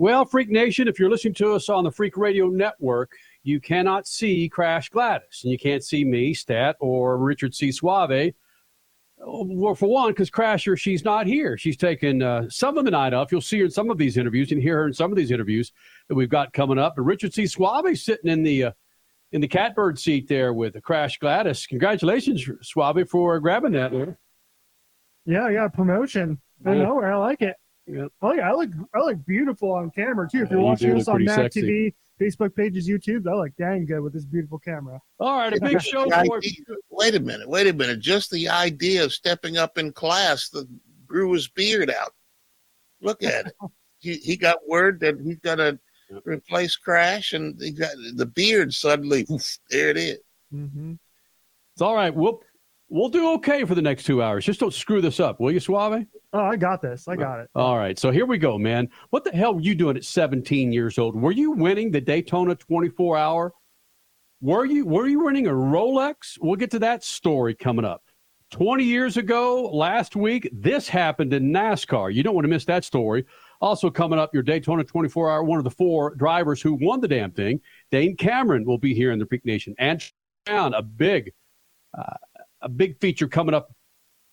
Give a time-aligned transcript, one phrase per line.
[0.00, 3.10] Well, Freak Nation, if you're listening to us on the Freak Radio Network,
[3.42, 7.72] you cannot see Crash Gladys, and you can't see me, Stat, or Richard C.
[7.72, 8.32] Suave.
[9.18, 11.58] Well, for one, because Crasher, she's not here.
[11.58, 13.32] She's taken uh, some of the night off.
[13.32, 15.32] You'll see her in some of these interviews and hear her in some of these
[15.32, 15.72] interviews
[16.06, 16.94] that we've got coming up.
[16.94, 17.48] But Richard C.
[17.48, 18.72] Suave sitting in the uh,
[19.32, 21.66] in the catbird seat there with the Crash Gladys.
[21.66, 23.92] Congratulations, Suave, for grabbing that.
[25.26, 26.40] Yeah, I got a promotion.
[26.64, 27.56] I know where I like it.
[27.88, 28.12] Yep.
[28.22, 30.42] Oh yeah, I look I look beautiful on camera too.
[30.42, 31.62] If you're you watching do us on pretty Mac sexy.
[31.62, 35.00] TV, Facebook pages, YouTube, I look dang good with this beautiful camera.
[35.18, 36.52] All right, a big show for idea-
[36.90, 38.00] wait a minute, wait a minute.
[38.00, 40.66] Just the idea of stepping up in class that
[41.06, 42.12] grew his beard out.
[43.00, 43.52] Look at it.
[43.98, 45.78] he, he got word that he's going to
[46.24, 49.26] replace Crash, and he got the beard suddenly.
[49.30, 50.18] oof, there it is.
[50.52, 50.94] Mm-hmm.
[51.74, 52.14] It's all right.
[52.14, 52.42] We'll
[52.88, 54.44] we'll do okay for the next two hours.
[54.44, 56.04] Just don't screw this up, will you, Suave?
[56.32, 57.08] Oh, I got this.
[57.08, 57.48] I got it.
[57.54, 57.98] All right.
[57.98, 58.90] So here we go, man.
[59.10, 61.16] What the hell were you doing at 17 years old?
[61.16, 63.54] Were you winning the Daytona 24 hour?
[64.40, 66.38] Were you were you winning a Rolex?
[66.40, 68.02] We'll get to that story coming up.
[68.50, 72.14] 20 years ago, last week, this happened in NASCAR.
[72.14, 73.26] You don't want to miss that story.
[73.60, 77.08] Also coming up, your Daytona 24 hour, one of the four drivers who won the
[77.08, 77.60] damn thing,
[77.90, 79.74] Dane Cameron, will be here in the Freak Nation.
[79.78, 81.32] And a big,
[81.96, 82.16] uh,
[82.62, 83.70] a big feature coming up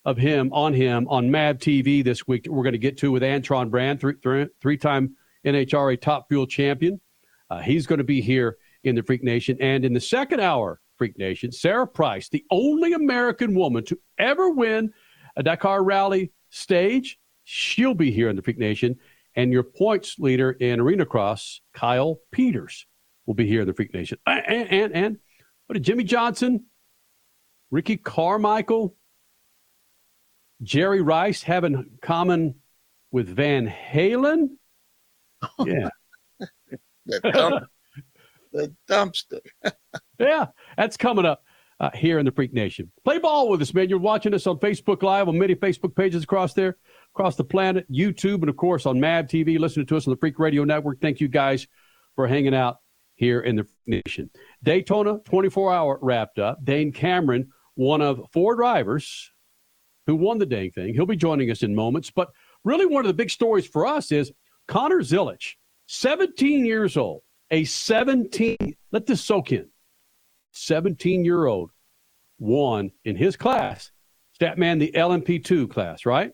[0.06, 3.24] of him on him on MAV TV this week we're going to get to with
[3.24, 7.02] Antron Brown, three, three, three-time NHRA Top Fuel champion.
[7.50, 9.58] Uh, he's going to be here in the Freak Nation.
[9.60, 14.50] And in the second hour, Freak Nation, Sarah Price, the only American woman to ever
[14.50, 14.94] win
[15.36, 18.98] a Dakar Rally stage, she'll be here in the Freak Nation.
[19.36, 22.86] And your points leader in Arena Cross, Kyle Peters,
[23.26, 24.18] will be here in the Freak Nation.
[24.26, 25.18] And, and, and
[25.66, 26.66] what did Jimmie Johnson,
[27.72, 28.96] Ricky Carmichael,
[30.62, 32.56] Jerry Rice have in common
[33.12, 34.50] with Van Halen?
[35.64, 35.90] Yeah.
[37.06, 37.66] The, dump,
[38.52, 39.40] the dumpster.
[40.20, 41.44] yeah, that's coming up
[41.80, 42.92] uh, here in the Freak Nation.
[43.04, 43.90] Play ball with us, man.
[43.90, 46.78] You're watching us on Facebook Live, on many Facebook pages across there,
[47.14, 50.18] across the planet, YouTube, and of course on MAV TV, listening to us on the
[50.18, 51.00] Freak Radio Network.
[51.02, 51.68] Thank you guys
[52.16, 52.78] for hanging out
[53.16, 54.30] here in the Freak Nation.
[54.64, 56.64] Daytona 24 hour wrapped up.
[56.64, 59.32] Dane Cameron, one of four drivers
[60.06, 60.94] who won the dang thing.
[60.94, 62.12] He'll be joining us in moments.
[62.12, 62.32] But
[62.64, 64.32] really, one of the big stories for us is
[64.68, 65.56] Connor Zilisch,
[65.88, 67.22] 17 years old,
[67.52, 68.58] a 17,
[68.92, 69.68] let this soak in,
[70.52, 71.72] 17 year old
[72.40, 73.92] won in his class.
[74.40, 76.32] Statman, the LMP2 class, right?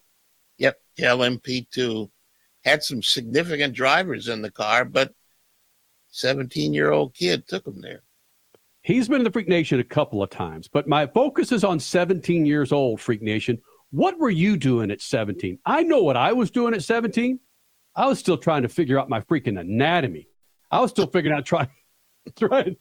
[0.58, 2.10] Yep, LMP2
[2.64, 5.14] had some significant drivers in the car, but
[6.10, 8.04] 17 year old kid took him there.
[8.84, 11.80] He's been in the Freak Nation a couple of times, but my focus is on
[11.80, 13.62] 17 years old, Freak Nation.
[13.92, 15.60] What were you doing at 17?
[15.66, 17.40] I know what I was doing at 17.
[17.96, 20.28] I was still trying to figure out my freaking anatomy.
[20.72, 21.70] I was still figuring out trying,
[22.40, 22.76] trying,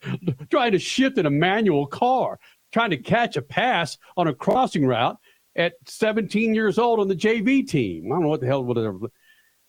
[0.50, 2.39] trying to shift in a manual car,
[2.72, 5.19] trying to catch a pass on a crossing route
[5.56, 8.06] at 17 years old on the JV team.
[8.06, 8.99] I don't know what the hell, whatever.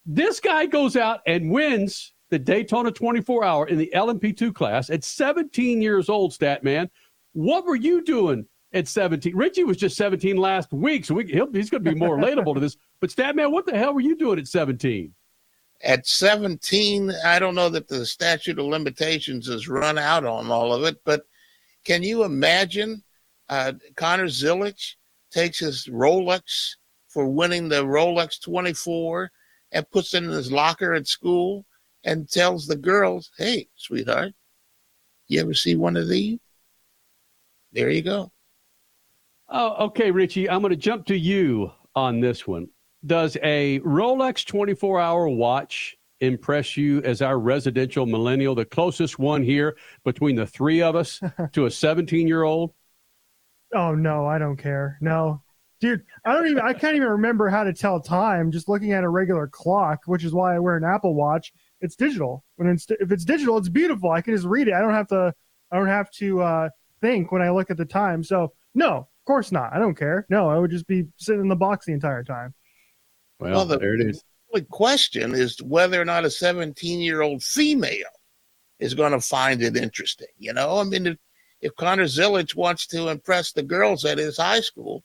[0.05, 5.03] This guy goes out and wins the Daytona 24 hour in the LMP2 class at
[5.03, 6.89] 17 years old, stat man.
[7.33, 9.35] What were you doing at 17?
[9.35, 12.61] Richie was just 17 last week, so we, he's going to be more relatable to
[12.61, 12.77] this.
[13.01, 15.13] But stat man, what the hell were you doing at 17?
[15.83, 20.73] At 17, I don't know that the statute of limitations has run out on all
[20.73, 21.23] of it, but
[21.83, 23.03] can you imagine
[23.49, 24.95] uh, Connor Zilisch
[25.31, 26.75] takes his Rolex
[27.09, 29.29] for winning the Rolex 24
[29.73, 31.65] and puts it in his locker at school
[32.03, 34.33] and tells the girls, hey, sweetheart,
[35.27, 36.39] you ever see one of these?
[37.71, 38.31] There you go.
[39.47, 40.49] Oh, okay, Richie.
[40.49, 42.67] I'm going to jump to you on this one.
[43.05, 49.43] Does a Rolex 24 hour watch impress you as our residential millennial, the closest one
[49.43, 49.75] here
[50.05, 51.19] between the three of us
[51.53, 52.73] to a 17 year old?
[53.73, 54.97] Oh no, I don't care.
[55.01, 55.41] No.
[55.79, 59.03] Dude, I don't even I can't even remember how to tell time just looking at
[59.03, 61.53] a regular clock, which is why I wear an Apple Watch.
[61.81, 62.43] It's digital.
[62.55, 64.11] When it's if it's digital, it's beautiful.
[64.11, 64.73] I can just read it.
[64.73, 65.33] I don't have to
[65.71, 66.69] I don't have to uh
[67.01, 68.23] think when I look at the time.
[68.23, 69.73] So, no, of course not.
[69.73, 70.25] I don't care.
[70.29, 72.53] No, I would just be sitting in the box the entire time.
[73.39, 74.23] Well, Well, the- there it is.
[74.53, 78.05] only question is whether or not a 17 year old female
[78.79, 80.27] is going to find it interesting.
[80.37, 81.17] You know, I mean, if,
[81.61, 85.03] if Connor Zilisch wants to impress the girls at his high school,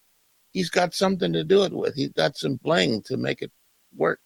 [0.53, 1.95] he's got something to do it with.
[1.95, 3.53] He's got some bling to make it
[3.95, 4.21] work.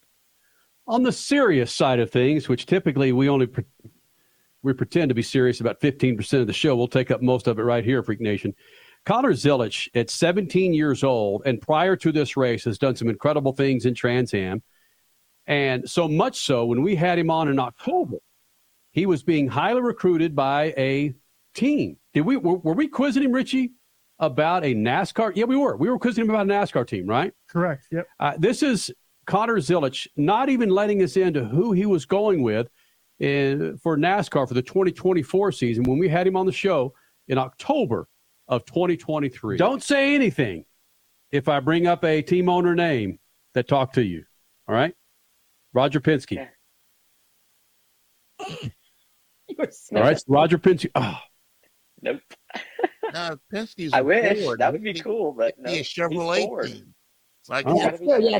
[0.90, 3.64] On the serious side of things, which typically we only pre-
[4.62, 7.60] we pretend to be serious about 15% of the show, we'll take up most of
[7.60, 8.52] it right here, Freak Nation.
[9.06, 13.52] Connor Zilisch, at 17 years old, and prior to this race, has done some incredible
[13.52, 14.64] things in Trans Am.
[15.46, 18.16] And so much so, when we had him on in October,
[18.90, 21.14] he was being highly recruited by a
[21.54, 21.98] team.
[22.14, 23.74] Did we were, were we quizzing him, Richie,
[24.18, 25.36] about a NASCAR?
[25.36, 25.76] Yeah, we were.
[25.76, 27.32] We were quizzing him about a NASCAR team, right?
[27.48, 27.86] Correct.
[27.92, 28.08] Yep.
[28.18, 28.90] Uh, this is
[29.30, 32.68] Connor Zilisch not even letting us into who he was going with
[33.20, 36.92] in, for NASCAR for the 2024 season when we had him on the show
[37.28, 38.08] in October
[38.48, 39.56] of 2023.
[39.56, 40.64] Don't say anything
[41.30, 43.20] if I bring up a team owner name
[43.54, 44.24] that talked to you.
[44.68, 44.94] All right?
[45.72, 46.48] Roger Penske.
[48.40, 48.56] All
[49.92, 50.90] right, Roger Penske.
[50.94, 51.18] Oh,
[52.02, 52.20] Nope.
[53.12, 54.60] No, Penske's I a wish Ford.
[54.60, 56.66] that would be cool, but it'd no, be a he's Chevrolet Ford.
[56.66, 56.94] team.
[57.48, 57.74] Like Oh.
[58.00, 58.38] Yeah, yeah.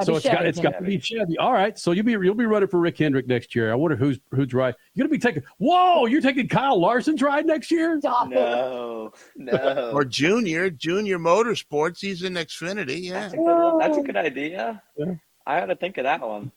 [0.00, 0.06] Chevy.
[0.06, 1.38] so it's got it's got to be Chevy.
[1.38, 3.70] All right, so you'll be you'll be running for Rick Hendrick next year.
[3.72, 4.74] I wonder who's who's right.
[4.94, 5.42] You're gonna be taking.
[5.58, 7.98] Whoa, you're taking Kyle Larson's ride next year.
[8.00, 8.34] Stop it.
[8.34, 9.90] No, no.
[9.94, 12.00] or Junior, Junior Motorsports.
[12.00, 13.02] He's in Xfinity.
[13.04, 13.20] Yeah.
[13.20, 13.80] That's a good.
[13.80, 14.82] That's a good idea.
[14.96, 15.14] Yeah.
[15.46, 16.52] I ought to think of that one.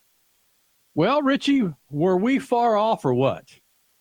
[0.95, 3.45] Well, Richie, were we far off or what?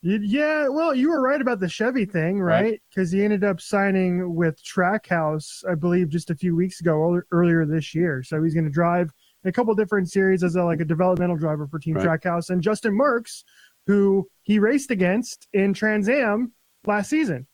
[0.03, 2.61] Yeah, well, you were right about the Chevy thing, Right.
[2.63, 2.81] right?
[2.89, 7.65] Because he ended up signing with Trackhouse, I believe, just a few weeks ago, earlier
[7.67, 8.23] this year.
[8.23, 9.11] So he's going to drive in
[9.43, 12.21] a couple different series as a, like a developmental driver for Team Right.
[12.21, 12.49] Trackhouse.
[12.49, 13.43] And Justin Merckx,
[13.87, 16.51] who he raced against in Trans Am
[16.85, 17.47] last season,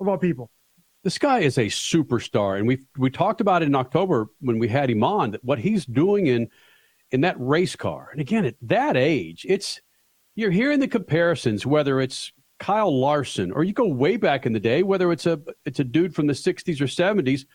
[0.00, 0.50] of all people.
[1.02, 4.66] This guy is a superstar, and we we talked about it in October when we
[4.66, 5.30] had him on.
[5.30, 6.48] That what he's doing in
[7.12, 9.80] in that race car, and again at that age, it's
[10.34, 11.64] you're hearing the comparisons.
[11.64, 15.40] Whether it's Kyle Larson, or you go way back in the day, whether it's a
[15.64, 17.46] it's a dude from the '60s or '70s,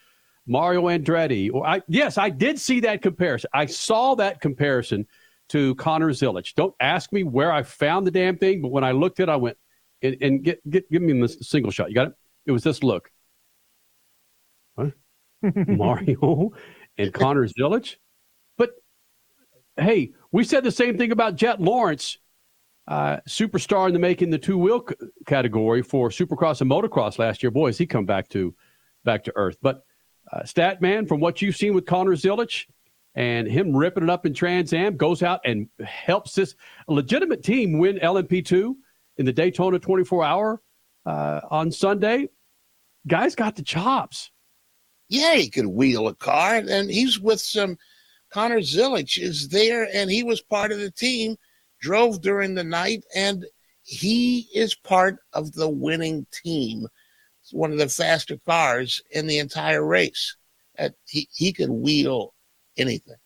[0.46, 1.52] Mario Andretti.
[1.52, 3.50] Or I yes, I did see that comparison.
[3.52, 5.06] I saw that comparison
[5.50, 6.54] to Connor Zilisch.
[6.54, 9.32] Don't ask me where I found the damn thing, but when I looked at, it,
[9.32, 9.56] I went
[10.02, 11.88] and, and get get give me the single shot.
[11.90, 12.14] You got it.
[12.46, 13.10] It was this look.
[15.66, 16.50] Mario
[16.98, 17.96] and Connor Zilisch.
[18.56, 18.70] But
[19.76, 22.18] hey, we said the same thing about Jett Lawrence,
[22.86, 24.94] uh, superstar in the making, the two wheel c-
[25.26, 27.50] category for Supercross and Motocross last year.
[27.50, 28.54] Boy, has he come back to
[29.04, 29.56] back to earth.
[29.60, 29.84] But
[30.32, 32.66] uh, Statman, from what you've seen with Connor Zilisch
[33.14, 36.54] and him ripping it up in Trans Am, goes out and helps this
[36.88, 38.74] legitimate team win LMP2
[39.18, 40.62] in the Daytona 24 hour
[41.04, 42.28] uh, on Sunday.
[43.06, 44.30] Guys got the chops.
[45.08, 47.76] Yeah, he could wheel a car, and he's with some.
[48.32, 51.36] Connor Zilisch is there, and he was part of the team.
[51.82, 53.44] Drove during the night, and
[53.82, 56.86] he is part of the winning team.
[57.52, 60.36] It's one of the faster cars in the entire race.
[60.78, 62.32] Uh, he he could wheel
[62.78, 63.16] anything.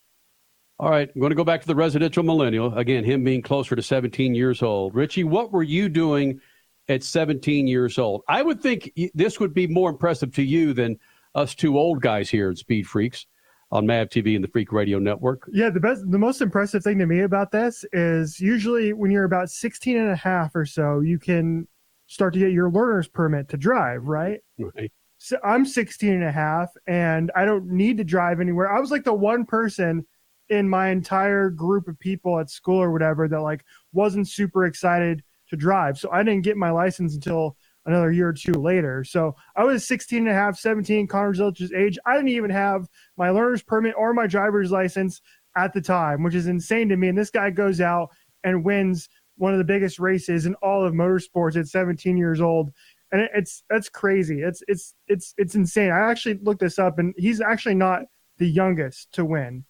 [0.81, 2.77] All right, I'm going to go back to the residential millennial.
[2.77, 4.95] Again, him being closer to 17 years old.
[4.95, 6.41] Richie, what were you doing
[6.89, 8.23] at 17 years old?
[8.29, 10.99] I would think this would be more impressive to you than
[11.35, 13.27] us two old guys here at Speed Freaks
[13.71, 15.49] on MAV TV and the Freak Radio Network.
[15.53, 19.25] Yeah, the best, the most impressive thing to me about this is usually when you're
[19.25, 21.69] about 16 and a half or so, you can
[22.07, 24.41] start to get your learner's permit to drive, right?
[24.59, 24.93] Right.
[25.19, 28.73] So I'm 16 and a half and I don't need to drive anywhere.
[28.73, 30.07] I was like the one person
[30.49, 35.23] in my entire group of people at school or whatever that like wasn't super excited
[35.49, 35.99] to drive.
[35.99, 39.05] So I didn't get my license until another year or two later.
[39.05, 41.99] So I was 16 and a half, 17, Connor Zilisch's age.
[42.05, 45.21] I didn't even have my learner's permit or my driver's license
[45.57, 47.09] at the time, which is insane to me.
[47.09, 48.11] And this guy goes out
[48.45, 52.73] and wins one of the biggest races in all of motorsports at 17 years old.
[53.13, 54.43] And it's that's crazy.
[54.43, 55.93] It's it's it's it's insane.
[55.93, 58.03] I actually looked this up, and he's actually not
[58.39, 59.65] the youngest to win,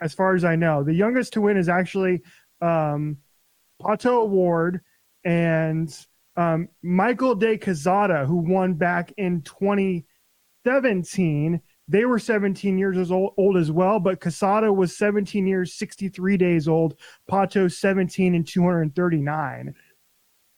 [0.00, 0.82] as far as I know.
[0.82, 2.22] The youngest to win is actually
[2.60, 3.18] um,
[3.80, 4.80] Pato O'Ward
[5.24, 5.96] and
[6.36, 11.60] um, Michael De Quesada, who won back in 2017.
[11.92, 16.66] They were 17 years old, old as well, but Quesada was 17 years, 63 days
[16.66, 16.98] old.
[17.30, 19.74] Pato 17 and 239.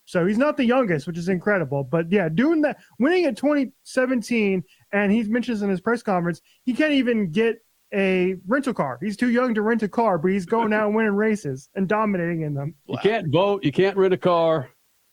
[0.05, 1.83] So he's not the youngest, which is incredible.
[1.83, 4.63] But yeah, doing that, winning at 2017,
[4.93, 7.57] and he mentions in his press conference, he can't even get
[7.93, 9.01] a rental car.
[9.03, 11.89] He's too young to rent a car, but he's going out and winning races and
[11.89, 12.77] dominating in them.
[12.87, 14.71] You can't vote, you can't rent a car,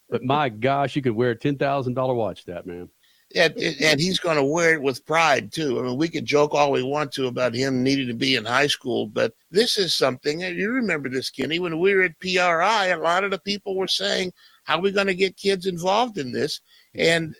[0.08, 2.90] but my gosh, you could wear a $10,000 watch that, man.
[3.36, 5.80] And, and he's going to wear it with pride too.
[5.80, 8.46] I mean, we could joke all we want to about him needing to be in
[8.46, 10.44] high school, but this is something.
[10.44, 13.76] And you remember this, Kenny, when we were at PRI, a lot of the people
[13.76, 14.34] were saying,
[14.64, 16.62] "How are we going to get kids involved in this?"
[16.94, 17.36] And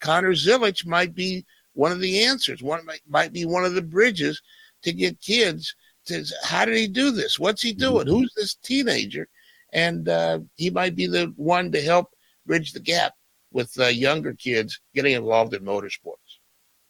[0.00, 2.62] Connor Zilisch might be one of the answers.
[2.62, 4.40] One might, might be one of the bridges
[4.82, 5.74] to get kids
[6.06, 6.24] to.
[6.42, 7.38] How did he do this?
[7.38, 8.06] What's he doing?
[8.06, 9.28] Who's this teenager?
[9.72, 12.10] And uh, he might be the one to help
[12.46, 13.14] bridge the gap
[13.54, 16.40] with uh, younger kids getting involved in motorsports.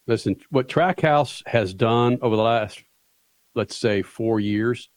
[0.07, 2.83] Listen, what Trackhouse has done over the last,
[3.55, 4.89] let's say, four years,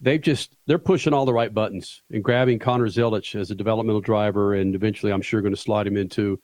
[0.00, 4.00] they've just they're pushing all the right buttons and grabbing Connor Zilisch as a developmental
[4.00, 6.40] driver, and eventually, I'm sure, going to slide him into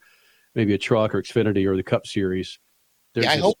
[0.53, 2.59] maybe a truck or Xfinity or the Cup Series.
[3.15, 3.57] Yeah, I hope.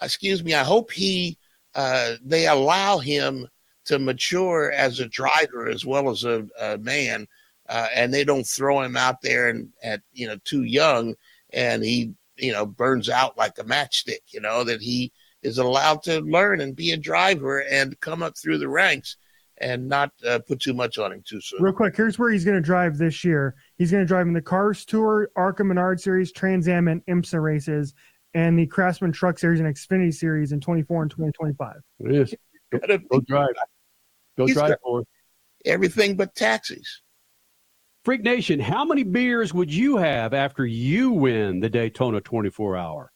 [0.00, 0.54] Excuse me.
[0.54, 1.38] I hope he
[1.74, 3.48] uh, they allow him
[3.86, 7.26] to mature as a driver as well as a, a man
[7.68, 11.14] uh, and they don't throw him out there and at you know too young,
[11.52, 14.20] and he you know burns out like a matchstick.
[14.32, 18.36] You know that he is allowed to learn and be a driver and come up
[18.36, 19.16] through the ranks
[19.58, 21.62] and not uh, put too much on him too soon.
[21.62, 23.54] Real quick, here's where he's going to drive this year.
[23.76, 27.40] He's going to drive in the Cars Tour, ARCA Menard Series, Trans Am, and IMSA
[27.40, 27.94] races,
[28.34, 31.76] and the Craftsman Truck Series and Xfinity Series in 24 and 2025.
[32.00, 32.34] Yes.
[32.72, 33.54] Go, go drive.
[34.36, 35.04] Go He's drive for.
[35.64, 37.02] Everything but taxis.
[38.04, 43.10] Freak Nation, how many beers would you have after you win the Daytona 24 hour?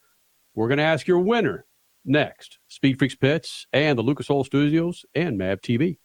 [0.54, 1.66] We're going to ask your winner
[2.06, 2.58] next.
[2.68, 5.98] Speed Freaks Pits and the Lucas Oil Studios and MAV TV.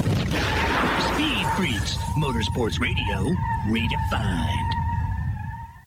[0.00, 3.32] Speed Freaks, Motorsports Radio,
[3.68, 4.79] redefined.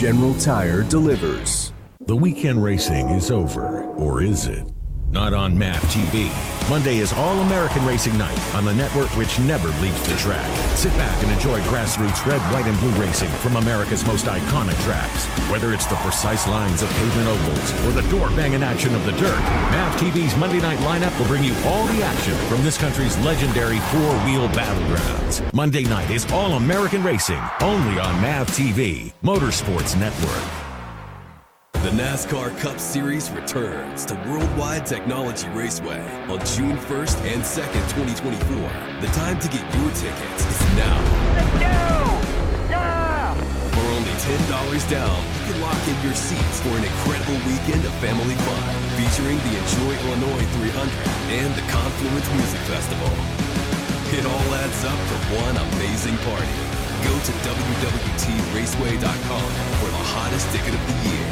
[0.00, 1.74] General Tire delivers.
[2.06, 4.66] The weekend racing is over, or is it?
[5.12, 6.30] Not on MAV TV.
[6.70, 10.46] Monday is All American Racing Night on the network which never leaves the track.
[10.76, 15.26] Sit back and enjoy grassroots red, white, and blue racing from America's most iconic tracks.
[15.50, 19.12] Whether it's the precise lines of pavement ovals or the door banging action of the
[19.12, 19.40] dirt,
[19.72, 23.80] MAV TV's Monday night lineup will bring you all the action from this country's legendary
[23.90, 25.52] four wheel battlegrounds.
[25.52, 30.69] Monday night is All American Racing, only on MAV TV, Motorsports Network.
[31.80, 37.80] The NASCAR Cup Series returns to Worldwide Technology Raceway on June 1st and 2nd,
[38.20, 38.36] 2024.
[39.00, 41.00] The time to get your tickets is now.
[41.40, 42.04] Let's go!
[42.68, 43.32] Yeah!
[43.72, 44.28] For only $10
[44.92, 48.60] down, you can lock in your seats for an incredible weekend of family fun
[49.00, 50.84] featuring the Enjoy Illinois 300
[51.32, 53.08] and the Confluence Music Festival.
[54.12, 56.60] It all adds up to one amazing party.
[57.08, 59.48] Go to WWTRaceway.com
[59.80, 61.29] for the hottest ticket of the year.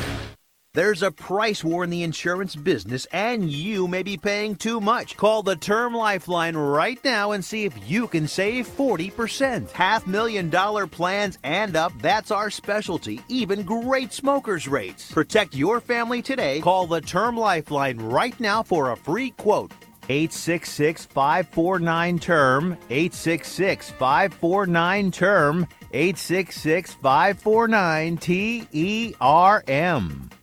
[0.74, 5.16] There's a price war in the insurance business, and you may be paying too much.
[5.16, 9.70] Call the Term Lifeline right now and see if you can save 40%.
[9.72, 13.20] Half million dollar plans and up, that's our specialty.
[13.28, 15.10] Even great smokers' rates.
[15.10, 16.60] Protect your family today.
[16.60, 19.72] Call the Term Lifeline right now for a free quote.
[20.10, 30.30] 866 549 term 866 549 term 866 549 T E R M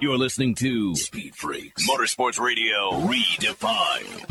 [0.00, 4.26] You're listening to Speed Freaks, Motorsports Radio, redefined.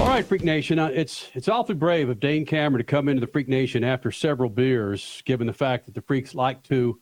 [0.00, 0.78] All right, Freak Nation.
[0.78, 4.10] Uh, it's it's awfully brave of Dane Cameron to come into the Freak Nation after
[4.10, 7.00] several beers, given the fact that the Freaks like to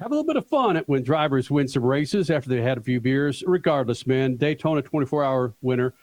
[0.00, 2.80] have a little bit of fun when drivers win some races after they had a
[2.80, 3.44] few beers.
[3.46, 5.94] Regardless, man, Daytona 24-hour winner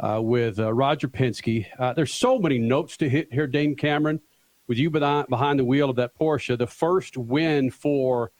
[0.00, 1.66] uh, with uh, Roger Penske.
[1.78, 4.20] Uh, there's so many notes to hit here, Dane Cameron,
[4.68, 6.56] with you behind, behind the wheel of that Porsche.
[6.56, 8.30] The first win for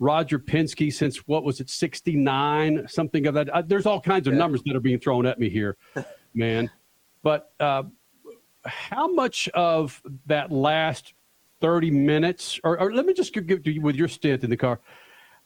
[0.00, 3.48] Roger Penske since what was it, 69, something of that.
[3.50, 4.40] Uh, there's all kinds of Yeah.
[4.40, 5.76] numbers that are being thrown at me here,
[6.34, 6.70] man.
[7.22, 7.84] But uh,
[8.64, 11.14] how much of that last
[11.60, 14.56] 30 minutes, or, or let me just give to you with your stint in the
[14.56, 14.80] car,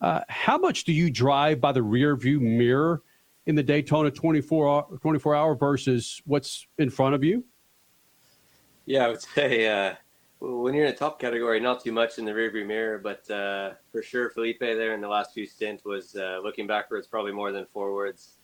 [0.01, 3.01] uh, how much do you drive by the rear view mirror
[3.45, 7.43] in the Daytona 24 hour, 24 hour versus what's in front of you?
[8.85, 9.95] Yeah, I would say uh,
[10.39, 13.71] when you're in a top category, not too much in the rearview mirror, but uh,
[13.91, 17.51] for sure, Felipe there in the last few stints was uh, looking backwards probably more
[17.51, 18.37] than forwards.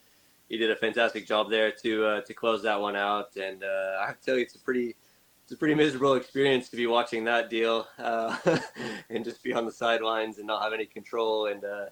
[0.49, 3.99] He did a fantastic job there to uh, to close that one out, and uh,
[4.01, 4.95] I have to tell you, it's a pretty
[5.43, 8.35] it's a pretty miserable experience to be watching that deal uh,
[9.09, 11.47] and just be on the sidelines and not have any control.
[11.47, 11.85] And uh,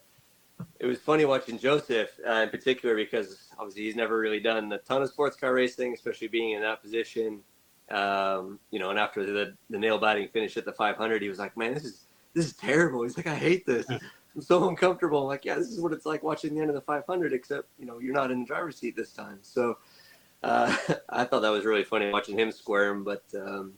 [0.80, 5.04] it was funny watching Josef in particular because obviously he's never really done a ton
[5.04, 7.42] of sports car racing, especially being in that position.
[7.90, 11.40] Um, you know, and after the, the nail biting finish at the 500, he was
[11.40, 13.86] like, "Man, this is this is terrible." He's like, "I hate this.
[13.90, 16.76] I'm so uncomfortable." I'm like, "Yeah, this is what it's like watching the end of
[16.76, 19.78] the 500, except you know you're not in the driver's seat this time." So
[20.44, 20.76] uh,
[21.10, 23.04] I thought that was really funny watching him squirm.
[23.04, 23.74] But um,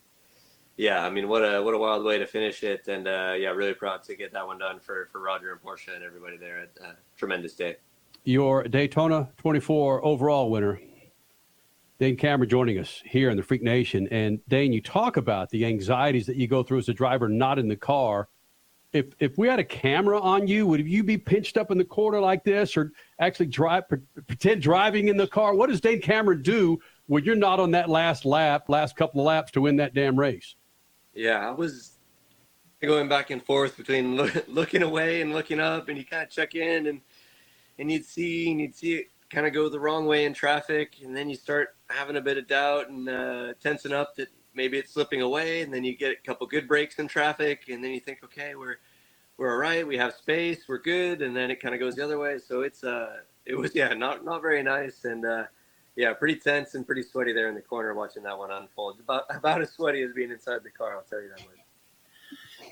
[0.78, 3.50] yeah, I mean, what a what a wild way to finish it, and uh, yeah,
[3.50, 6.60] really proud to get that one done for for Roger and Porsche and everybody there.
[6.60, 7.78] At, uh, tremendous day.
[8.28, 10.82] Your Daytona 24 overall winner,
[11.98, 14.08] Dane Cameron, joining us here in the Freak Nation.
[14.12, 17.58] And Dane, you talk about the anxieties that you go through as a driver not
[17.58, 18.28] in the car.
[18.92, 21.86] If if we had a camera on you, would you be pinched up in the
[21.86, 23.84] corner like this, or actually drive
[24.28, 25.54] pretend driving in the car?
[25.54, 29.28] What does Dane Cameron do when you're not on that last lap, last couple of
[29.28, 30.56] laps to win that damn race?
[31.14, 31.94] Yeah, I was
[32.82, 36.30] going back and forth between loo- looking away and looking up, and you kind of
[36.30, 37.02] check in, and
[37.80, 40.96] and you'd see and you'd see it kind of go the wrong way in traffic,
[41.04, 44.78] and then you start having a bit of doubt and uh, tensing up that maybe
[44.78, 47.92] it's slipping away, and then you get a couple good breaks in traffic, and then
[47.92, 48.78] you think, okay, we're
[49.38, 52.04] we're all right, we have space, we're good, and then it kind of goes the
[52.04, 52.38] other way.
[52.40, 55.44] So it's uh, it was yeah, not not very nice, and uh,
[55.96, 59.00] yeah, pretty tense and pretty sweaty there in the corner watching that one unfold.
[59.00, 61.60] About about as sweaty as being inside the car, I'll tell you that much.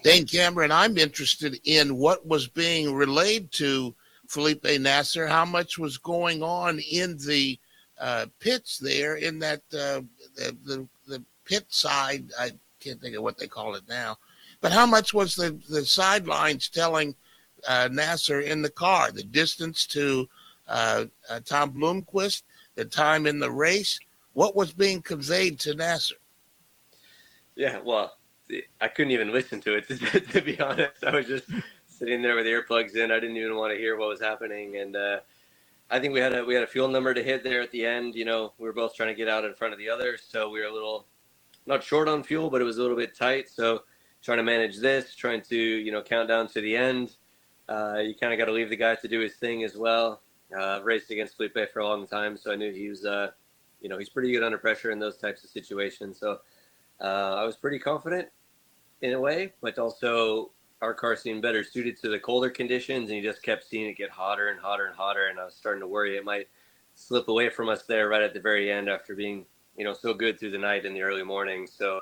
[0.04, 3.96] Dane Cameron, I'm interested in what was being relayed to
[4.34, 7.60] Felipe Nasr, how much was going on in the
[8.00, 10.02] uh, pits there, in that uh,
[10.36, 12.32] the, the the pit side.
[12.40, 14.18] I can't think of what they call it now,
[14.60, 17.16] but how much was the the sidelines telling
[17.68, 20.28] uh, Nasr in the car, the distance to
[20.68, 22.42] uh, uh, Tom Blomqvist,
[22.74, 24.00] the time in the race,
[24.34, 26.16] what was being conveyed to Nasr?
[27.56, 28.14] Yeah, well,
[28.82, 29.98] I couldn't even listen to it to,
[30.34, 31.04] to be honest.
[31.04, 31.46] I was just
[32.04, 33.12] sitting there with earplugs in.
[33.12, 35.20] I didn't even want to hear what was happening, and uh,
[35.90, 37.86] I think we had a we had a fuel number to hit there at the
[37.86, 38.14] end.
[38.14, 40.50] You know, we were both trying to get out in front of the other, so
[40.50, 41.08] we were a little
[41.66, 43.48] not short on fuel, but it was a little bit tight.
[43.48, 43.84] So
[44.22, 47.16] trying to manage this, trying to you know count down to the end.
[47.70, 50.20] Uh, you kind of got to leave the guy to do his thing as well.
[50.60, 53.32] Uh, raced against Felipe for a long time, so I knew he was, uh,
[53.80, 56.20] you know, he's pretty good under pressure in those types of situations.
[56.20, 56.40] So
[57.00, 58.28] uh, I was pretty confident
[59.02, 60.52] in a way, but also
[60.84, 63.98] our car seemed better suited to the colder conditions, and you just kept seeing it
[63.98, 66.50] get hotter and hotter and hotter, and I was starting to worry it might
[66.94, 69.46] slip away from us there right at the very end after being,
[69.78, 71.66] you know, so good through the night and the early morning.
[71.68, 72.02] So,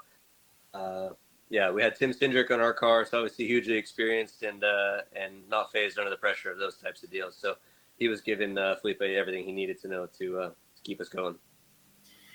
[0.73, 1.09] uh,
[1.49, 5.47] yeah, we had Tim Cindric on our car, so obviously hugely experienced and uh, and
[5.47, 7.37] not phased under the pressure of those types of deals.
[7.39, 7.55] So
[7.97, 11.09] he was giving uh, Felipe everything he needed to know to, uh, to keep us
[11.09, 11.35] going.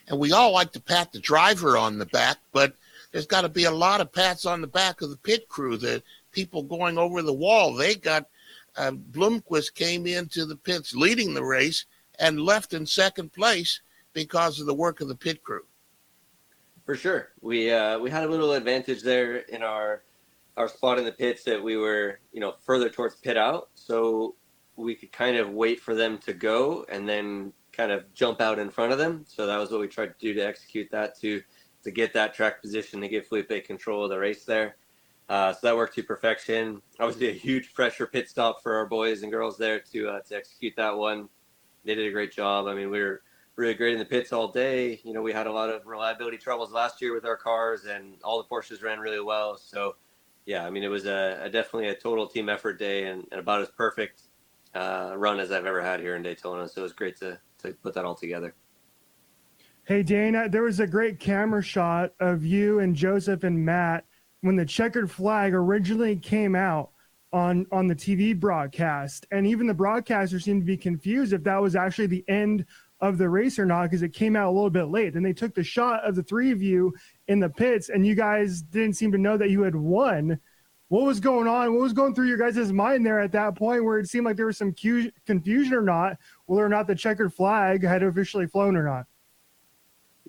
[0.08, 2.76] And we all like to pat the driver on the back, but
[3.10, 5.76] there's got to be a lot of pats on the back of the pit crew.
[5.76, 6.02] The
[6.36, 7.74] people going over the wall.
[7.74, 8.26] They got
[8.76, 8.92] uh,
[9.74, 11.86] came into the pits leading the race
[12.18, 13.80] and left in second place
[14.12, 15.64] because of the work of the pit crew.
[16.84, 20.02] For sure, we uh, we had a little advantage there in our
[20.58, 24.34] our spot in the pits that we were you know further towards pit out, so
[24.76, 28.58] we could kind of wait for them to go and then kind of jump out
[28.58, 29.24] in front of them.
[29.26, 31.42] So that was what we tried to do to execute that to
[31.82, 34.76] to get that track position to give Felipe control of the race there.
[35.28, 36.80] Uh, so that worked to perfection.
[37.00, 40.36] Obviously, a huge pressure pit stop for our boys and girls there to uh, to
[40.36, 41.28] execute that one.
[41.84, 42.66] They did a great job.
[42.66, 43.22] I mean, we were
[43.56, 45.00] really great in the pits all day.
[45.02, 48.14] You know, we had a lot of reliability troubles last year with our cars, and
[48.22, 49.56] all the Porsches ran really well.
[49.56, 49.96] So,
[50.44, 53.40] yeah, I mean, it was a, a definitely a total team effort day and, and
[53.40, 54.22] about as perfect
[54.74, 56.68] uh, run as I've ever had here in Daytona.
[56.68, 58.54] So it was great to to put that all together.
[59.84, 64.04] Hey, Dana, there was a great camera shot of you and Josef and Matt
[64.46, 66.90] when the checkered flag originally came out
[67.32, 71.60] on on the TV broadcast, and even the broadcaster seemed to be confused if that
[71.60, 72.64] was actually the end
[73.00, 75.12] of the race or not because it came out a little bit late.
[75.12, 76.94] Then they took the shot of the three of you
[77.28, 80.38] in the pits, and you guys didn't seem to know that you had won.
[80.88, 81.74] What was going on?
[81.74, 84.36] What was going through your guys' mind there at that point where it seemed like
[84.36, 88.46] there was some cu- confusion or not, whether or not the checkered flag had officially
[88.46, 89.06] flown or not?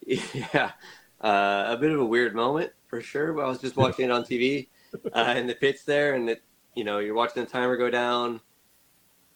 [0.33, 0.71] Yeah,
[1.19, 3.39] uh, a bit of a weird moment for sure.
[3.41, 4.67] I was just watching it on TV
[5.13, 6.41] uh, in the pits there, and it,
[6.75, 8.41] you know, you're watching the timer go down.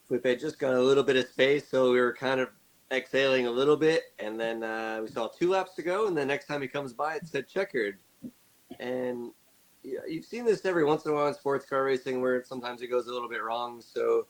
[0.07, 2.49] Felipe just got a little bit of space, so we were kind of
[2.91, 6.25] exhaling a little bit, and then uh, we saw two laps to go, and the
[6.25, 7.99] next time he comes by, it said checkered,
[8.79, 9.31] and
[9.83, 12.81] yeah, you've seen this every once in a while in sports car racing where sometimes
[12.81, 13.81] it goes a little bit wrong.
[13.81, 14.27] So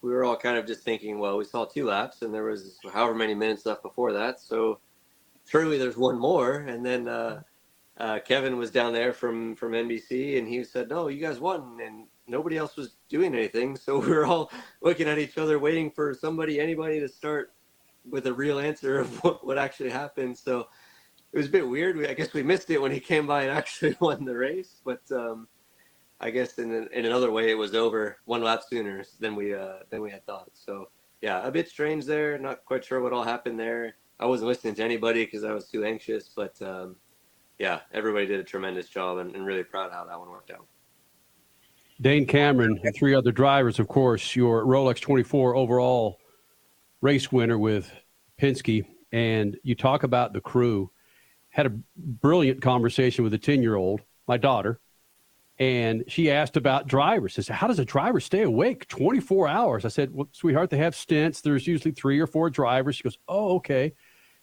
[0.00, 2.78] we were all kind of just thinking, well, we saw two laps, and there was
[2.92, 4.78] however many minutes left before that, so
[5.46, 7.08] surely there's one more, and then.
[7.08, 7.42] Uh,
[7.98, 11.78] uh, Kevin was down there from from NBC, and he said, "No, you guys won,"
[11.84, 13.76] and nobody else was doing anything.
[13.76, 17.52] So we were all looking at each other, waiting for somebody, anybody, to start
[18.08, 20.38] with a real answer of what, what actually happened.
[20.38, 20.68] So
[21.32, 21.96] it was a bit weird.
[21.96, 24.80] We, I guess we missed it when he came by and actually won the race,
[24.84, 25.48] but um,
[26.20, 29.80] I guess in in another way, it was over one lap sooner than we uh,
[29.90, 30.50] than we had thought.
[30.54, 32.38] So yeah, a bit strange there.
[32.38, 33.96] Not quite sure what all happened there.
[34.20, 36.62] I wasn't listening to anybody because I was too anxious, but.
[36.62, 36.94] Um,
[37.58, 40.66] yeah, everybody did a tremendous job and, and really proud how that one worked out.
[42.00, 46.20] Dane Cameron and three other drivers, of course, your Rolex 24 overall
[47.00, 47.92] race winner with
[48.40, 48.84] Penske.
[49.10, 50.90] And you talk about the crew.
[51.50, 54.78] Had a brilliant conversation with a 10 year old, my daughter,
[55.58, 57.36] and she asked about drivers.
[57.38, 59.84] I said, How does a driver stay awake 24 hours?
[59.84, 61.40] I said, Well, sweetheart, they have stints.
[61.40, 62.96] There's usually three or four drivers.
[62.96, 63.92] She goes, Oh, okay.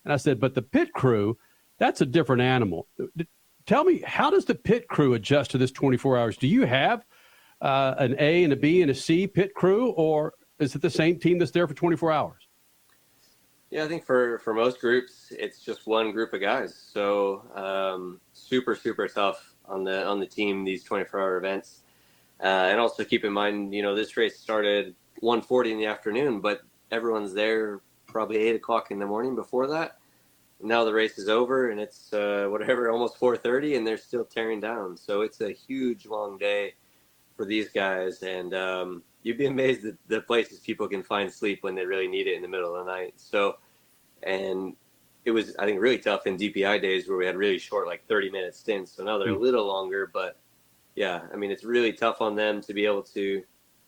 [0.03, 1.37] And I said, But the pit crew,
[1.77, 2.87] that's a different animal.
[3.65, 6.37] Tell me, how does the pit crew adjust to this 24 hours?
[6.37, 7.05] Do you have
[7.61, 10.89] uh, an A and a B and a C pit crew, or is it the
[10.89, 12.47] same team that's there for 24 hours?
[13.71, 16.75] Yeah, I think for for most groups, it's just one group of guys.
[16.75, 21.81] So um, super super tough on the on the team these 24 hour events,
[22.41, 26.39] uh, and also keep in mind, you know, this race started 1:40 in the afternoon,
[26.39, 26.61] but
[26.91, 29.97] everyone's there probably eight o'clock in the morning before that
[30.61, 34.59] now the race is over and it's uh, whatever almost 4.30 and they're still tearing
[34.59, 34.97] down.
[34.97, 36.75] So it's a huge long day
[37.35, 38.23] for these guys.
[38.23, 42.07] And um, you'd be amazed at the places people can find sleep when they really
[42.07, 43.13] need it in the middle of the night.
[43.17, 43.57] So
[44.23, 44.75] and
[45.23, 48.05] it was i think really tough in dpi days where we had really short like
[48.07, 48.91] 30 minute stints.
[48.91, 50.37] So now they're a little longer but
[50.95, 53.43] yeah i mean it's really tough on them to be able to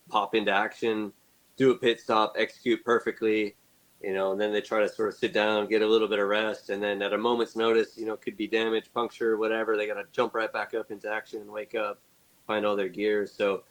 [0.09, 1.11] pop into action
[1.57, 3.55] do a pit stop execute perfectly
[4.01, 6.19] you know, and then they try to sort of sit down, get a little bit
[6.19, 9.75] of rest, and then at a moment's notice, you know, could be damage, puncture, whatever.
[9.75, 11.99] They got to jump right back up into action and wake up,
[12.45, 13.31] find all their gears.
[13.31, 13.63] So,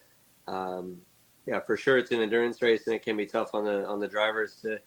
[0.49, 0.99] um,
[1.47, 4.01] yeah, for sure, it's an endurance race, and it can be tough on the on
[4.01, 4.81] the drivers to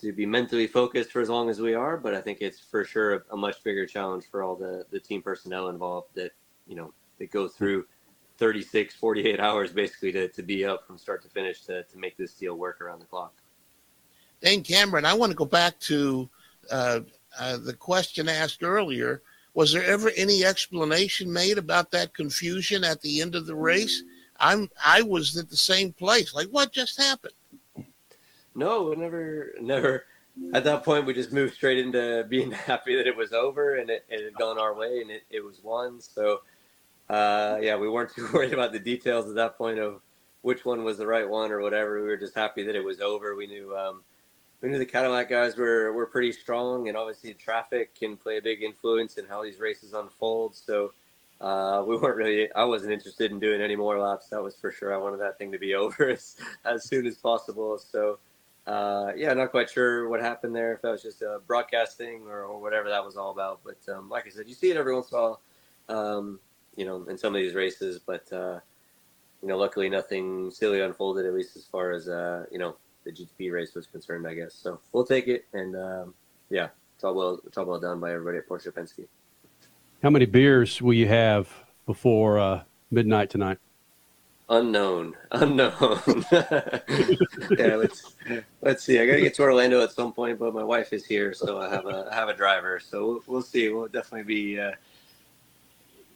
[0.00, 1.98] to be mentally focused for as long as we are.
[1.98, 4.98] But I think it's for sure a, a much bigger challenge for all the the
[4.98, 6.32] team personnel involved that
[6.66, 7.84] you know that go through
[8.38, 12.16] 36, 48 hours basically to to be up from start to finish to to make
[12.16, 13.39] this deal work around the clock.
[14.40, 16.28] Dane Cameron, I want to go back to
[16.70, 17.00] uh,
[17.38, 19.22] uh, the question asked earlier.
[19.54, 24.02] Was there ever any explanation made about that confusion at the end of the race?
[24.38, 26.34] I'm I was at the same place.
[26.34, 27.34] Like, what just happened?
[28.54, 30.06] No, never, never.
[30.54, 33.90] At that point, we just moved straight into being happy that it was over and
[33.90, 36.00] it, it had gone our way and it, it was won.
[36.00, 36.40] So,
[37.08, 40.00] uh, yeah, we weren't too worried about the details at that point of
[40.42, 42.00] which one was the right one or whatever.
[42.00, 43.34] We were just happy that it was over.
[43.34, 44.02] We knew um,
[44.60, 48.42] we knew the Cadillac guys were, were pretty strong, and obviously traffic can play a
[48.42, 50.54] big influence in how these races unfold.
[50.54, 50.92] So
[51.40, 54.28] uh, we weren't really, I wasn't interested in doing any more laps.
[54.28, 54.94] That was for sure.
[54.94, 57.78] I wanted that thing to be over as, as soon as possible.
[57.78, 58.18] So
[58.66, 62.22] uh, yeah, not quite sure what happened there, if that was just a broadcast thing
[62.28, 63.60] or, or whatever that was all about.
[63.64, 65.40] But um, like I said, you see it every once in a while,
[65.88, 66.40] um,
[66.76, 67.98] you know, in some of these races.
[67.98, 68.60] But, uh,
[69.42, 73.12] you know, luckily nothing silly unfolded, at least as far as, uh, you know, the
[73.12, 74.54] GTP race was concerned, I guess.
[74.54, 76.14] So we'll take it, and um,
[76.48, 79.06] yeah, it's all well, it's all well done by everybody at Porsche Penske.
[80.02, 81.48] How many beers will you have
[81.86, 83.58] before uh, midnight tonight?
[84.48, 86.00] Unknown, unknown.
[86.32, 88.16] yeah, let's
[88.62, 88.98] let's see.
[88.98, 91.60] I got to get to Orlando at some point, but my wife is here, so
[91.60, 92.80] I have a I have a driver.
[92.80, 93.68] So we'll, we'll see.
[93.68, 94.72] We'll definitely be uh,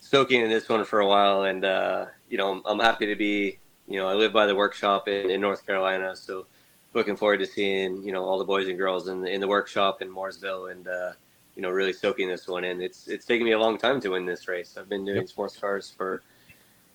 [0.01, 3.17] soaking in this one for a while, and uh, you know, I'm, I'm happy to
[3.17, 3.59] be.
[3.87, 6.47] You know, I live by the workshop in, in North Carolina, so
[6.95, 9.49] looking forward to seeing you know all the boys and girls in the in the
[9.49, 11.13] workshop in Mooresville and uh,
[11.57, 12.81] you know, really soaking this one in.
[12.81, 14.77] It's it's taken me a long time to win this race.
[14.79, 15.29] I've been doing Yep.
[15.29, 16.23] sports cars for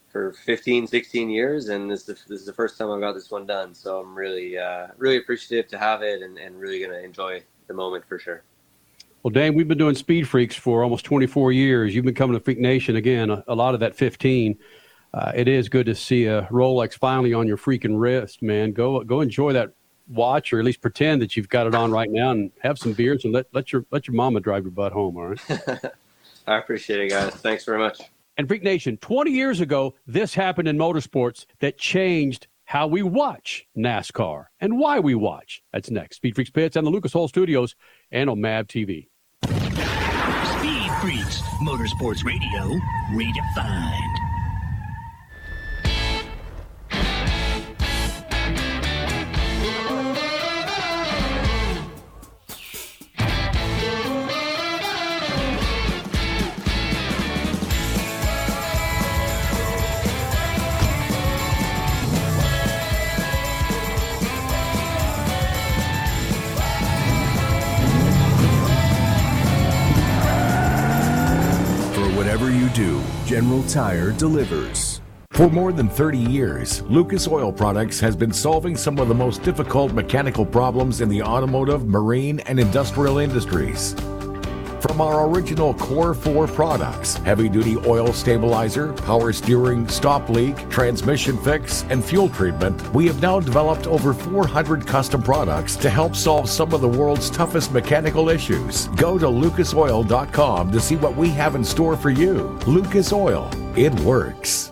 [0.10, 3.14] for 15, 16 years, and this is the, this is the first time I've got
[3.14, 3.76] this one done.
[3.76, 7.74] So I'm really uh, really appreciative to have it, and, and really gonna enjoy the
[7.74, 8.44] moment for sure.
[9.24, 11.94] Well, Dane, we've been doing Speed Freaks for almost 24 years.
[11.94, 14.58] You've been coming to Freak Nation again, a, a lot of that 15.
[15.14, 18.72] Uh, it is good to see a Rolex finally on your freaking wrist, man.
[18.74, 19.74] Go go enjoy that
[20.10, 22.94] watch, or at least pretend that you've got it on right now, and have some
[22.94, 25.18] beers, and let let your let your mama drive your butt home.
[25.18, 25.40] All right.
[26.48, 27.34] I appreciate it, guys.
[27.36, 28.02] Thanks very much.
[28.38, 33.68] And Freak Nation, 20 years ago, this happened in motorsports that changed how we watch
[33.78, 35.62] NASCAR and why we watch.
[35.74, 36.18] That's next.
[36.18, 37.76] Speed Freaks Pits and the Lucas Oil Studios
[38.12, 39.08] and on MAV TV.
[39.46, 42.80] Speed Freaks, Motorsports Radio,
[43.12, 44.19] redefined.
[73.40, 75.00] General Tire delivers.
[75.32, 79.44] For more than 30 years, Lucas Oil Products has been solving some of the most
[79.44, 83.96] difficult mechanical problems in the automotive, marine, and industrial industries.
[84.82, 91.38] From our original Core 4 products, heavy duty oil stabilizer, power steering, stop leak, transmission
[91.38, 96.50] fix, and fuel treatment, we have now developed over 400 custom products to help solve
[96.50, 98.88] some of the world's toughest mechanical issues.
[98.96, 102.58] Go to lucasoil.com to see what we have in store for you.
[102.66, 104.72] Lucas Oil, it works.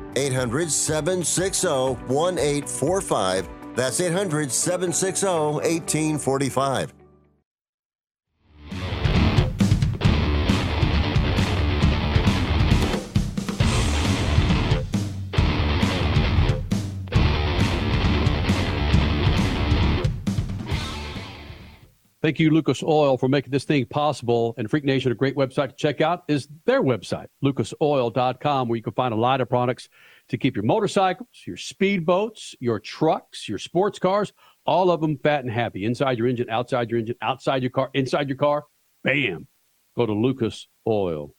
[0.15, 1.67] 800 760
[2.07, 3.49] 1845.
[3.75, 6.93] That's 800 760 1845.
[22.21, 24.53] Thank you, Lucas Oil, for making this thing possible.
[24.57, 28.83] And Freak Nation, a great website to check out is their website, lucasoil.com, where you
[28.83, 29.89] can find a lot of products
[30.29, 34.33] to keep your motorcycles, your speedboats, your trucks, your sports cars,
[34.67, 35.83] all of them fat and happy.
[35.83, 38.65] Inside your engine, outside your engine, outside your car, inside your car.
[39.03, 39.47] Bam.
[39.97, 41.33] Go to lucasoil.com.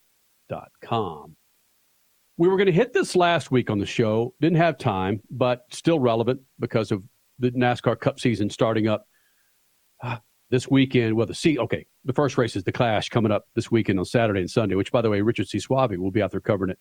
[2.35, 4.33] We were going to hit this last week on the show.
[4.41, 7.03] Didn't have time, but still relevant because of
[7.39, 9.07] the NASCAR Cup season starting up
[10.03, 10.17] uh,
[10.53, 11.15] this weekend.
[11.15, 14.05] Well, the C, okay, the first race is the Clash coming up this weekend on
[14.05, 15.57] Saturday and Sunday, which, by the way, Richard C.
[15.57, 16.77] Suave will be out there covering it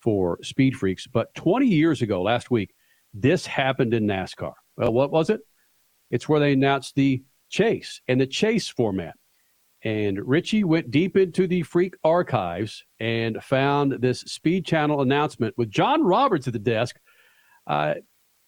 [0.00, 1.08] for Speed Freaks.
[1.08, 2.72] But 20 years ago, last week,
[3.12, 4.52] this happened in NASCAR.
[4.76, 5.40] Well, what was it?
[6.08, 9.16] It's where they announced the chase and the chase format.
[9.82, 15.68] And Richie went deep into the freak archives and found this Speed Channel announcement with
[15.68, 16.94] John Roberts at the desk.
[17.66, 17.94] Uh,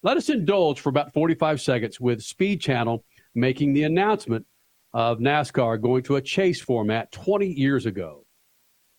[0.05, 4.47] let us indulge for about 45 seconds with Speed Channel making the announcement
[4.93, 8.25] of NASCAR going to a chase format 20 years ago.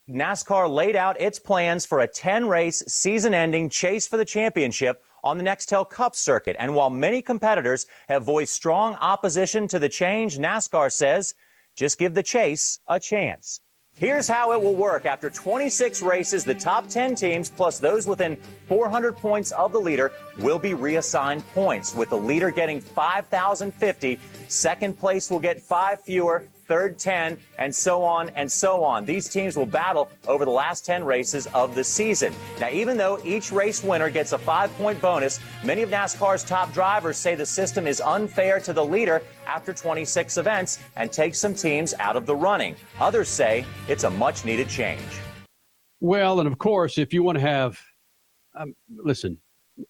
[0.10, 5.04] NASCAR laid out its plans for a 10 race season ending chase for the championship
[5.23, 6.56] on the Nextel Cup circuit.
[6.60, 11.36] And while many competitors have voiced strong opposition to the change, NASCAR says
[11.75, 13.62] just give the chase a chance.
[13.99, 15.05] Here's how it will work.
[15.05, 18.38] After 26 races, the top 10 teams, plus those within
[18.69, 24.17] 400 points of the leader, will be reassigned points, with the leader getting 5,050.
[24.47, 29.03] Second place will get five fewer, third 10, and so on and so on.
[29.03, 32.32] These teams will battle over the last 10 races of the season.
[32.62, 36.71] Now, even though each race winner gets a five point bonus, many of NASCAR's top
[36.71, 41.55] drivers say the system is unfair to the leader after 26 events and takes some
[41.55, 42.75] teams out of the running.
[42.99, 45.01] Others say it's a much needed change.
[45.99, 47.79] Well, and of course, if you want to have,
[48.55, 49.39] um, listen,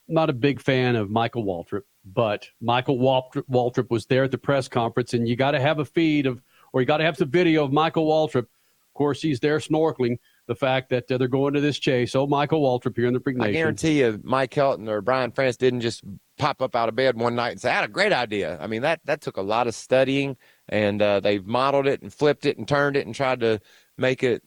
[0.07, 4.37] not a big fan of Michael Waltrip, but Michael Waltrip, Waltrip was there at the
[4.37, 6.41] press conference, and you got to have a feed of
[6.73, 8.43] or you got to have some video of Michael Waltrip.
[8.43, 10.17] Of course, he's there snorkeling.
[10.47, 12.15] The fact that uh, they're going to this chase.
[12.15, 13.41] Oh, Michael Waltrip here in the Nation.
[13.41, 16.03] I guarantee you, Mike Helton or Brian France didn't just
[16.39, 18.67] pop up out of bed one night and say, "I had a great idea." I
[18.67, 22.45] mean, that that took a lot of studying, and uh, they've modeled it and flipped
[22.45, 23.59] it and turned it and tried to
[23.97, 24.41] make it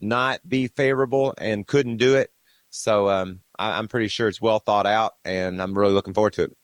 [0.00, 2.30] not be favorable and couldn't do it.
[2.70, 6.34] So um, I, am pretty sure it's well thought out, and I'm really looking forward
[6.34, 6.56] to it.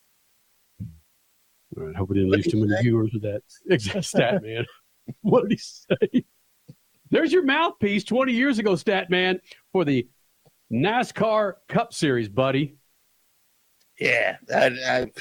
[1.76, 4.66] All right, hope we didn't lose too many viewers with that exact stat man.
[5.22, 6.24] what did he say?
[7.10, 9.40] There's your mouthpiece 20 years ago, stat man,
[9.72, 10.08] for the
[10.72, 12.76] NASCAR Cup Series, buddy.
[13.98, 15.12] Yeah, that, I,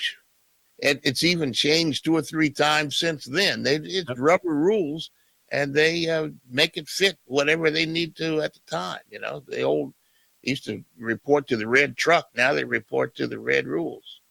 [0.79, 3.63] it, it's even changed two or three times since then.
[3.63, 5.11] They, it's rubber rules,
[5.51, 9.01] and they uh, make it fit whatever they need to at the time.
[9.09, 9.93] You know, the old
[10.41, 12.29] used to report to the red truck.
[12.33, 14.21] Now they report to the red rules.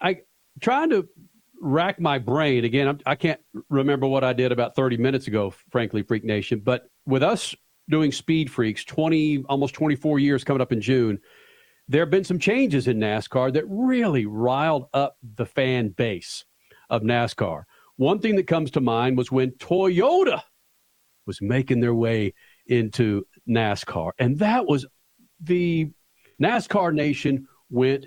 [0.00, 0.20] I
[0.60, 1.08] trying to
[1.60, 2.88] rack my brain again.
[2.88, 6.60] I'm, I can not remember what I did about 30 minutes ago, frankly, Freak Nation.
[6.60, 7.54] But with us
[7.88, 11.18] doing Speed Freaks, 20 almost 24 years coming up in June,
[11.88, 16.44] there have been some changes in NASCAR that really riled up the fan base
[16.90, 17.64] of NASCAR.
[17.96, 20.42] One thing that comes to mind was when Toyota
[21.26, 22.34] was making their way
[22.66, 24.86] into NASCAR, and that was
[25.40, 25.90] the
[26.40, 28.06] NASCAR Nation went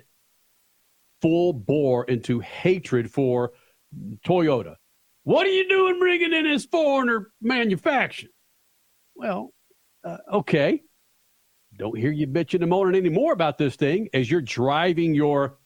[1.20, 3.52] full bore into hatred for
[4.26, 4.76] Toyota.
[5.24, 8.32] What are you doing bringing in this foreigner manufacturing?
[9.14, 9.52] Well,
[10.04, 10.82] uh, okay.
[11.76, 15.58] Don't hear you bitching and moaning anymore about this thing as you're driving your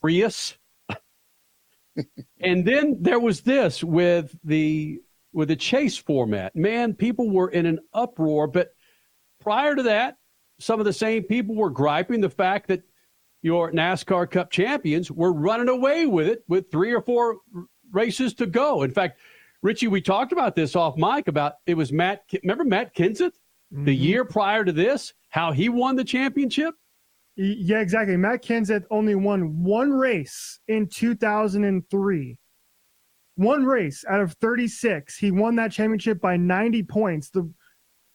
[0.00, 0.56] Prius.
[2.40, 5.00] and then there was this with the
[5.32, 6.54] with the chase format.
[6.56, 8.70] Man, people were in an uproar, but
[9.40, 10.16] prior to that,
[10.60, 12.82] some of the same people were griping the fact that
[13.44, 17.36] your NASCAR Cup champions were running away with it with three or four
[17.92, 18.84] races to go.
[18.84, 19.20] In fact,
[19.62, 22.22] Richie, we talked about this off mic about it was Matt.
[22.42, 23.34] Remember Matt Kenseth
[23.70, 23.84] mm-hmm.
[23.84, 26.74] the year prior to this, how he won the championship?
[27.36, 28.16] Yeah, exactly.
[28.16, 32.38] Matt Kenseth only won one race in 2003.
[33.36, 35.18] One race out of 36.
[35.18, 37.28] He won that championship by 90 points.
[37.28, 37.52] The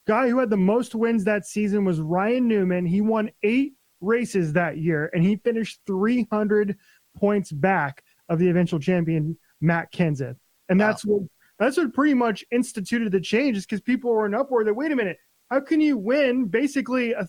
[0.07, 2.87] guy who had the most wins that season was Ryan Newman.
[2.87, 6.77] He won eight races that year, and he finished 300
[7.17, 10.37] points back of the eventual champion Matt Kenseth.
[10.69, 11.23] And that's what
[11.57, 14.91] that's what pretty much instituted the change is because people were in uproar that wait
[14.91, 15.17] a minute,
[15.49, 17.27] how can you win basically a,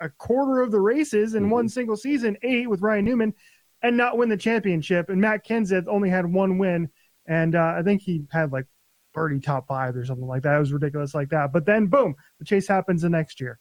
[0.00, 1.52] a quarter of the races in mm-hmm.
[1.52, 3.34] one single season, eight with Ryan Newman,
[3.82, 5.10] and not win the championship?
[5.10, 6.88] And Matt Kenseth only had one win,
[7.26, 8.66] and uh, I think he had like
[9.14, 10.56] 30 top five or something like that.
[10.56, 11.52] It was ridiculous like that.
[11.52, 13.58] But then boom, the chase happens the next year.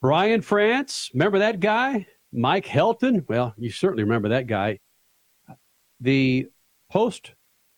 [0.00, 2.06] Brian France, remember that guy?
[2.32, 3.26] Mike Helton?
[3.28, 4.78] Well, you certainly remember that guy.
[6.00, 6.48] The
[6.90, 7.32] post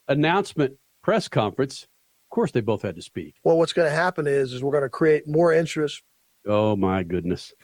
[0.09, 3.37] announcement press conference, of course, they both had to speak.
[3.45, 6.03] Well, what's going to happen is, is we're going to create more interest.
[6.47, 7.53] Oh my goodness!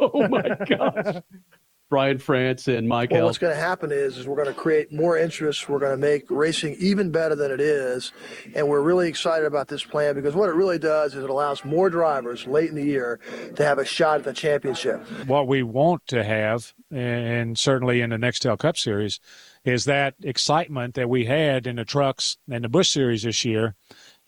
[0.00, 1.16] Oh my gosh!
[1.94, 3.12] Brian France and Mike.
[3.12, 3.28] Well, Held.
[3.28, 5.68] what's going to happen is, is we're going to create more interest.
[5.68, 8.10] We're going to make racing even better than it is,
[8.52, 11.64] and we're really excited about this plan because what it really does is it allows
[11.64, 13.20] more drivers late in the year
[13.54, 15.06] to have a shot at the championship.
[15.28, 19.20] What we want to have, and certainly in the Nextel Cup Series,
[19.64, 23.76] is that excitement that we had in the trucks and the Busch Series this year,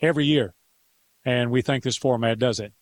[0.01, 0.55] every year,
[1.25, 2.75] and we think this format does it.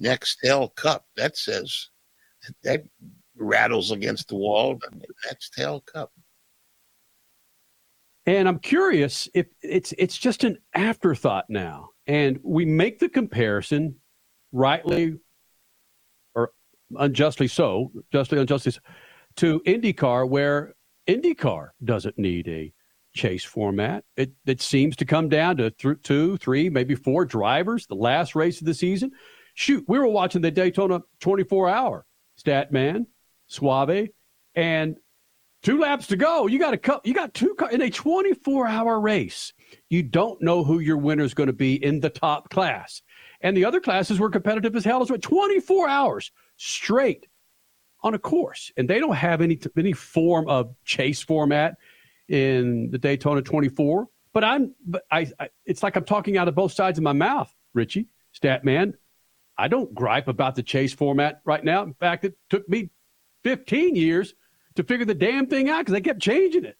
[0.00, 1.04] Nextel Cup.
[1.16, 1.90] That says
[2.62, 2.84] that
[3.36, 4.78] rattles against the wall.
[5.26, 6.12] Nextel Cup.
[8.26, 13.96] And I'm curious if it's it's just an afterthought now, and we make the comparison,
[14.50, 15.18] rightly
[16.34, 16.50] or
[16.96, 18.80] unjustly so, justly unjustly, so,
[19.36, 20.74] to IndyCar, where
[21.06, 22.72] IndyCar doesn't need a
[23.14, 24.04] chase format.
[24.16, 27.86] It it seems to come down to th- two, three, maybe four drivers.
[27.86, 29.12] The last race of the season.
[29.54, 32.05] Shoot, we were watching the Daytona 24 hour.
[32.42, 33.06] Statman,
[33.46, 34.08] Suave,
[34.54, 34.96] and
[35.62, 36.46] two laps to go.
[36.46, 37.06] You got a cup.
[37.06, 39.52] You got two in a 24 hour race.
[39.90, 43.02] You don't know who your winner is going to be in the top class,
[43.40, 45.18] and the other classes were competitive as hell as well.
[45.18, 47.26] 24 hours straight
[48.02, 51.76] on a course, and they don't have any any form of chase format
[52.28, 54.08] in the Daytona 24.
[54.32, 57.12] But I'm, but I, I it's like I'm talking out of both sides of my
[57.12, 58.08] mouth, Richie
[58.38, 58.94] Statman.
[59.58, 61.82] I don't gripe about the chase format right now.
[61.82, 62.90] In fact, it took me
[63.44, 64.34] 15 years
[64.74, 66.76] to figure the damn thing out because they kept changing it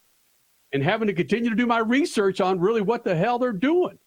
[0.72, 3.98] and having to continue to do my research on really what the hell they're doing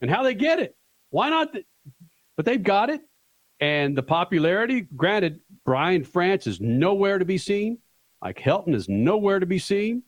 [0.00, 0.76] and how they get it.
[1.10, 1.52] Why not?
[1.52, 1.64] The,
[2.36, 3.02] but they've got it.
[3.60, 7.78] And the popularity, granted, Brian France is nowhere to be seen.
[8.22, 10.02] Mike Helton is nowhere to be seen.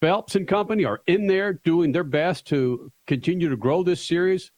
[0.00, 4.50] Phelps and company are in there doing their best to continue to grow this series.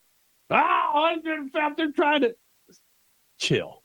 [0.51, 2.35] Ah, they're trying to
[3.45, 3.83] chill.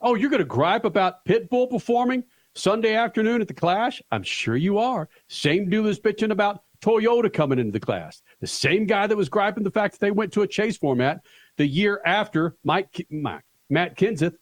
[0.00, 2.24] Oh, you're going to gripe about Pitbull performing
[2.54, 4.02] Sunday afternoon at the Clash?
[4.10, 5.08] I'm sure you are.
[5.28, 8.22] Same dude was bitching about Toyota coming into the class.
[8.40, 11.20] The same guy that was griping the fact that they went to a chase format
[11.56, 14.34] the year after Mike, Mike Matt Kenseth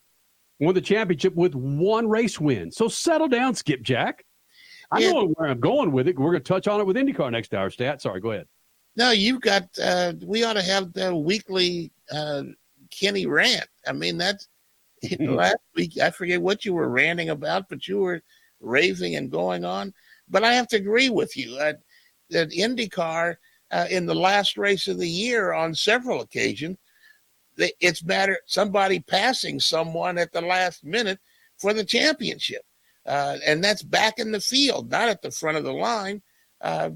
[0.59, 2.71] won the championship with one race win.
[2.71, 4.25] So settle down, Skipjack.
[4.91, 5.13] I Yeah.
[5.13, 6.19] know where I'm going with it.
[6.19, 8.01] We're going to touch on it with IndyCar next hour, Stat.
[8.01, 8.49] Sorry, go ahead.
[8.97, 9.69] No, you've got.
[9.79, 12.43] Uh, we ought to have the weekly uh,
[12.91, 13.69] Kenny rant.
[13.87, 14.49] I mean, that's
[15.21, 15.99] last week.
[15.99, 18.23] I forget what you were ranting about, but you were
[18.61, 19.95] raving and going on.
[20.29, 23.37] But I have to agree with you that IndyCar
[23.71, 26.77] uh, in the last race of the year, on several occasions,
[27.57, 31.19] it's matter somebody passing someone at the last minute
[31.59, 32.63] for the championship,
[33.07, 36.23] uh, and that's back in the field, not at the front of the line.
[36.61, 36.91] Uh,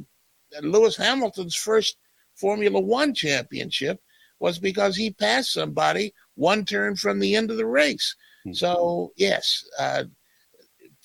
[0.63, 1.99] Lewis Hamilton's first
[2.35, 4.01] Formula One championship
[4.39, 8.14] was because he passed somebody one turn from the end of the race.
[8.53, 10.05] So yes, uh,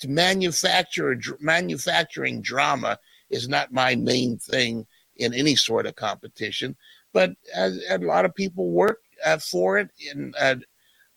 [0.00, 2.98] to manufacture dr- manufacturing drama
[3.30, 6.76] is not my main thing in any sort of competition,
[7.12, 10.56] but uh, a lot of people work uh, for it and uh,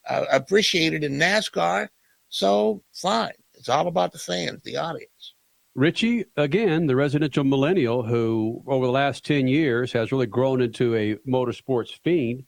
[0.08, 1.90] uh, appreciate it in NASCAR.
[2.30, 5.34] So fine, it's all about the fans, the audience.
[5.76, 10.96] Richie, again, the residential millennial who, over the last 10 years, has really grown into
[10.96, 12.44] a motorsports fiend.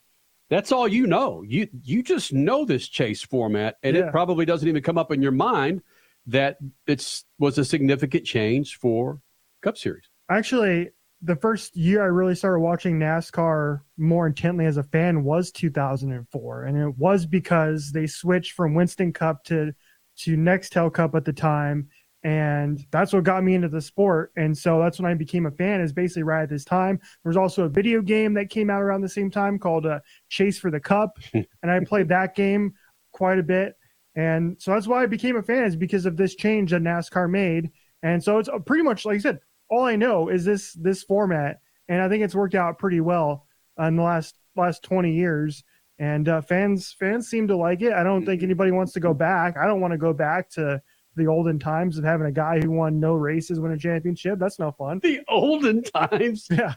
[0.49, 1.41] That's all you know.
[1.43, 4.07] You you just know this chase format, and Yeah.
[4.07, 5.81] it probably doesn't even come up in your mind
[6.27, 9.21] that it's was a significant change for
[9.61, 10.03] Cup Series.
[10.29, 10.89] Actually,
[11.21, 16.63] the first year I really started watching NASCAR more intently as a fan was 2004,
[16.65, 19.73] and it was because they switched from Winston Cup to
[20.17, 21.89] to Nextel Cup at the time,
[22.25, 24.31] and that's what got me into the sport.
[24.35, 25.79] And so that's when I became a fan.
[25.79, 26.97] Is basically right at this time.
[26.97, 29.99] There was also a video game that came out around the same time called uh,
[30.27, 32.73] Chase for the Cup, and I played that game
[33.11, 33.75] quite a bit.
[34.15, 37.29] And so that's why I became a fan is because of this change that NASCAR
[37.29, 37.69] made.
[38.01, 41.03] And so it's uh, pretty much like I said, all I know is this this
[41.03, 41.59] format,
[41.89, 43.45] and I think it's worked out pretty well
[43.77, 45.63] in the last last twenty years.
[45.99, 47.93] And uh, fans fans seem to like it.
[47.93, 49.57] I don't think anybody wants to go back.
[49.57, 50.81] I don't want to go back to
[51.15, 54.39] the olden times of having a guy who won no races win a championship.
[54.39, 54.99] That's no fun.
[55.01, 56.47] The olden times.
[56.55, 56.75] Yeah.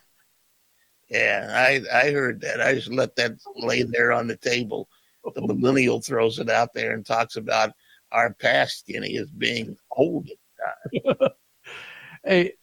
[1.11, 2.61] Yeah, I I heard that.
[2.61, 4.91] I just let that lay there on the table.
[5.25, 5.47] The oh.
[5.47, 7.73] millennial throws it out there and talks about
[8.13, 10.37] our past skinny as being olden
[11.05, 11.31] time.
[12.25, 12.55] Hey,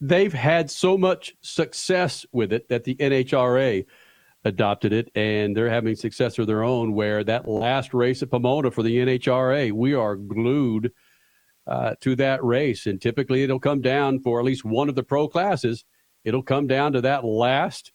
[0.00, 3.84] they've had so much success with it that the NHRA
[4.44, 6.94] adopted it, and they're having success of their own.
[6.94, 10.92] Where that last race at Pomona for the NHRA, we are glued
[11.66, 12.86] uh, to that race.
[12.86, 15.84] And typically it'll come down for at least one of the pro classes.
[16.24, 17.92] It'll come down to that last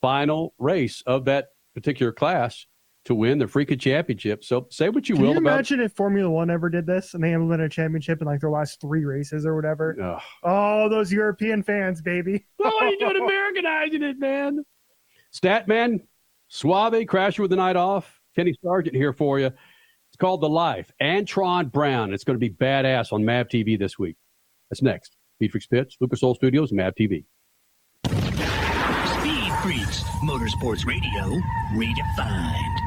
[0.00, 2.66] final race of that particular class
[3.04, 4.44] to win the freaking championship.
[4.44, 7.14] So say what you Can will you about imagine if Formula One ever did this
[7.14, 9.96] and they implemented a championship in like their last three races or whatever?
[10.00, 10.22] Ugh.
[10.44, 12.44] Oh, those European fans, baby.
[12.64, 14.64] Are you doing Americanizing it, man?
[15.34, 16.02] Statman,
[16.48, 18.20] Suave, Crasher with the night off.
[18.36, 19.50] Kenny Sargent here for you.
[20.12, 20.92] It's called The Life.
[21.00, 22.12] Antron Brown.
[22.12, 24.16] It's going to be badass on MAV TV this week.
[24.70, 25.16] That's next.
[25.38, 27.24] Speed Freaks Pits, Lucas Oil Studios, MAV TV.
[28.08, 31.40] Speed Freaks, Motorsports Radio,
[31.72, 32.78] redefined.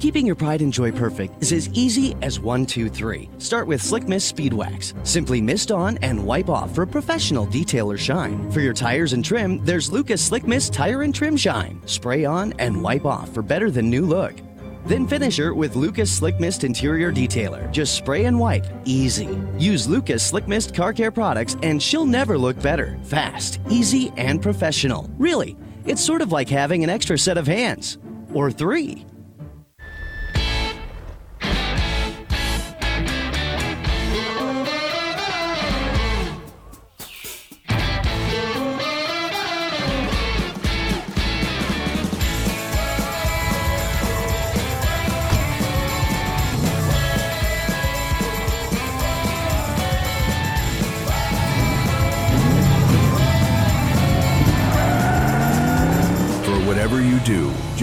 [0.00, 3.30] Keeping your pride and joy perfect is as easy as one, two, three.
[3.38, 4.94] Start with Slick Mist Speed Wax.
[5.04, 8.50] Simply mist on and wipe off for professional detailer shine.
[8.50, 11.80] For your tires and trim, there's Lucas Slick Mist Tire and Trim Shine.
[11.86, 14.34] Spray on and wipe off for better than new look.
[14.84, 17.70] Then finish her with Lucas Slick Mist Interior Detailer.
[17.70, 18.66] Just spray and wipe.
[18.84, 19.38] Easy.
[19.58, 22.98] Use Lucas Slick Mist Car Care products and she'll never look better.
[23.04, 25.08] Fast, easy, and professional.
[25.18, 27.98] Really, it's sort of like having an extra set of hands.
[28.34, 29.06] Or three.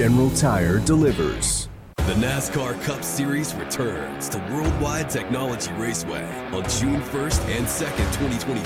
[0.10, 1.70] General Tire delivers.
[1.97, 8.10] The NASCAR Cup Series returns to Worldwide Technology Raceway on June 1st and 2nd,
[8.41, 8.66] 2024.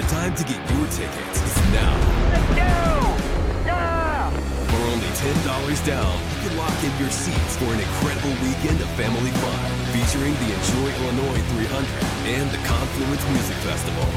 [0.00, 1.92] The time to get your tickets is now.
[2.32, 3.12] Let's go!
[4.72, 8.88] For only $10 down, you can lock in your seats for an incredible weekend of
[8.96, 9.60] family fun
[9.92, 11.92] featuring the Enjoy Illinois 300
[12.40, 14.08] and the Confluence Music Festival.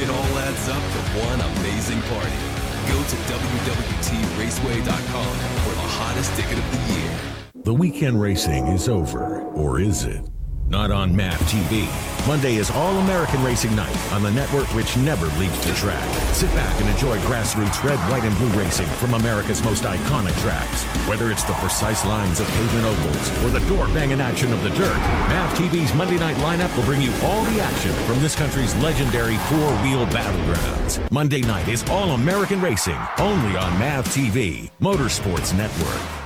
[0.00, 2.57] It all adds up to one amazing party.
[2.88, 7.18] Go to WWTRaceway.com for the hottest ticket of the year.
[7.64, 10.26] The weekend racing is over, or is it?
[10.70, 11.88] Not on MAV TV.
[12.26, 16.06] Monday is All American Racing Night on the network which never leaves the track.
[16.34, 20.84] Sit back and enjoy grassroots red, white, and blue racing from America's most iconic tracks.
[21.08, 24.68] Whether it's the precise lines of pavement ovals or the door banging action of the
[24.70, 24.98] dirt,
[25.30, 29.36] MAV TV's Monday night lineup will bring you all the action from this country's legendary
[29.48, 31.10] four wheel battlegrounds.
[31.10, 36.17] Monday night is All American Racing, only on MAV TV, Motorsports Network.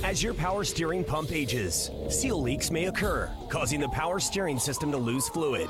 [0.00, 4.90] As your power steering pump ages, seal leaks may occur, causing the power steering system
[4.90, 5.68] to lose fluid.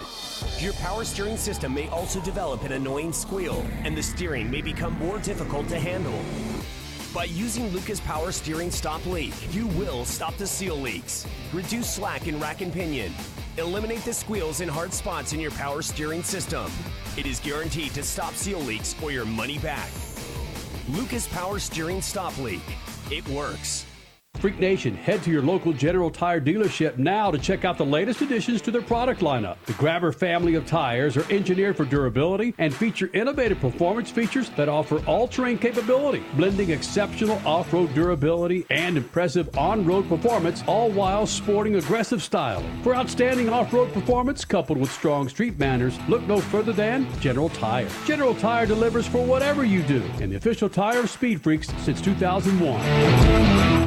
[0.58, 4.96] Your power steering system may also develop an annoying squeal, and the steering may become
[4.98, 6.18] more difficult to handle.
[7.12, 12.28] By using Lucas Power Steering Stop Leak, you will stop the seal leaks, reduce slack
[12.28, 13.12] in rack and pinion,
[13.58, 16.70] eliminate the squeals and hard spots in your power steering system.
[17.18, 19.90] It is guaranteed to stop seal leaks or your money back.
[20.88, 22.62] Lucas Power Steering Stop Leak.
[23.10, 23.84] It works.
[24.42, 28.22] Freak Nation, head to your local General Tire dealership now to check out the latest
[28.22, 29.56] additions to their product lineup.
[29.66, 34.68] The Grabber family of tires are engineered for durability and feature innovative performance features that
[34.68, 40.90] offer all terrain capability, blending exceptional off road durability and impressive on road performance, all
[40.90, 42.64] while sporting aggressive style.
[42.82, 47.50] For outstanding off road performance coupled with strong street manners, look no further than General
[47.50, 47.88] Tire.
[48.06, 52.00] General Tire delivers for whatever you do, and the official tire of Speed Freaks since
[52.00, 53.81] 2001.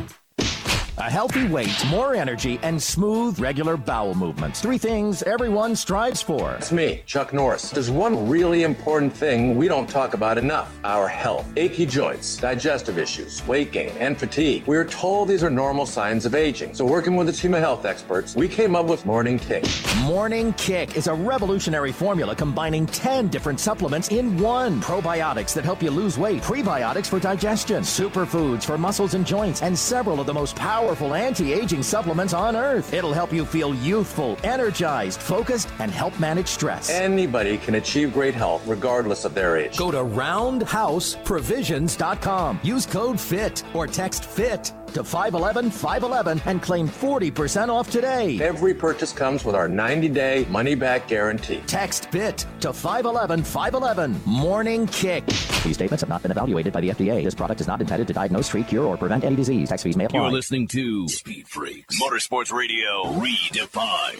[0.98, 4.62] A healthy weight, more energy, and smooth, regular bowel movements.
[4.62, 6.54] Three things everyone strives for.
[6.54, 7.70] It's me, Chuck Norris.
[7.70, 11.46] There's one really important thing we don't talk about enough our health.
[11.58, 14.64] Achy joints, digestive issues, weight gain, and fatigue.
[14.68, 16.74] We are told these are normal signs of aging.
[16.74, 19.66] So, working with a team of health experts, we came up with Morning Kick.
[20.04, 24.80] Morning Kick is a revolutionary formula combining 10 different supplements in one.
[24.80, 29.78] Probiotics that help you lose weight, prebiotics for digestion, superfoods for muscles and joints, and
[29.78, 32.94] several of the most powerful anti-aging supplements on earth.
[32.94, 36.90] It'll help you feel youthful, energized, focused, and help manage stress.
[36.90, 39.76] Anybody can achieve great health regardless of their age.
[39.78, 42.60] Go to roundhouseprovisions.com.
[42.64, 48.40] Use code FIT or text FIT to 511 511 and claim 40% off today.
[48.42, 51.62] Every purchase comes with our 90 day money back guarantee.
[51.68, 54.22] Text FIT to 511 511.
[54.26, 55.26] Morning Kick.
[55.64, 57.24] These statements have not been evaluated by the FDA.
[57.24, 59.68] This product is not intended to diagnose, treat, cure, or prevent any disease.
[59.68, 60.22] Tax fees may apply.
[60.22, 64.20] You're listening to Speed Freaks, Motorsports Radio, redefined.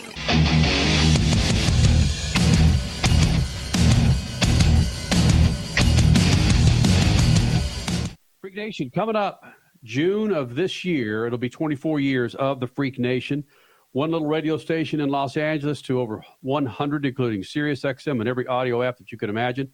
[8.40, 9.44] Freak Nation coming up
[9.84, 11.26] June of this year.
[11.26, 13.44] It'll be 24 years of the Freak Nation.
[13.92, 18.48] one little radio station in Los Angeles to over 100, including Sirius XM and every
[18.48, 19.70] audio app that you can imagine.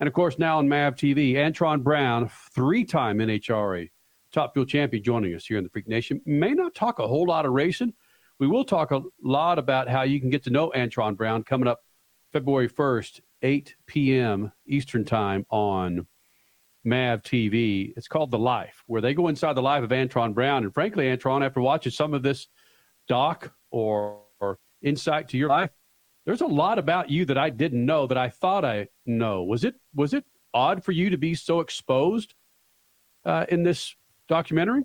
[0.00, 3.88] And of course, now on MAV TV, Antron Brown, three time NHRA
[4.32, 6.20] Top Fuel champion, joining us here in the Freak Nation.
[6.26, 7.92] May not talk a whole lot of racing.
[8.38, 11.68] We will talk a lot about how you can get to know Antron Brown coming
[11.68, 11.80] up
[12.32, 14.52] February 1st, 8 p.m.
[14.66, 16.06] Eastern Time on
[16.84, 17.92] MAV TV.
[17.96, 20.64] It's called The Life, where they go inside the life of Antron Brown.
[20.64, 22.48] And frankly, Antron, after watching some of this
[23.08, 25.70] doc or, or insight to your life,
[26.26, 29.44] there's a lot about you that I didn't know that I thought I know.
[29.44, 32.34] Was it was it odd for you to be so exposed
[33.24, 33.94] uh, in this
[34.28, 34.82] documentary?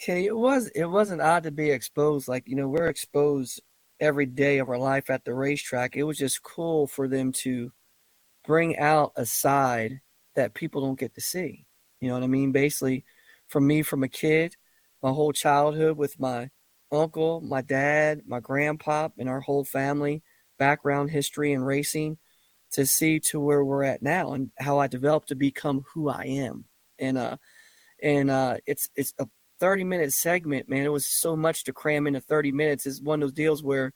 [0.00, 2.28] Okay, it was it wasn't odd to be exposed.
[2.28, 3.60] Like you know, we're exposed
[4.00, 5.96] every day of our life at the racetrack.
[5.96, 7.70] It was just cool for them to
[8.46, 10.00] bring out a side
[10.34, 11.66] that people don't get to see.
[12.00, 12.50] You know what I mean?
[12.52, 13.04] Basically,
[13.46, 14.56] from me from a kid,
[15.02, 16.50] my whole childhood with my
[16.90, 20.22] uncle, my dad, my grandpa, and our whole family,
[20.58, 22.18] background history and racing,
[22.72, 26.24] to see to where we're at now and how I developed to become who I
[26.24, 26.64] am.
[26.98, 27.36] And uh,
[28.02, 29.26] and uh, it's it's a
[29.60, 30.84] 30 minute segment, man.
[30.84, 32.86] It was so much to cram into 30 minutes.
[32.86, 33.92] It's one of those deals where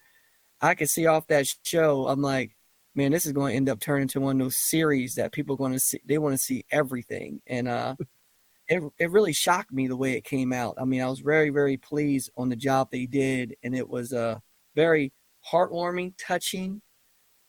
[0.60, 2.06] I could see off that show.
[2.06, 2.56] I'm like,
[2.94, 5.54] man, this is going to end up turning into one of those series that people
[5.54, 6.00] are going to see.
[6.04, 7.96] They want to see everything, and uh,
[8.68, 10.76] it it really shocked me the way it came out.
[10.78, 14.12] I mean, I was very very pleased on the job they did, and it was
[14.12, 14.38] uh
[14.74, 15.12] very
[15.50, 16.82] heartwarming, touching,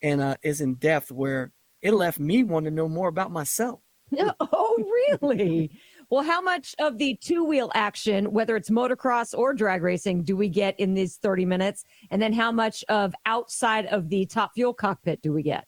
[0.01, 1.51] and uh, is in depth where
[1.81, 3.79] it left me wanting to know more about myself.
[4.39, 5.71] oh, really?
[6.09, 10.35] Well, how much of the two wheel action, whether it's motocross or drag racing, do
[10.35, 11.83] we get in these 30 minutes?
[12.11, 15.65] And then how much of outside of the top fuel cockpit do we get?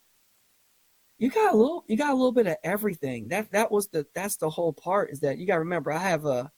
[1.17, 4.05] you got a little you got a little bit of everything that that was the
[4.13, 6.49] that's the whole part is that you got to remember i have a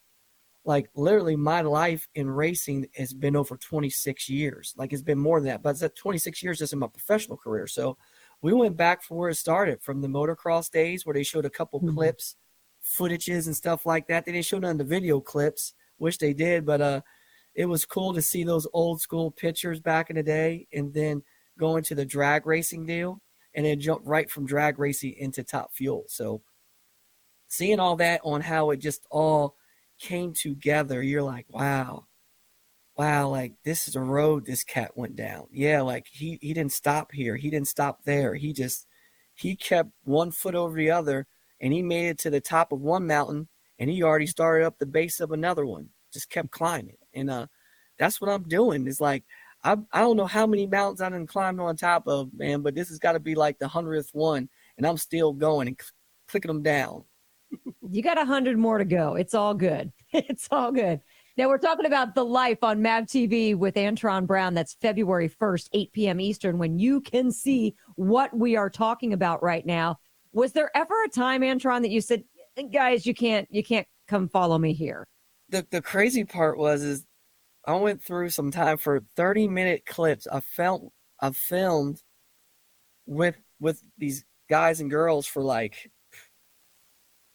[0.66, 5.40] like literally my life in racing has been over 26 years like it's been more
[5.40, 7.98] than that but it's at 26 years just in my professional career so
[8.42, 11.50] we went back from where it started from the motocross days where they showed a
[11.50, 11.96] couple mm-hmm.
[11.96, 12.36] clips
[12.98, 16.34] footages and stuff like that they didn't show none of the video clips wish they
[16.34, 17.02] did but uh
[17.56, 21.22] it was cool to see those old school pictures back in the day and then
[21.60, 23.22] going to the drag racing deal
[23.54, 26.06] and then jump right from drag racing into top fuel.
[26.08, 26.42] So
[27.48, 29.56] seeing all that on how it just all
[30.00, 32.06] came together, you're like, wow,
[32.96, 35.48] wow, like this is a road this cat went down.
[35.52, 38.36] Yeah, like he he didn't stop here, he didn't stop there.
[38.36, 38.88] He just
[39.34, 41.28] he kept one foot over the other
[41.62, 43.47] and he made it to the top of one mountain
[43.80, 45.89] and he already started up the base of another one.
[46.14, 46.97] Just kept climbing.
[47.14, 47.47] And uh
[47.97, 48.88] that's what I'm doing.
[48.88, 49.24] Is like
[49.64, 52.76] I I don't know how many mountains I done climbed on top of, man, but
[52.76, 55.91] this has got to be like the hundredth one, and I'm still going and cl-
[56.28, 57.03] clicking them down.
[57.91, 59.16] You got a hundred more to go.
[59.16, 59.91] It's all good.
[60.14, 61.01] It's all good.
[61.38, 64.53] Now we're talking about the life on MAV TV with Antron Brown.
[64.53, 66.20] That's February 1st, 8 p.m.
[66.20, 69.99] Eastern, when you can see what we are talking about right now.
[70.32, 72.24] Was there ever a time, Antron, that you said,
[72.72, 75.06] guys, you can't you can't come follow me here?
[75.50, 77.06] The the crazy part was is
[77.66, 80.28] I went through some time for 30 minute clips.
[80.28, 82.02] I felt I filmed
[83.06, 85.92] with with these guys and girls for like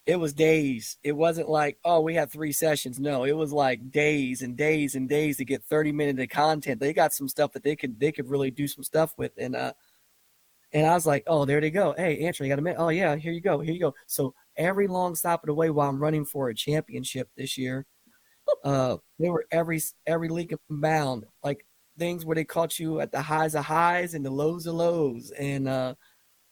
[0.07, 0.99] it was days.
[1.03, 3.01] It wasn't like, oh, we had three sessions.
[3.01, 6.79] No, it was like days and days and days to get 30 minutes of content.
[6.79, 9.33] They got some stuff that they could they could really do some stuff with.
[9.39, 9.73] And uh
[10.75, 11.95] and I was like, oh, there they go.
[11.97, 12.81] Hey, Anthony, you got a minute?
[12.81, 13.61] Oh yeah, here you go.
[13.61, 13.95] Here you go.
[14.07, 17.87] So every long stop of the way while I'm running for a championship this year,
[18.65, 21.65] uh, they were every every league of bound, like
[21.99, 25.31] things where they caught you at the highs of highs and the lows of lows,
[25.33, 25.95] and uh,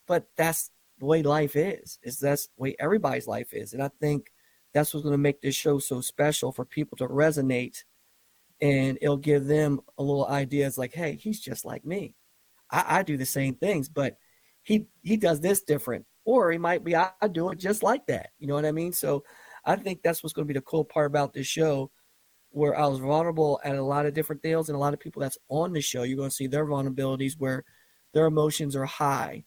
[0.07, 1.99] but that's the way life is.
[2.05, 4.33] Is that's the way everybody's life is, and I think
[4.73, 7.85] that's what's going to make this show so special for people to resonate,
[8.61, 10.67] and it'll give them a little idea.
[10.67, 12.15] It's like, hey, he's just like me.
[12.73, 14.17] I, I do the same things, but
[14.63, 18.07] he he does this different, or he might be I, I do it just like
[18.07, 18.31] that.
[18.39, 18.93] You know what I mean?
[18.93, 19.25] So
[19.65, 21.91] I think that's what's going to be the cool part about this show,
[22.51, 25.21] where I was vulnerable at a lot of different deals, and a lot of people
[25.21, 27.65] that's on the show, you're going to see their vulnerabilities where
[28.15, 29.45] their emotions are high,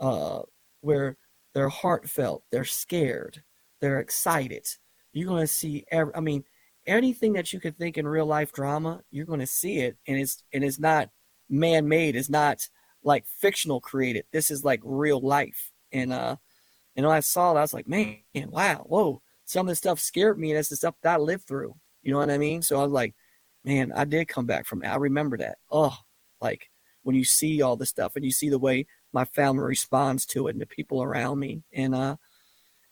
[0.00, 0.40] uh,
[0.80, 1.16] where
[1.54, 3.42] they're heartfelt, they're scared,
[3.80, 4.66] they're excited.
[5.12, 6.44] You're going to see every, I mean,
[6.86, 10.18] anything that you could think in real life drama, you're going to see it, and
[10.18, 11.10] it's and it's not
[11.50, 12.16] man made.
[12.16, 12.68] It's not
[13.02, 14.24] like fictional created.
[14.32, 16.36] This is like real life, and uh,
[16.96, 19.98] and when I saw it, I was like, man, wow, whoa some of the stuff
[19.98, 21.74] scared me, and that's the stuff that I lived through.
[22.02, 22.62] You know what I mean?
[22.62, 23.16] So I was like,
[23.64, 24.86] man, I did come back from it.
[24.86, 25.58] I remember that.
[25.72, 25.96] Oh,
[26.40, 26.70] like
[27.02, 30.46] when you see all the stuff and you see the way my family responds to
[30.46, 32.16] it and the people around me and uh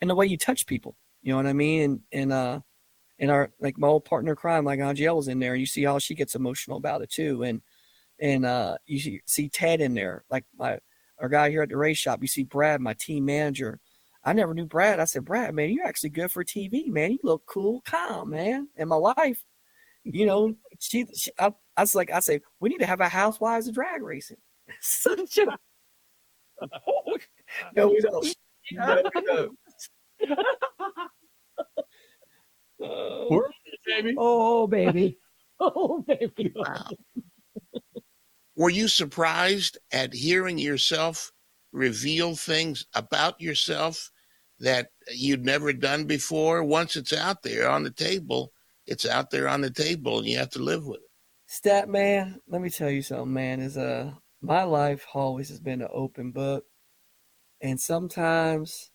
[0.01, 0.97] and the way you touch people.
[1.23, 1.83] You know what I mean?
[1.83, 2.61] And and uh
[3.21, 5.53] and our like my old partner crime, like Angel was in there.
[5.53, 7.63] and You see how she gets emotional about it too, and
[8.21, 10.79] and uh, you see, see Ted in there, like my
[11.21, 12.21] our guy here at the race shop.
[12.23, 13.81] You see Brad, my team manager.
[14.25, 15.01] I never knew Brad.
[15.01, 17.13] I said, Brad, man, you're actually good for TV, man.
[17.13, 18.69] You look cool, calm, man.
[18.77, 19.43] And my wife,
[20.05, 23.09] you know, she, she I, I was like, I say, we need to have a
[23.09, 24.37] housewives of drag racing.
[24.81, 25.59] Such a
[27.77, 28.37] no, we don't.
[28.73, 29.59] No, we don't.
[32.79, 34.15] Where is it, baby?
[34.19, 35.19] Oh, baby.
[35.61, 36.53] Oh, baby.
[36.55, 36.87] Wow.
[38.59, 41.31] Were you surprised at hearing yourself
[41.71, 44.11] reveal things about yourself
[44.59, 46.65] that you'd never done before?
[46.65, 48.53] Once it's out there on the table,
[48.85, 51.07] it's out there on the table, and you have to live with it.
[51.47, 53.61] Stat man, let me tell you something, man.
[53.61, 54.11] Is uh
[54.43, 56.65] my life always has been an open book.
[57.61, 58.91] And sometimes,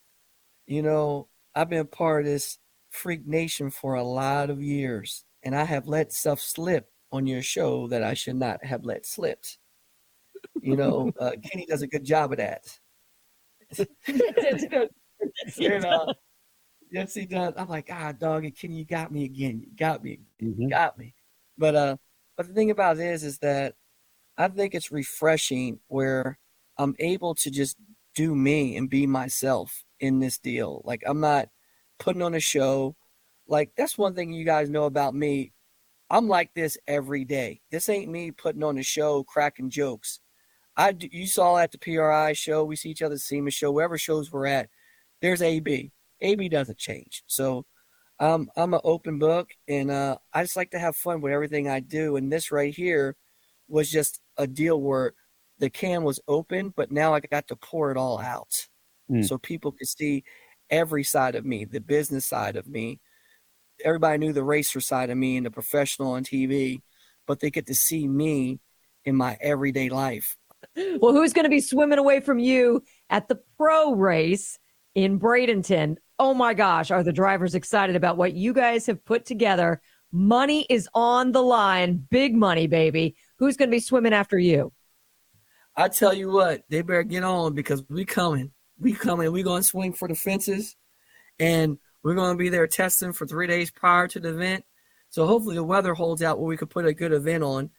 [0.66, 2.58] you know, I've been part of this
[2.90, 7.44] freak nation for a lot of years, and I have let stuff slip on your
[7.44, 9.46] show that I should not have let slip.
[10.62, 12.66] You know, uh, Kenny does a good job of that.
[14.08, 16.14] and, uh,
[16.92, 17.54] yes, he does.
[17.56, 19.62] I'm like, ah, dog, Kenny, you got me again.
[19.62, 20.20] You got me.
[20.40, 21.14] You got me.
[21.58, 21.98] But uh,
[22.36, 23.76] but the thing about it is, is that
[24.38, 26.40] I think it's refreshing where
[26.78, 27.78] I'm able to just
[28.16, 30.82] do me and be myself in this deal.
[30.84, 31.50] Like I'm not
[32.00, 32.96] putting on a show.
[33.48, 35.53] Like that's one thing you guys know about me.
[36.14, 37.60] I'm like this every day.
[37.72, 40.20] This ain't me putting on a show, cracking jokes.
[40.78, 44.32] I you saw at the PRI show, we see each other, SEMA show, wherever shows
[44.32, 44.70] we're at.
[45.24, 45.92] There's AB.
[46.22, 47.24] AB doesn't change.
[47.26, 47.66] So
[48.20, 51.68] um, I'm an open book, and uh, I just like to have fun with everything
[51.68, 52.16] I do.
[52.16, 53.16] And this right here
[53.68, 55.14] was just a deal where
[55.58, 58.68] the can was open, but now I got to pour it all out,
[59.10, 59.26] Mm.
[59.28, 60.24] so people could see
[60.70, 63.02] every side of me, the business side of me.
[63.84, 66.82] Everybody knew the racer side of me and the professional on TV,
[67.28, 68.60] but they get to see me
[69.06, 70.38] in my everyday life.
[70.76, 74.58] Well, who's going to be swimming away from you at the pro race
[74.96, 75.98] in Bradenton?
[76.18, 79.82] Oh my gosh, are the drivers excited about what you guys have put together?
[80.12, 83.16] Money is on the line, big money, baby.
[83.40, 84.72] Who's going to be swimming after you?
[85.76, 88.52] I tell you what, they better get on because we coming.
[88.80, 89.32] We coming.
[89.32, 90.76] We going to swing for the fences,
[91.40, 94.66] and we're going to be there testing for three days prior to the event.
[95.10, 97.70] So hopefully the weather holds out where we could put a good event on,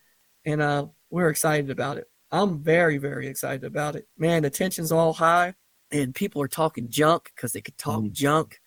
[0.45, 2.05] and uh, we're excited about it.
[2.31, 4.07] I'm very, very excited about it.
[4.17, 5.53] Man, the tension's all high,
[5.91, 8.59] and people are talking junk because they could talk junk.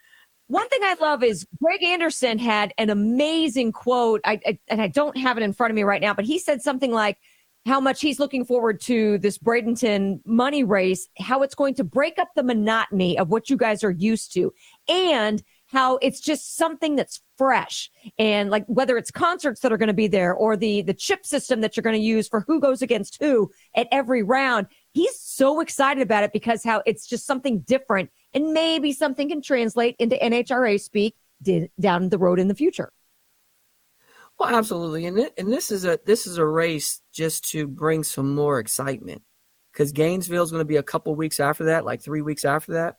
[0.46, 4.88] One thing I love is Greg Anderson had an amazing quote, I, I, and I
[4.88, 7.18] don't have it in front of me right now, but he said something like
[7.66, 12.18] how much he's looking forward to this Bradenton money race, how it's going to break
[12.18, 14.52] up the monotony of what you guys are used to,
[14.88, 19.88] and how it's just something that's fresh and like whether it's concerts that are going
[19.88, 22.58] to be there or the the chip system that you're going to use for who
[22.58, 27.26] goes against who at every round he's so excited about it because how it's just
[27.26, 31.14] something different and maybe something can translate into NHRA speak
[31.80, 32.92] down the road in the future.
[34.38, 38.04] Well, absolutely, and it, and this is a this is a race just to bring
[38.04, 39.22] some more excitement
[39.72, 42.72] because Gainesville is going to be a couple weeks after that, like three weeks after
[42.74, 42.98] that,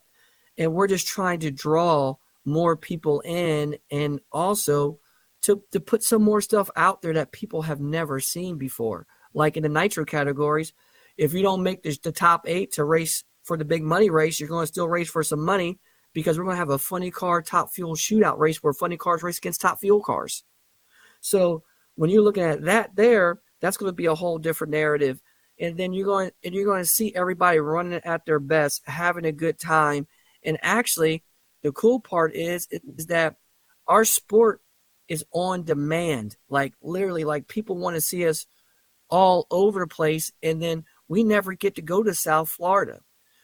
[0.58, 4.98] and we're just trying to draw more people in and also
[5.42, 9.56] to to put some more stuff out there that people have never seen before, like
[9.56, 10.74] in the nitro categories.
[11.16, 14.40] If you don't make the, the top eight to race for the big money race,
[14.40, 15.78] you're going to still race for some money
[16.12, 19.22] because we're going to have a funny car top fuel shootout race where funny cars
[19.22, 20.44] race against top fuel cars.
[21.20, 21.62] So
[21.94, 25.20] when you're looking at that there, that's going to be a whole different narrative.
[25.58, 29.26] And then you're going and you're going to see everybody running at their best, having
[29.26, 30.06] a good time.
[30.42, 31.22] And actually,
[31.62, 33.36] the cool part is is that
[33.86, 34.62] our sport
[35.08, 36.36] is on demand.
[36.48, 38.46] Like literally, like people want to see us
[39.10, 43.00] all over the place, and then we never get to go to South Florida.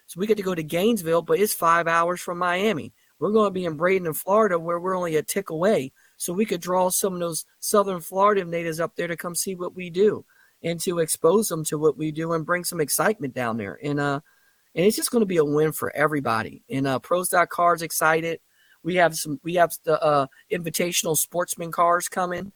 [0.07, 2.95] So we get to go to Gainesville, but it's five hours from Miami.
[3.19, 5.93] We're going to be in Braden, Florida, where we're only a tick away.
[6.17, 9.55] So we could draw some of those Southern Florida natives up there to come see
[9.55, 10.25] what we do
[10.63, 13.79] and to expose them to what we do and bring some excitement down there.
[13.83, 14.21] And uh,
[14.75, 16.63] and it's just going to be a win for everybody.
[16.69, 18.41] And uh, Pros Car's excited.
[18.83, 19.41] We have some.
[19.43, 22.53] We have the uh, invitational sportsman cars coming.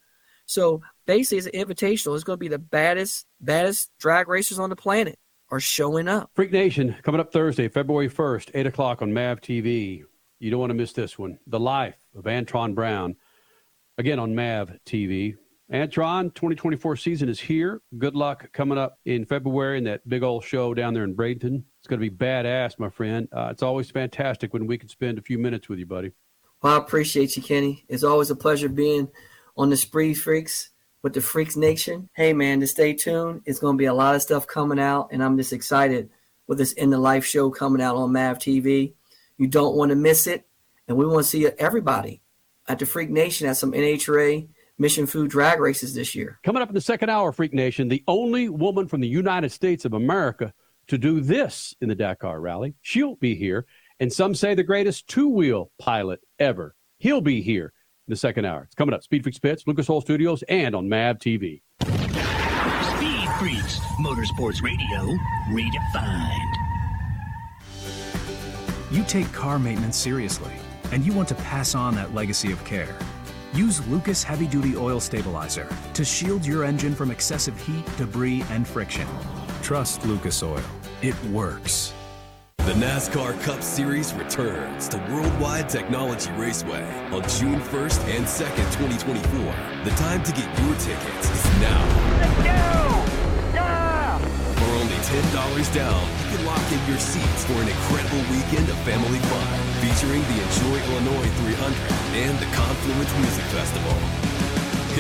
[0.47, 2.15] So basically, it's an invitational.
[2.15, 5.19] It's going to be the baddest, baddest drag racers on the planet
[5.51, 6.31] are showing up.
[6.35, 10.05] Freak Nation coming up Thursday, February 1st, 8 o'clock on MAV TV.
[10.39, 11.39] You don't want to miss this one.
[11.47, 13.17] The Life of Antron Brown,
[14.01, 15.37] again on MAV TV.
[15.71, 17.83] Antron, 2024 season is here.
[17.99, 21.63] Good luck coming up in February in that big old show down there in Bradenton.
[21.79, 23.29] It's going to be badass, my friend.
[23.31, 26.13] Uh, it's always fantastic when we can spend a few minutes with you, buddy.
[26.63, 27.85] Well, I appreciate you, Kenny.
[27.89, 29.09] It's always a pleasure being
[29.57, 30.71] on the Spree Freaks
[31.03, 32.09] with the Freaks Nation.
[32.15, 33.43] Hey, man, to stay tuned.
[33.45, 36.09] It's going to be a lot of stuff coming out, and I'm just excited
[36.47, 38.95] with this In the Life show coming out on MAV TV.
[39.37, 40.49] You don't want to miss it,
[40.89, 42.23] and we want to see everybody
[42.69, 44.49] at the Freak Nation at some NHRA
[44.79, 46.39] Mission Food drag races this year.
[46.43, 49.85] Coming up in the second hour, Freak Nation, the only woman from the United States
[49.85, 50.53] of America
[50.89, 52.75] to do this in the Dakar Rally.
[52.83, 53.67] She'll be here.
[54.01, 56.75] And some say the greatest two wheel pilot ever.
[56.99, 57.73] He'll be here
[58.09, 58.63] in the second hour.
[58.65, 59.03] It's coming up.
[59.03, 61.61] Speed Freaks Pits, Lucas Oil Studios, and on MAV TV.
[61.83, 65.17] Speed Freaks, Motorsports Radio,
[65.51, 66.55] redefined.
[68.91, 70.53] You take car maintenance seriously,
[70.93, 72.97] and you want to pass on that legacy of care.
[73.53, 78.67] Use Lucas Heavy Duty Oil Stabilizer to shield your engine from excessive heat, debris, and
[78.67, 79.07] friction.
[79.63, 80.63] Trust Lucas Oil.
[81.03, 81.93] It works.
[82.59, 89.85] The NASCAR Cup Series returns to Worldwide Technology Raceway on June 1st and 2nd, 2024.
[89.85, 91.83] The time to get your tickets is now.
[92.21, 93.55] Let's go!
[93.55, 94.19] Yeah!
[94.19, 98.77] For only $10 down, you can lock in your seats for an incredible weekend of
[98.81, 101.73] family fun featuring the Enjoy Illinois 300
[102.21, 103.97] and the Confluence Music Festival.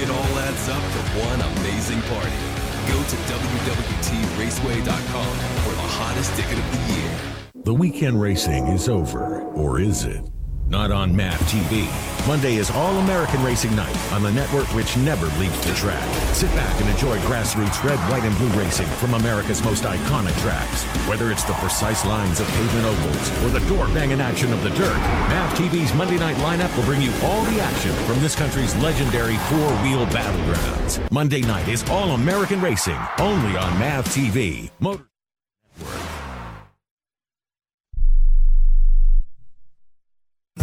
[0.01, 2.33] It all adds up to one amazing party.
[2.89, 5.33] Go to WWTRaceway.com
[5.64, 7.12] for the hottest ticket of the year.
[7.64, 10.24] The weekend racing is over, or is it?
[10.71, 11.89] Not on MAV TV.
[12.29, 16.09] Monday is All American Racing Night on the network which never leaves the track.
[16.33, 20.85] Sit back and enjoy grassroots red, white, and blue racing from America's most iconic tracks.
[21.09, 24.71] Whether it's the precise lines of pavement ovals or the door banging action of the
[24.71, 28.77] dirt, MAV TV's Monday night lineup will bring you all the action from this country's
[28.77, 31.11] legendary four wheel battlegrounds.
[31.11, 34.71] Monday night is All American Racing, only on MAV TV.
[34.79, 35.10] Motor-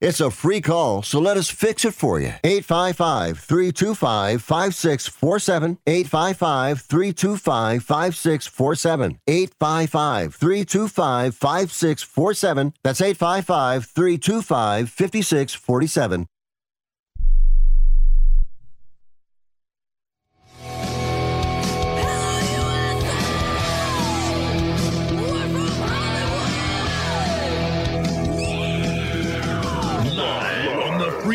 [0.00, 2.34] It's a free call, so let us fix it for you.
[2.44, 5.78] 855 325 5647.
[5.88, 9.18] 855 325 5647.
[9.26, 12.74] 855 325 5647.
[12.84, 16.28] That's 855 325 5647.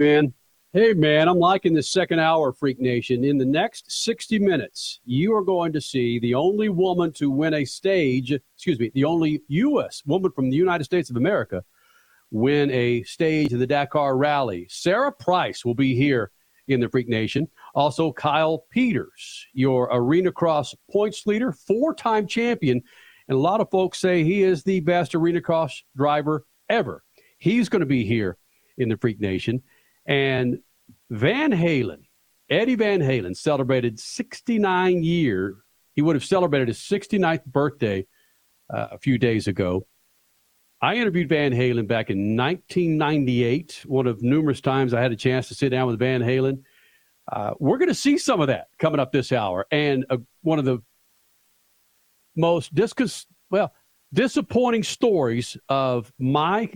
[0.00, 3.22] Hey man, I'm liking this second hour, Freak Nation.
[3.22, 7.52] In the next 60 minutes, you are going to see the only woman to win
[7.52, 10.02] a stage, excuse me, the only U.S.
[10.06, 11.62] woman from the United States of America
[12.30, 14.66] win a stage in the Dakar Rally.
[14.70, 16.30] Sarah Price will be here
[16.68, 17.46] in the Freak Nation.
[17.74, 22.80] Also, Kyle Peters, your Arenacross points leader, four time champion.
[23.28, 27.04] And a lot of folks say he is the best Arenacross driver ever.
[27.38, 28.38] He's going to be here
[28.78, 29.62] in the Freak Nation.
[30.06, 30.60] And
[31.10, 32.02] Van Halen,
[32.48, 35.56] Eddie Van Halen, celebrated 69 year.
[35.94, 38.06] He would have celebrated his 69th birthday
[38.72, 39.86] uh, a few days ago.
[40.82, 45.48] I interviewed Van Halen back in 1998, one of numerous times I had a chance
[45.48, 46.62] to sit down with Van Halen.
[47.30, 49.66] Uh, we're going to see some of that coming up this hour.
[49.70, 50.82] And uh, one of the
[52.34, 53.74] most discus- well,
[54.12, 56.72] disappointing stories of my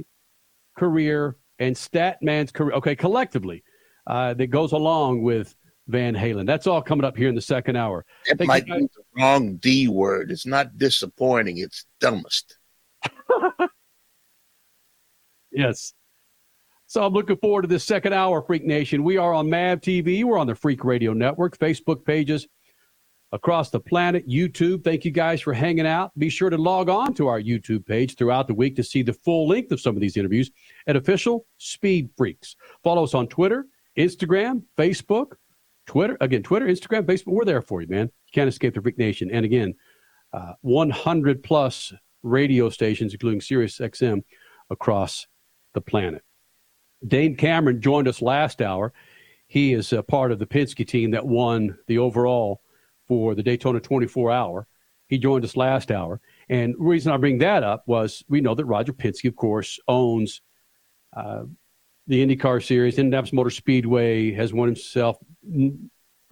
[0.77, 3.63] career and Statman's career, okay, collectively,
[4.07, 5.55] uh, that goes along with
[5.89, 6.47] Van Halen.
[6.47, 8.05] That's all coming up here in the second hour.
[8.27, 10.31] It might be the wrong D word.
[10.31, 11.59] It's not disappointing.
[11.59, 12.59] It's dumbest.
[15.53, 15.93] yes.
[16.87, 19.03] So I'm looking forward to this second hour, Freak Nation.
[19.05, 20.23] We are on MAV TV.
[20.25, 22.47] We're on the Freak Radio Network, Facebook pages
[23.35, 24.85] across the planet, YouTube.
[24.85, 26.17] Thank you guys for hanging out.
[26.17, 29.13] Be sure to log on to our YouTube page throughout the week to see the
[29.13, 30.53] full length of some of these interviews
[30.87, 32.55] at Official Speed Freaks.
[32.85, 33.67] Follow us on Twitter,
[33.99, 35.33] Instagram, Facebook,
[35.85, 36.17] Twitter.
[36.21, 37.33] Again, Twitter, Instagram, Facebook.
[37.33, 38.07] We're there for you, man.
[38.07, 39.29] You can't escape the Freak Nation.
[39.33, 39.75] And again,
[40.33, 44.23] uh, 100 plus radio stations, including Sirius XM,
[44.71, 45.27] across
[45.75, 46.23] the planet.
[47.05, 48.93] Dane Cameron joined us last hour.
[49.49, 52.61] He is a part of the Penske team that won the overall
[53.07, 54.67] for the Daytona 24 hour.
[55.09, 56.21] He joined us last hour.
[56.49, 59.79] And the reason I bring that up was we know that Roger Penske, of course,
[59.87, 60.41] owns
[61.15, 61.45] uh,
[62.07, 62.99] the IndyCar Series.
[62.99, 65.19] Indianapolis Motor Speedway has won himself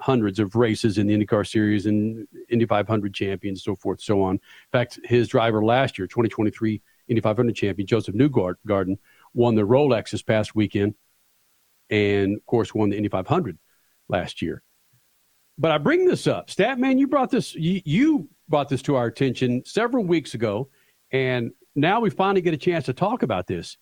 [0.00, 4.34] hundreds of races in the IndyCar Series and Indy 500 champions, so forth, so on.
[4.34, 4.40] In
[4.72, 8.98] fact, his driver last year, 2023 Indy 500 champion, Josef Newgarden,
[9.34, 10.94] won the Rolex this past weekend
[11.90, 13.58] and, of course, won the Indy 500
[14.08, 14.62] last year.
[15.62, 16.48] But I bring this up.
[16.48, 20.68] Statman, you brought this you, you brought this to our attention several weeks ago,
[21.12, 23.76] and now we finally get a chance to talk about this.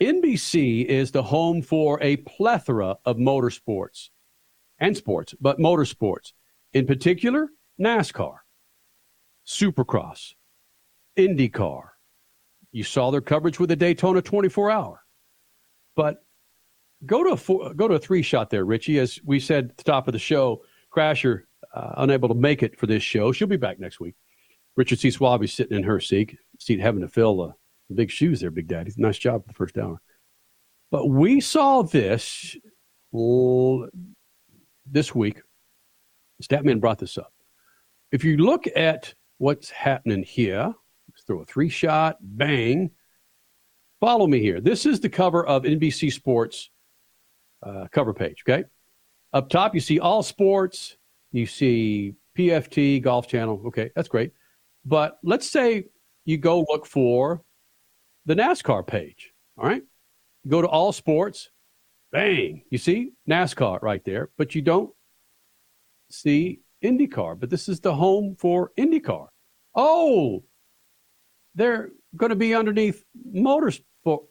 [0.00, 4.10] NBC is the home for a plethora of motorsports
[4.78, 6.32] and sports, but motorsports,
[6.74, 7.48] in particular,
[7.80, 8.36] NASCAR,
[9.44, 10.34] Supercross,
[11.18, 11.88] IndyCar.
[12.70, 15.02] You saw their coverage with the Daytona 24 hour.
[15.96, 16.24] But
[17.04, 19.00] go to a four, go to a three shot there, Richie.
[19.00, 20.62] As we said at the top of the show,
[20.96, 21.42] Crasher
[21.74, 23.32] uh, unable to make it for this show.
[23.32, 24.14] She'll be back next week.
[24.76, 25.08] Richard C.
[25.08, 27.52] Swaby sitting in her seat, seat having to fill uh,
[27.88, 28.92] the big shoes there, Big Daddy.
[28.96, 30.00] Nice job for the first hour.
[30.90, 32.56] But we saw this
[33.14, 33.88] l-
[34.84, 35.40] this week.
[36.42, 37.32] Statman brought this up.
[38.12, 40.72] If you look at what's happening here,
[41.08, 42.90] let's throw a three shot, bang.
[44.00, 44.60] Follow me here.
[44.60, 46.70] This is the cover of NBC Sports
[47.62, 48.64] uh, cover page, okay?
[49.36, 50.96] Up top, you see all sports,
[51.30, 53.64] you see PFT, Golf Channel.
[53.66, 54.32] Okay, that's great.
[54.86, 55.88] But let's say
[56.24, 57.42] you go look for
[58.24, 59.34] the NASCAR page.
[59.58, 59.82] All right.
[60.48, 61.50] Go to all sports.
[62.12, 62.62] Bang.
[62.70, 64.90] You see NASCAR right there, but you don't
[66.10, 67.38] see IndyCar.
[67.38, 69.26] But this is the home for IndyCar.
[69.74, 70.44] Oh,
[71.54, 74.28] they're going to be underneath motorsport.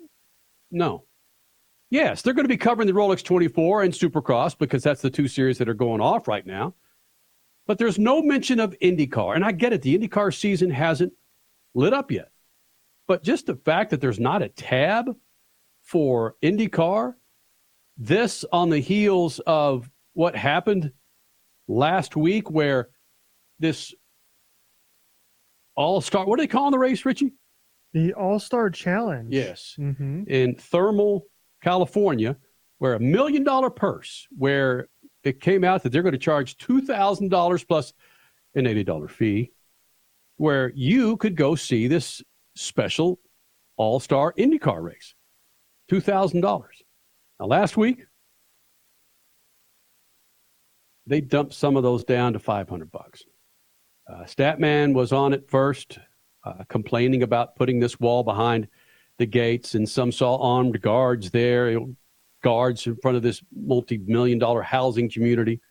[0.72, 1.04] No.
[1.90, 5.28] Yes, they're going to be covering the Rolex 24 and Supercross because that's the two
[5.28, 6.74] series that are going off right now.
[7.68, 9.36] But there's no mention of IndyCar.
[9.36, 11.14] And I get it, the IndyCar season hasn't
[11.74, 12.32] lit up yet.
[13.08, 15.16] But just the fact that there's not a tab
[15.84, 17.14] for IndyCar,
[17.98, 20.92] this on the heels of what happened
[21.68, 22.90] last week, where
[23.60, 23.94] this
[25.76, 27.34] all star, what do they call the race, Richie?
[27.94, 29.34] The All Star Challenge.
[29.34, 29.76] Yes.
[29.80, 30.24] Mm-hmm.
[30.28, 31.26] In Thermal,
[31.66, 32.38] California,
[32.78, 34.88] where a million dollar purse, where
[35.24, 37.92] it came out that they're going to charge $2,000 plus
[38.54, 39.52] an $80 fee,
[40.38, 42.22] where you could go see this
[42.56, 43.20] special
[43.78, 45.16] all star IndyCar race.
[45.92, 46.42] $2,000.
[47.40, 48.06] Now, last week,
[51.08, 53.24] they dumped some of those down to 500 bucks.
[54.08, 55.98] Uh, Statman was on it first,
[56.44, 58.68] uh, complaining about putting this wall behind
[59.18, 61.80] the gates, and some saw armed guards there,
[62.44, 65.62] guards in front of this multi-million dollar housing community.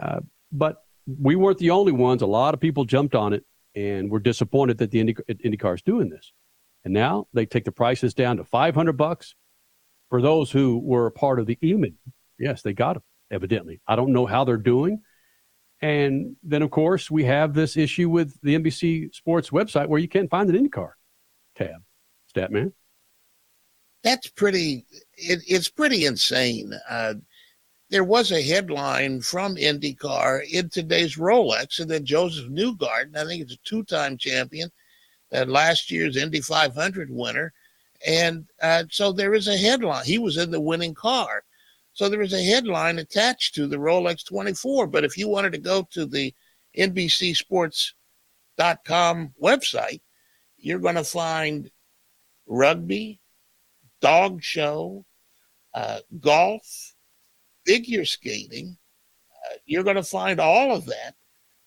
[0.00, 0.20] Uh,
[0.52, 2.22] but we weren't the only ones.
[2.22, 3.44] A lot of people jumped on it
[3.74, 6.32] and were disappointed that the Indy, IndyCar is doing this.
[6.84, 9.34] And now they take the prices down to 500 bucks
[10.08, 11.94] for those who were a part of the EMID.
[12.38, 13.80] Yes, they got them, evidently.
[13.86, 15.02] I don't know how they're doing.
[15.82, 20.08] And then, of course, we have this issue with the NBC Sports website where you
[20.08, 20.92] can't find an IndyCar
[21.54, 21.82] tab.
[22.36, 22.72] Statman.
[24.02, 24.86] That's pretty.
[25.16, 26.72] It, it's pretty insane.
[26.88, 27.14] Uh,
[27.88, 33.42] there was a headline from IndyCar in today's Rolex, and then Josef Newgarden, I think
[33.42, 34.70] it's a two-time champion,
[35.30, 37.52] that last year's Indy 500 winner,
[38.06, 40.04] and uh, so there is a headline.
[40.04, 41.44] He was in the winning car.
[41.92, 44.88] So there is a headline attached to the Rolex 24.
[44.88, 46.34] But if you wanted to go to the
[46.76, 50.00] NBCSports.com website,
[50.58, 51.70] you're going to find
[52.46, 53.20] rugby,
[54.00, 55.04] dog show,
[55.74, 56.94] uh, golf,
[57.66, 58.76] figure skating.
[59.30, 61.14] Uh, you're going to find all of that,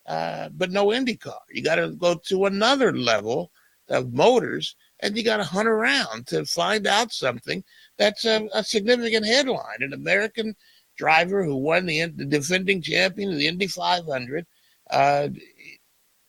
[0.08, 1.40] uh, but no IndyCar.
[1.52, 3.52] You got to go to another level
[3.90, 7.64] of motors and you got to hunt around to find out something
[7.98, 9.82] that's a, a significant headline.
[9.82, 10.56] An American
[10.98, 14.46] driver who won the, the defending champion of the Indy 500,
[14.90, 15.30] uh,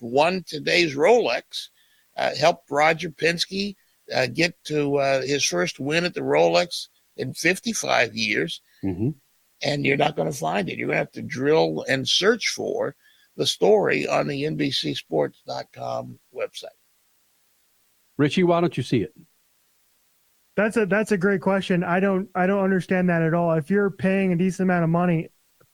[0.01, 1.69] won today's Rolex,
[2.17, 3.75] uh, helped Roger Penske
[4.15, 8.61] uh, get to uh, his first win at the Rolex in 55 years.
[8.85, 9.11] Mm-hmm.
[9.63, 10.79] And you're not going to find it.
[10.79, 12.95] You're going to have to drill and search for
[13.37, 16.65] the story on the NBCSports.com website.
[18.17, 19.15] Richie, why don't you see it?
[20.57, 21.85] That's a that's a great question.
[21.85, 23.53] I don't I don't understand that at all.
[23.53, 25.29] If you're paying a decent amount of money,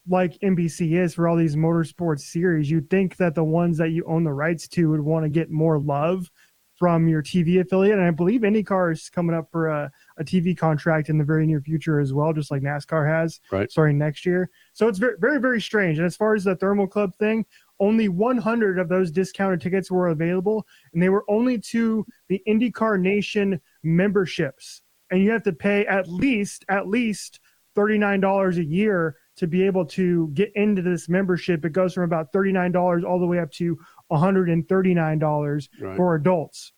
[0.06, 4.04] like NBC is for all these motorsports series, you'd think that the ones that you
[4.06, 6.30] own the rights to would want to get more love
[6.76, 7.98] from your TV affiliate.
[7.98, 11.46] And I believe IndyCar is coming up for a, a TV contract in the very
[11.46, 13.70] near future as well, just like NASCAR has right.
[13.70, 14.50] starting next year.
[14.72, 15.98] So it's very, very, very strange.
[15.98, 17.46] And as far as the Thermal Club thing,
[17.80, 23.00] only 100 of those discounted tickets were available, and they were only to the IndyCar
[23.00, 24.82] Nation memberships.
[25.10, 27.40] And you have to pay at least at least
[27.76, 31.64] $39 a year to be able to get into this membership.
[31.64, 33.78] It goes from about $39 all the way up to
[34.10, 35.96] $139 Right.
[35.96, 36.72] for adults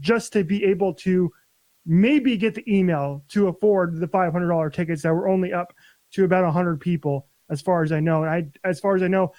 [0.00, 1.30] just to be able to
[1.86, 5.72] maybe get the email to afford the $500 tickets that were only up
[6.12, 8.22] to about 100 people as far as I know.
[8.24, 9.32] And I as far as I know,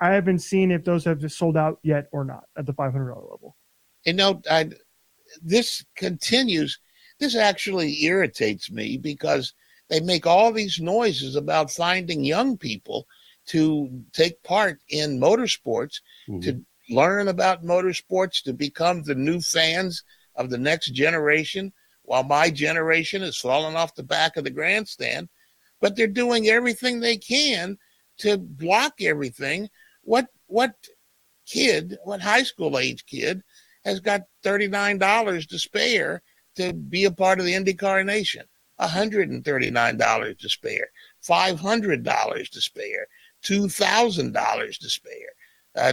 [0.00, 2.94] I haven't seen if those have sold out yet or not at the $500
[3.30, 3.56] level.
[4.04, 4.70] you know, I,
[5.42, 6.78] this continues.
[7.18, 9.52] This actually irritates me because
[9.88, 13.06] they make all these noises about finding young people
[13.50, 16.94] to take part in motorsports, to mm-hmm.
[16.94, 20.04] learn about motorsports, to become the new fans
[20.36, 21.72] of the next generation,
[22.02, 25.28] while my generation is falling off the back of the grandstand.
[25.80, 27.76] But they're doing everything they can
[28.18, 29.68] to block everything.
[30.02, 30.74] What what
[31.44, 33.42] kid, what high school age kid
[33.84, 36.22] has got $39 to spare
[36.54, 38.44] to be a part of the IndyCar Nation?
[38.80, 40.88] $139 to spare,
[41.22, 43.06] $500 to spare,
[43.44, 45.12] $2,000 to spare.
[45.76, 45.92] Uh,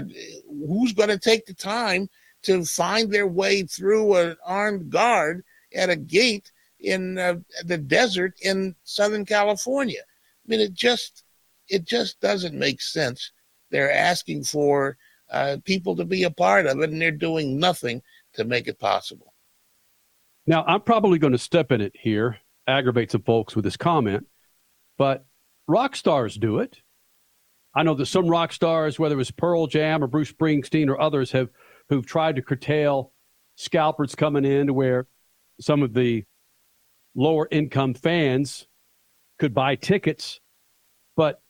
[0.67, 2.09] who's going to take the time
[2.43, 5.43] to find their way through an armed guard
[5.75, 10.01] at a gate in uh, the desert in Southern California?
[10.01, 11.23] I mean, it just
[11.67, 13.31] it just doesn't make sense.
[13.69, 14.97] They're asking for
[15.29, 18.01] uh, people to be a part of it, and they're doing nothing
[18.33, 19.33] to make it possible.
[20.45, 22.37] Now, I'm probably going to step in it here,
[22.67, 24.25] aggravate some folks with this comment,
[24.97, 25.25] but
[25.67, 26.79] rock stars do it.
[27.75, 30.99] I know that some rock stars, whether it was Pearl Jam or Bruce Springsteen or
[30.99, 31.49] others, have
[31.89, 33.13] who've tried to curtail
[33.55, 35.07] scalpers coming in to where
[35.59, 36.23] some of the
[37.15, 38.67] lower income fans
[39.39, 40.39] could buy tickets.
[41.15, 41.41] But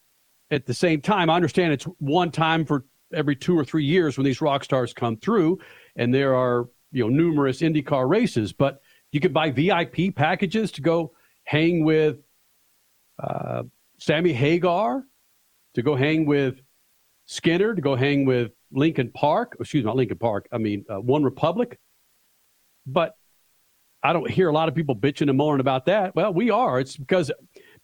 [0.52, 4.18] at the same time, I understand it's one time for every two or three years
[4.18, 5.60] when these rock stars come through,
[5.96, 8.54] and there are you know numerous IndyCar races.
[8.54, 8.82] But
[9.12, 11.14] you could buy VIP packages to go
[11.44, 12.18] hang with
[13.22, 13.64] uh,
[14.00, 15.04] Sammy Hagar,
[15.78, 16.60] to go hang with
[17.28, 19.56] Skinner, to go hang with Linkin Park.
[19.60, 20.48] Excuse me, not Linkin Park.
[20.52, 21.76] I mean uh, OneRepublic.
[22.88, 23.14] But
[24.02, 26.16] I don't hear a lot of people bitching and moaning about that.
[26.16, 26.80] Well, we are.
[26.80, 27.32] It's because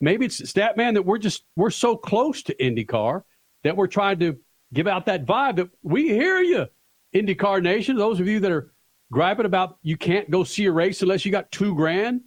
[0.02, 3.22] maybe it's Statman that we're just we're so close to IndyCar
[3.64, 4.38] that we're trying to
[4.74, 6.66] give out that vibe that we hear you,
[7.14, 7.96] IndyCar Nation.
[7.96, 8.74] Those of you that are
[9.12, 12.22] griping about you can't go see a race unless you got two grand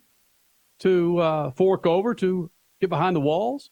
[0.79, 3.71] to uh, fork over to get behind the walls.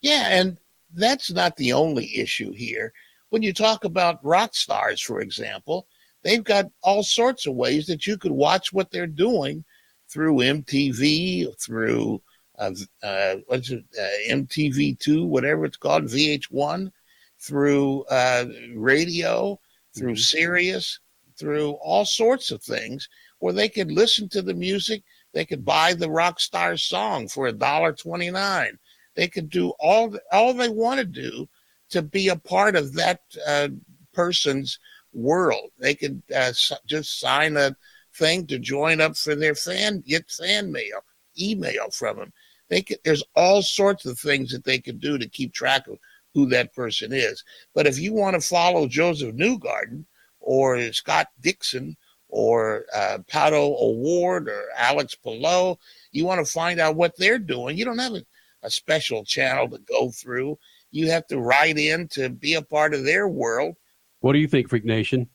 [0.00, 0.58] Yeah, and
[0.94, 2.92] that's not the only issue here.
[3.30, 5.86] When you talk about rock stars, for example,
[6.22, 9.64] they've got all sorts of ways that you could watch what they're doing
[10.08, 12.22] through MTV, through
[12.58, 12.70] uh,
[13.02, 16.90] uh, what's it, uh, MTV2, whatever it's called, VH1,
[17.38, 19.58] through uh, radio,
[19.94, 20.20] through mm-hmm.
[20.20, 21.00] Sirius,
[21.38, 23.08] through all sorts of things
[23.38, 25.02] where they could listen to the music.
[25.32, 28.78] They could buy the rock star song for a dollar twenty nine.
[29.16, 31.48] They could do all all they want to do
[31.90, 33.68] to be a part of that uh,
[34.12, 34.78] person's
[35.12, 35.70] world.
[35.78, 36.52] They could uh,
[36.86, 37.74] just sign a
[38.14, 41.00] thing to join up for their fan, get fan mail,
[41.38, 42.32] email from them.
[42.68, 45.98] They could, there's all sorts of things that they could do to keep track of
[46.34, 47.42] who that person is.
[47.74, 50.04] But if you want to follow Josef Newgarden
[50.40, 51.96] or Scott Dixon
[52.28, 55.78] or uh, Pato O'Ward or Alex Palou,
[56.10, 57.78] you want to find out what they're doing.
[57.78, 58.22] You don't have a,
[58.66, 60.58] a special channel to go through.
[60.90, 63.76] You have to write in to be a part of their world.
[64.20, 65.28] What do you think, Freak Nation?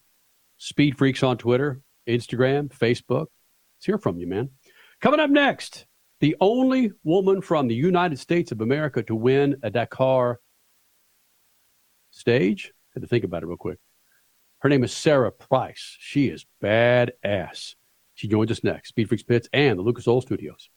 [0.58, 3.28] Speed Freaks on Twitter, Instagram, Facebook.
[3.78, 4.50] Let's hear from you, man.
[5.00, 5.86] Coming up next,
[6.20, 10.40] the only woman from the United States of America to win a Dakar
[12.12, 12.74] stage.
[12.94, 13.80] Had to think about it real quick.
[14.60, 15.96] Her name is Sarah Price.
[16.00, 17.76] She is badass.
[18.14, 18.90] She joins us next.
[18.90, 20.70] Speed Freaks Pits and the Lucas Oil Studios.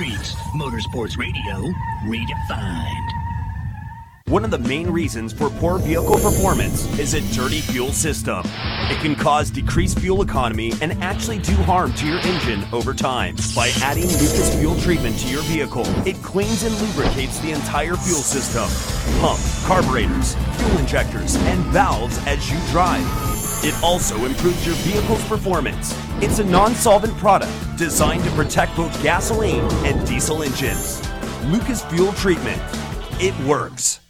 [0.00, 1.74] Motorsports Radio,
[2.06, 3.10] redefined.
[4.28, 8.40] One of the main reasons for poor vehicle performance is a dirty fuel system.
[8.44, 13.36] It can cause decreased fuel economy and actually do harm to your engine over time.
[13.54, 18.22] By adding Lucas fuel treatment to your vehicle, it cleans and lubricates the entire fuel
[18.22, 18.70] system
[19.20, 23.39] pump, carburetors, fuel injectors, and valves as you drive.
[23.62, 25.94] It also improves your vehicle's performance.
[26.22, 31.06] It's a non solvent product designed to protect both gasoline and diesel engines.
[31.44, 32.60] Lucas Fuel Treatment.
[33.20, 34.00] It works.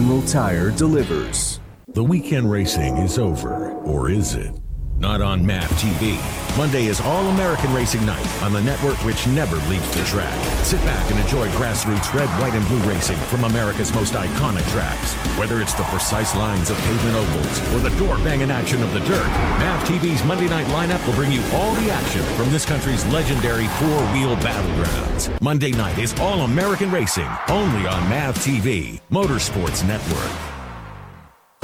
[0.00, 1.60] General Tire delivers.
[1.88, 4.58] The weekend racing is over, or is it?
[5.00, 6.18] Not on MAV TV.
[6.58, 10.38] Monday is All American Racing Night on the network which never leaves the track.
[10.62, 15.14] Sit back and enjoy grassroots red, white, and blue racing from America's most iconic tracks.
[15.38, 19.00] Whether it's the precise lines of pavement ovals or the door banging action of the
[19.00, 19.26] dirt,
[19.58, 23.68] MAV TV's Monday night lineup will bring you all the action from this country's legendary
[23.80, 25.40] four wheel battlegrounds.
[25.40, 30.49] Monday night is All American Racing, only on MAV TV, Motorsports Network.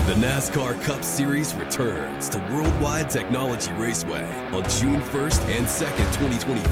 [0.07, 4.23] The NASCAR Cup Series returns to Worldwide Technology Raceway
[4.55, 6.07] on June 1st and 2nd,
[6.47, 6.63] 2024.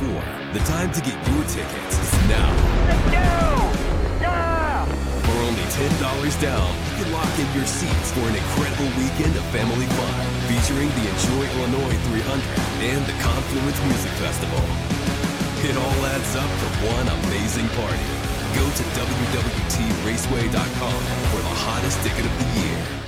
[0.55, 2.47] The time to get your tickets is now.
[2.87, 3.59] Let's go!
[4.23, 4.87] Yeah!
[5.27, 5.99] For only $10
[6.39, 10.15] down, you can lock in your seats for an incredible weekend of family fun
[10.47, 12.39] featuring the Enjoy Illinois 300
[12.87, 14.63] and the Confluence Music Festival.
[15.67, 18.07] It all adds up to one amazing party.
[18.55, 21.01] Go to WWTRaceway.com
[21.35, 23.04] for the hottest ticket of the year.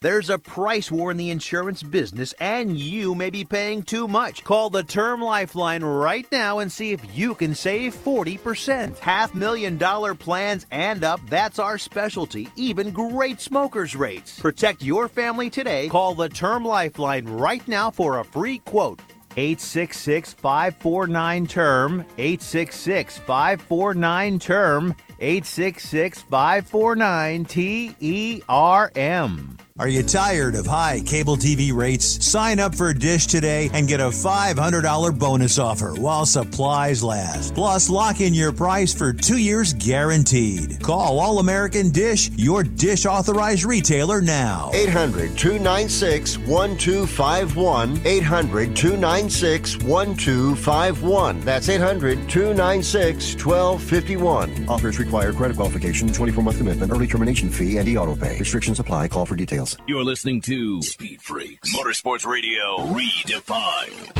[0.00, 4.44] There's a price war in the insurance business, and you may be paying too much.
[4.44, 8.96] Call the Term Lifeline right now and see if you can save 40%.
[8.98, 12.48] Half million dollar plans and up, that's our specialty.
[12.54, 14.38] Even great smokers' rates.
[14.38, 15.88] Protect your family today.
[15.88, 19.00] Call the Term Lifeline right now for a free quote.
[19.36, 30.56] 866 549 term 866 549 term 866 549 T E R M are you tired
[30.56, 32.26] of high cable TV rates?
[32.26, 37.54] Sign up for Dish today and get a $500 bonus offer while supplies last.
[37.54, 40.82] Plus, lock in your price for two years guaranteed.
[40.82, 44.72] Call All American Dish, your Dish authorized retailer now.
[44.74, 48.00] 800 296 1251.
[48.04, 51.40] 800 296 1251.
[51.42, 54.68] That's 800 296 1251.
[54.68, 58.38] Offers require credit qualification, 24 month commitment, early termination fee, and e auto pay.
[58.38, 59.08] Restrictions apply.
[59.08, 59.78] Call for details.
[59.86, 64.12] You're listening to Speed Freaks Motorsports Radio Redefined.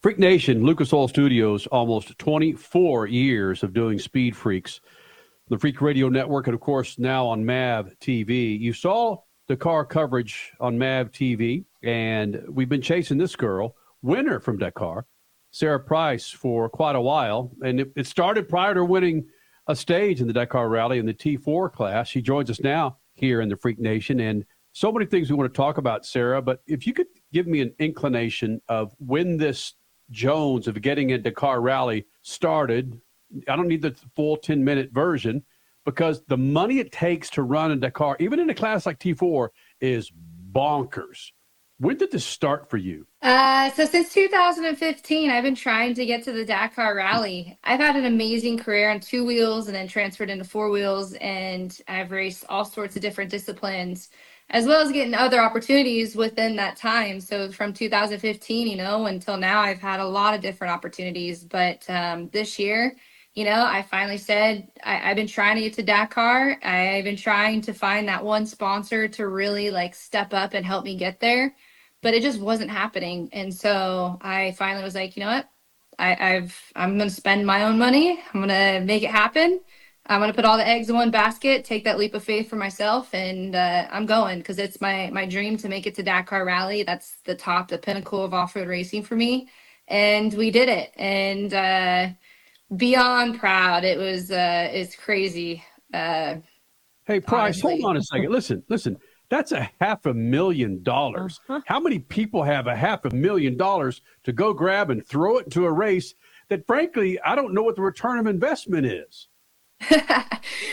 [0.00, 4.80] Freak Nation, Lucas Oil Studios, almost 24 years of doing Speed Freaks,
[5.48, 8.58] the Freak Radio Network, and of course now on MAV TV.
[8.58, 14.40] You saw the car coverage on MAV TV, and we've been chasing this girl, winner
[14.40, 15.06] from Dakar,
[15.50, 19.26] Sarah Price for quite a while, and it, it started prior to winning
[19.68, 22.08] a stage in the Dakar Rally in the T4 class.
[22.08, 25.52] She joins us now here in the Freak Nation, and so many things we want
[25.52, 26.42] to talk about, Sarah.
[26.42, 29.74] But if you could give me an inclination of when this
[30.10, 33.00] Jones of getting a Dakar Rally started,
[33.48, 35.42] I don't need the full 10 minute version
[35.84, 39.48] because the money it takes to run a Dakar, even in a class like T4,
[39.80, 40.12] is
[40.52, 41.32] bonkers.
[41.82, 43.08] When did this start for you?
[43.22, 47.58] Uh, so since 2015, I've been trying to get to the Dakar Rally.
[47.64, 51.76] I've had an amazing career on two wheels and then transferred into four wheels, and
[51.88, 54.10] I've raced all sorts of different disciplines,
[54.50, 57.20] as well as getting other opportunities within that time.
[57.20, 61.42] So from 2015, you know, until now, I've had a lot of different opportunities.
[61.42, 62.94] But um, this year,
[63.34, 66.58] you know, I finally said I, have been trying to get to Dakar.
[66.62, 70.84] I've been trying to find that one sponsor to really like step up and help
[70.84, 71.54] me get there,
[72.02, 73.28] but it just wasn't happening.
[73.32, 75.48] And so I finally was like, you know what?
[75.98, 78.20] I, I've I'm gonna spend my own money.
[78.32, 79.60] I'm gonna make it happen.
[80.06, 82.56] I'm gonna put all the eggs in one basket, take that leap of faith for
[82.56, 86.44] myself, and uh, I'm going because it's my my dream to make it to Dakar
[86.44, 86.82] Rally.
[86.82, 89.48] That's the top, the pinnacle of off road racing for me,
[89.88, 90.92] and we did it.
[90.96, 92.08] And uh,
[92.76, 93.84] beyond proud.
[93.84, 95.64] It was uh it's crazy.
[95.92, 96.36] Uh
[97.06, 97.80] Hey Price, honestly.
[97.80, 98.30] hold on a second.
[98.32, 98.96] Listen, listen.
[99.32, 101.40] That's a half a million dollars.
[101.48, 101.62] Uh-huh.
[101.64, 105.46] How many people have a half a million dollars to go grab and throw it
[105.46, 106.12] into a race
[106.50, 109.28] that frankly, I don't know what the return of investment is?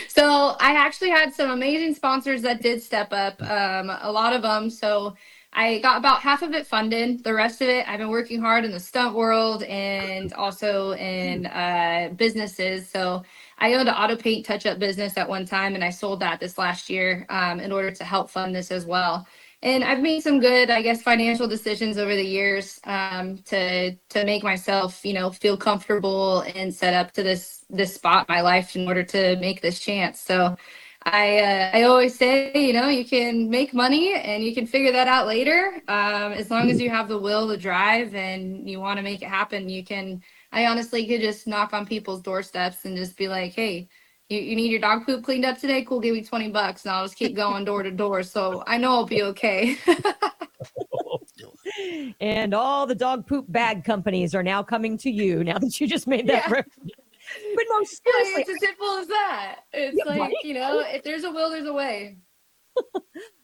[0.08, 4.42] so I actually had some amazing sponsors that did step up, um, a lot of
[4.42, 4.68] them.
[4.68, 5.16] So
[5.54, 7.24] I got about half of it funded.
[7.24, 11.46] The rest of it, I've been working hard in the stunt world and also in
[11.46, 12.90] uh, businesses.
[12.90, 13.22] So
[13.60, 16.40] I owned an auto paint touch up business at one time, and I sold that
[16.40, 19.26] this last year um, in order to help fund this as well.
[19.62, 24.24] And I've made some good, I guess, financial decisions over the years um, to to
[24.24, 28.40] make myself, you know, feel comfortable and set up to this this spot in my
[28.40, 30.18] life in order to make this chance.
[30.20, 30.56] So
[31.04, 34.92] I uh, I always say, you know, you can make money and you can figure
[34.92, 35.82] that out later.
[35.88, 39.20] Um, as long as you have the will to drive and you want to make
[39.22, 40.22] it happen, you can.
[40.52, 43.88] I honestly could just knock on people's doorsteps and just be like, hey,
[44.28, 45.84] you, you need your dog poop cleaned up today?
[45.84, 48.22] Cool, give me 20 bucks and I'll just keep going door to door.
[48.22, 49.76] So I know I'll be okay.
[52.20, 55.86] and all the dog poop bag companies are now coming to you now that you
[55.86, 56.52] just made that yeah.
[56.52, 56.92] reference
[57.54, 59.56] but no, seriously, it's as simple as that.
[59.72, 60.34] It's yeah, like right?
[60.42, 62.18] you know, if there's a will, there's a way.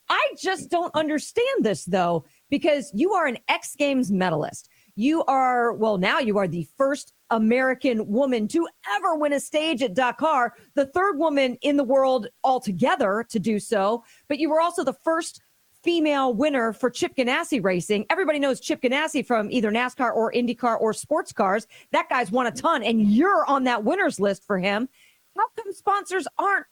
[0.09, 4.69] I just don't understand this though, because you are an X Games medalist.
[4.97, 8.67] You are, well, now you are the first American woman to
[8.97, 13.61] ever win a stage at Dakar, the third woman in the world altogether to do
[13.61, 14.03] so.
[14.27, 15.43] But you were also the first
[15.83, 18.07] female winner for Chip Ganassi racing.
[18.09, 21.67] Everybody knows Chip Ganassi from either NASCAR or IndyCar or sports cars.
[21.93, 24.89] That guy's won a ton, and you're on that winners list for him.
[25.37, 26.67] How come sponsors aren't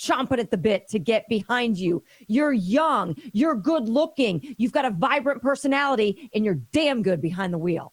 [0.00, 2.02] chomping at the bit to get behind you?
[2.26, 7.52] You're young, you're good looking, you've got a vibrant personality, and you're damn good behind
[7.52, 7.92] the wheel.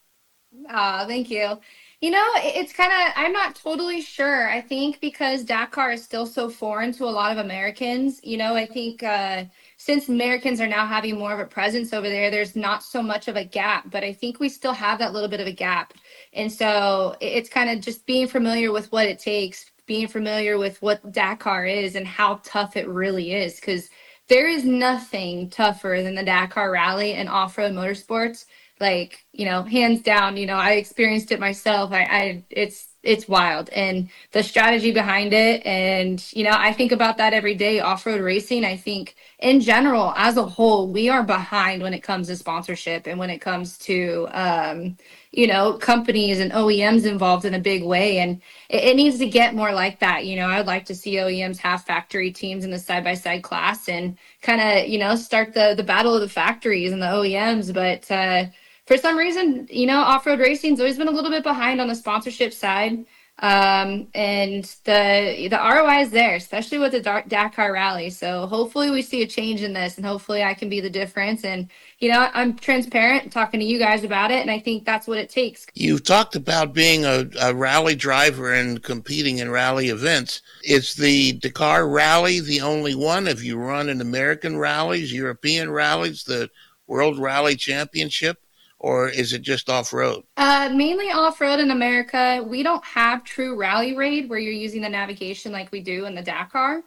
[0.70, 1.60] Oh, thank you.
[2.02, 4.50] You know, it's kind of, I'm not totally sure.
[4.50, 8.56] I think because Dakar is still so foreign to a lot of Americans, you know,
[8.56, 9.46] I think, uh,
[9.78, 13.28] since Americans are now having more of a presence over there, there's not so much
[13.28, 15.94] of a gap, but I think we still have that little bit of a gap.
[16.34, 20.82] And so it's kind of just being familiar with what it takes, being familiar with
[20.82, 23.56] what Dakar is and how tough it really is.
[23.56, 23.90] Because
[24.28, 28.46] there is nothing tougher than the Dakar Rally and off road motorsports.
[28.80, 31.92] Like, you know, hands down, you know, I experienced it myself.
[31.92, 35.66] I, I, it's, it's wild and the strategy behind it.
[35.66, 38.66] And, you know, I think about that every day off road racing.
[38.66, 43.08] I think, in general, as a whole, we are behind when it comes to sponsorship
[43.08, 44.98] and when it comes to, um,
[45.38, 48.18] you know, companies and OEMs involved in a big way.
[48.18, 50.26] And it, it needs to get more like that.
[50.26, 53.44] You know, I'd like to see OEMs have factory teams in the side by side
[53.44, 57.06] class and kind of, you know, start the, the battle of the factories and the
[57.06, 57.72] OEMs.
[57.72, 58.46] But, uh,
[58.88, 61.88] for some reason, you know, off road racing's always been a little bit behind on
[61.88, 63.06] the sponsorship side.
[63.40, 68.10] Um, and the the ROI is there, especially with the Dakar Rally.
[68.10, 71.44] So hopefully we see a change in this, and hopefully I can be the difference.
[71.44, 71.70] And
[72.00, 75.20] you know, I'm transparent, talking to you guys about it, and I think that's what
[75.20, 75.68] it takes.
[75.76, 80.42] You've talked about being a, a rally driver and competing in rally events.
[80.64, 83.28] Is the Dakar Rally the only one?
[83.28, 86.50] Have you run in American rallies, European rallies, the
[86.88, 88.40] World Rally Championship?
[88.80, 90.24] Or is it just off road?
[90.38, 92.46] Uh, mainly off road in America.
[92.48, 96.14] We don't have true rally raid where you're using the navigation like we do in
[96.14, 96.84] the Dakar.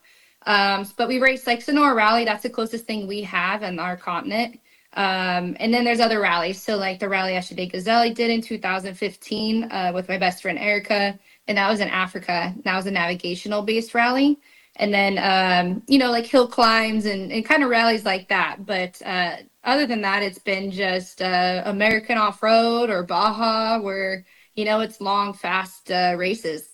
[0.47, 2.25] Um, but we race like Sonora Rally.
[2.25, 4.61] That's the closest thing we have in our continent.
[4.95, 6.61] Um, and then there's other rallies.
[6.61, 10.59] So like the rally Aïcha des Gazelles did in 2015 uh, with my best friend
[10.59, 12.55] Erica, and that was in Africa.
[12.65, 14.39] That was a navigational based rally.
[14.81, 18.65] And then um, you know like hill climbs and, and kind of rallies like that.
[18.67, 24.25] But uh, other than that, it's been just uh, American off road or Baja, where
[24.55, 26.71] you know it's long, fast uh, races.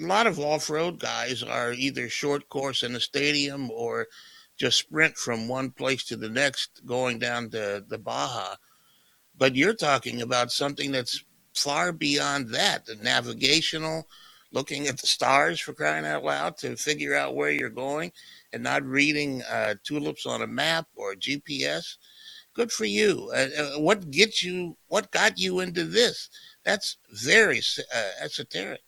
[0.00, 4.06] A lot of off-road guys are either short course in a stadium or
[4.56, 8.54] just sprint from one place to the next, going down to the Baja.
[9.36, 14.06] But you're talking about something that's far beyond that the navigational,
[14.52, 18.12] looking at the stars for crying out loud to figure out where you're going
[18.52, 21.96] and not reading uh, tulips on a map or GPS.
[22.54, 23.30] Good for you.
[23.34, 24.76] Uh, uh, what gets you?
[24.88, 26.30] What got you into this?
[26.64, 27.60] That's very
[27.94, 28.82] uh, esoteric.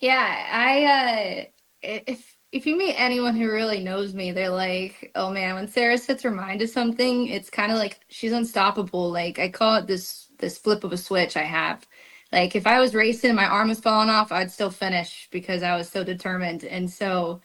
[0.00, 1.44] Yeah, I uh
[1.82, 5.98] if if you meet anyone who really knows me, they're like, "Oh man, when Sarah
[5.98, 9.86] sets her mind to something, it's kind of like she's unstoppable." Like I call it
[9.86, 11.86] this this flip of a switch I have.
[12.32, 15.62] Like if I was racing and my arm was falling off, I'd still finish because
[15.62, 16.64] I was so determined.
[16.64, 17.40] And so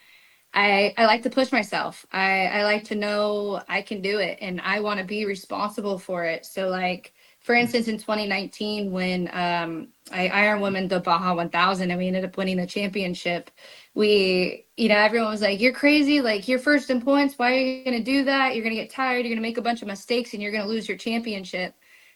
[0.54, 2.06] I I like to push myself.
[2.12, 6.00] I I like to know I can do it and I want to be responsible
[6.00, 6.46] for it.
[6.46, 12.00] So like for instance, in 2019, when um, I Iron Women the Baja 1000 and
[12.00, 13.52] we ended up winning the championship,
[13.94, 16.22] we, you know, everyone was like, "You're crazy!
[16.22, 17.38] Like you're first in points.
[17.38, 18.56] Why are you going to do that?
[18.56, 19.18] You're going to get tired.
[19.20, 21.76] You're going to make a bunch of mistakes, and you're going to lose your championship."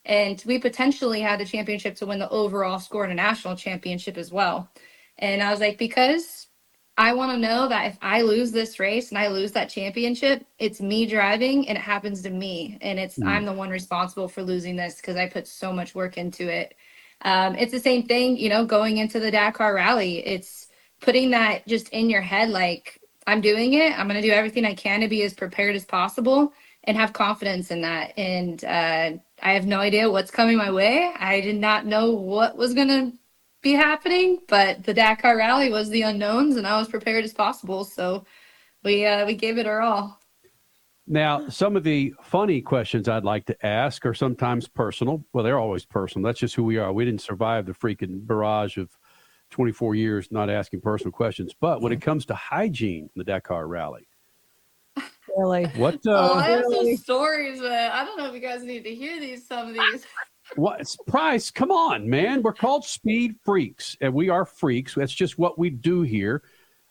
[0.09, 4.17] And we potentially had the championship to win the overall score in a national championship
[4.17, 4.67] as well.
[5.19, 6.47] And I was like, because
[6.97, 10.43] I want to know that if I lose this race and I lose that championship,
[10.57, 12.79] it's me driving and it happens to me.
[12.81, 13.27] And it's, mm.
[13.27, 16.73] I'm the one responsible for losing this because I put so much work into it.
[17.21, 20.25] Um, it's the same thing, you know, going into the Dakar rally.
[20.25, 20.69] It's
[21.01, 23.97] putting that just in your head like, I'm doing it.
[23.97, 26.51] I'm going to do everything I can to be as prepared as possible
[26.85, 28.17] and have confidence in that.
[28.17, 29.11] And uh,
[29.41, 31.11] I have no idea what's coming my way.
[31.17, 33.13] I did not know what was going to
[33.61, 37.83] be happening, but the Dakar Rally was the unknowns, and I was prepared as possible.
[37.83, 38.25] So
[38.83, 40.19] we uh, we gave it our all.
[41.07, 45.25] Now, some of the funny questions I'd like to ask are sometimes personal.
[45.33, 46.27] Well, they're always personal.
[46.27, 46.93] That's just who we are.
[46.93, 48.91] We didn't survive the freaking barrage of
[49.49, 51.53] 24 years not asking personal questions.
[51.59, 54.07] But when it comes to hygiene in the Dakar Rally,
[55.37, 55.95] really, what?
[56.05, 58.93] Uh, oh, I have some stories, but I don't know if you guys need to
[58.93, 59.47] hear these.
[59.47, 60.05] Some of these.
[60.55, 61.51] What price?
[61.51, 62.41] Come on, man.
[62.41, 64.95] We're called speed freaks, and we are freaks.
[64.95, 66.41] That's just what we do here.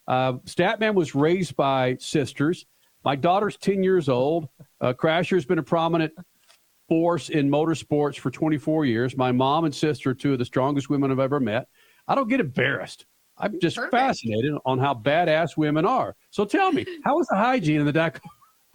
[0.07, 2.67] Uh, Statman was raised by sisters.
[3.05, 4.49] My daughter's 10 years old.
[4.81, 6.13] Uh, Crasher's been a prominent
[6.89, 9.17] force in motorsports for 24 years.
[9.17, 11.69] My mom and sister are two of the strongest women I've ever met.
[12.07, 13.07] I don't get embarrassed.
[13.41, 13.93] I'm just Perfect.
[13.93, 16.17] fascinated on how badass women are.
[16.31, 18.21] So tell me, how was the hygiene in the Dakar?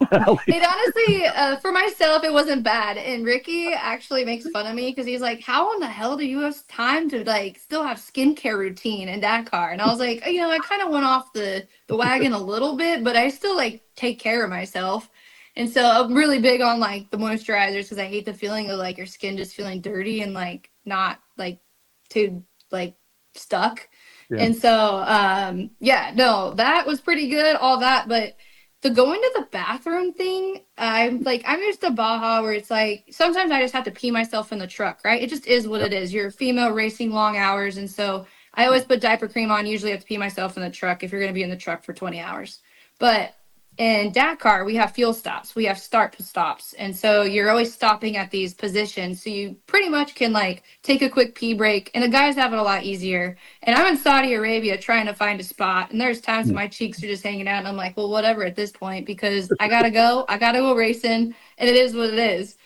[0.00, 2.98] it honestly, uh, for myself, it wasn't bad.
[2.98, 6.26] And Ricky actually makes fun of me because he's like, "How in the hell do
[6.26, 10.26] you have time to like still have skincare routine in Dakar?" And I was like,
[10.26, 13.28] you know, I kind of went off the the wagon a little bit, but I
[13.28, 15.10] still like take care of myself.
[15.56, 18.78] And so I'm really big on like the moisturizers because I hate the feeling of
[18.78, 21.60] like your skin just feeling dirty and like not like
[22.08, 22.42] too
[22.72, 22.96] like
[23.34, 23.88] stuck.
[24.30, 24.42] Yeah.
[24.42, 28.36] And so um yeah, no, that was pretty good, all that, but
[28.84, 33.06] the going to the bathroom thing, I'm like, I'm used to Baja where it's like
[33.10, 35.22] sometimes I just have to pee myself in the truck, right?
[35.22, 35.90] It just is what yep.
[35.90, 36.12] it is.
[36.12, 37.78] You're a female racing long hours.
[37.78, 40.62] And so I always put diaper cream on, usually I have to pee myself in
[40.62, 42.60] the truck if you're going to be in the truck for 20 hours.
[42.98, 43.34] But
[43.76, 46.74] in Dakar, we have fuel stops, we have start stops.
[46.74, 49.22] And so you're always stopping at these positions.
[49.22, 51.90] So you pretty much can like take a quick pee break.
[51.94, 53.36] And the guys have it a lot easier.
[53.62, 55.90] And I'm in Saudi Arabia trying to find a spot.
[55.90, 57.58] And there's times my cheeks are just hanging out.
[57.58, 60.24] And I'm like, well, whatever at this point, because I got to go.
[60.28, 61.34] I got to go racing.
[61.58, 62.56] And it is what it is.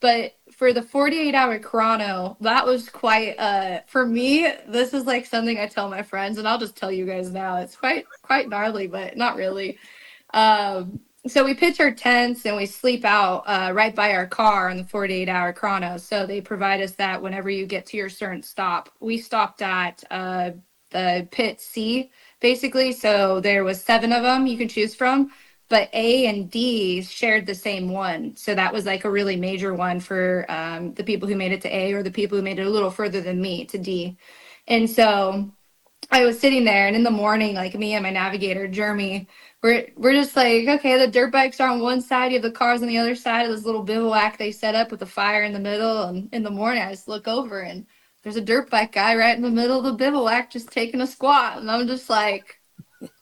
[0.00, 5.24] But for the 48 hour chrono, that was quite, uh, for me, this is like
[5.24, 6.36] something I tell my friends.
[6.36, 7.56] And I'll just tell you guys now.
[7.56, 9.78] It's quite, quite gnarly, but not really
[10.34, 14.70] um, so we pitch our tents and we sleep out uh, right by our car
[14.70, 15.96] on the 48 hour chrono.
[15.96, 18.90] So they provide us that whenever you get to your certain stop.
[19.00, 20.52] We stopped at uh,
[20.90, 22.10] the pit C
[22.40, 22.92] basically.
[22.92, 25.32] So there was seven of them you can choose from,
[25.68, 28.36] but A and D shared the same one.
[28.36, 31.60] So that was like a really major one for um, the people who made it
[31.62, 34.16] to A or the people who made it a little further than me to D.
[34.66, 35.52] And so
[36.10, 39.28] I was sitting there, and in the morning, like me and my navigator, Jeremy,
[39.62, 42.50] we're we're just like, okay, the dirt bikes are on one side, you have the
[42.50, 45.42] cars on the other side of this little bivouac they set up with a fire
[45.42, 46.04] in the middle.
[46.04, 47.86] And in the morning, I just look over, and
[48.22, 51.06] there's a dirt bike guy right in the middle of the bivouac just taking a
[51.06, 52.58] squat, and I'm just like,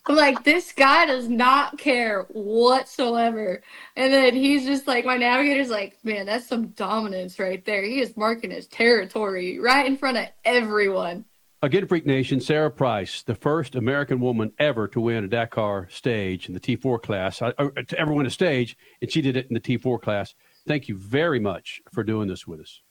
[0.07, 3.63] I'm like, this guy does not care whatsoever.
[3.97, 7.83] And then he's just like, my navigator's like, man, that's some dominance right there.
[7.83, 11.25] He is marking his territory right in front of everyone.
[11.63, 16.49] Again, Freak Nation, Sarah Price, the first American woman ever to win a Dakar stage
[16.49, 19.55] in the T4 class, uh, to ever win a stage, and she did it in
[19.55, 20.35] the T4 class.
[20.69, 22.83] Thank you very much for doing this with us.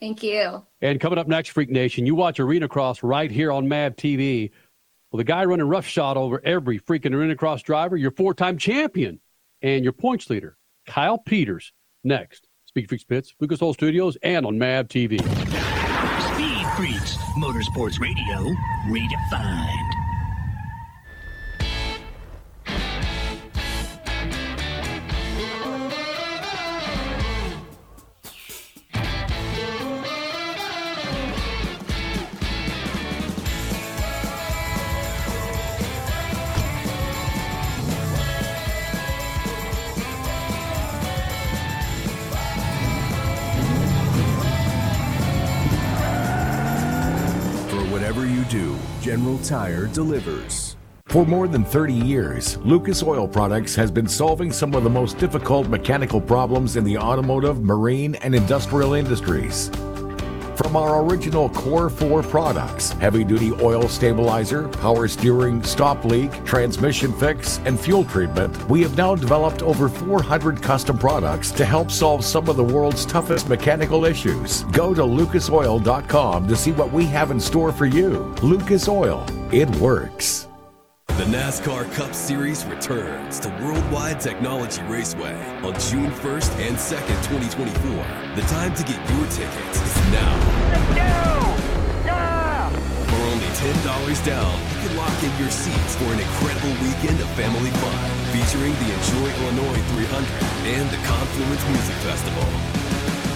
[0.00, 0.64] Thank you.
[0.80, 4.50] And coming up next, Freak Nation, you watch Arenacross right here on MAV TV.
[5.12, 9.20] Well, the guy running roughshod over every freaking Arenacross driver, your four time champion
[9.62, 10.56] and your points leader,
[10.86, 11.72] Kyle Peters,
[12.02, 12.48] next.
[12.64, 15.49] Speed Freaks Pits, Lucas Oil Studios, and on MAV TV.
[16.80, 17.02] Speed
[17.36, 18.54] Motorsports Radio,
[18.86, 19.99] redefined.
[49.38, 50.76] Tire delivers.
[51.06, 55.18] For more than 30 years, Lucas Oil Products has been solving some of the most
[55.18, 59.70] difficult mechanical problems in the automotive, marine, and industrial industries.
[60.62, 67.14] From our original Core 4 products, heavy duty oil stabilizer, power steering, stop leak, transmission
[67.14, 72.22] fix, and fuel treatment, we have now developed over 400 custom products to help solve
[72.22, 74.64] some of the world's toughest mechanical issues.
[74.64, 78.34] Go to lucasoil.com to see what we have in store for you.
[78.42, 80.49] Lucas Oil, it works.
[81.20, 87.20] The NASCAR Cup Series returns to Worldwide Technology Raceway on June 1st and 2nd,
[87.52, 87.76] 2024.
[88.40, 90.32] The time to get your tickets is now.
[93.04, 93.68] For only $10
[94.24, 98.00] down, you can lock in your seats for an incredible weekend of family fun
[98.32, 100.24] featuring the Enjoy Illinois 300
[100.72, 102.48] and the Confluence Music Festival.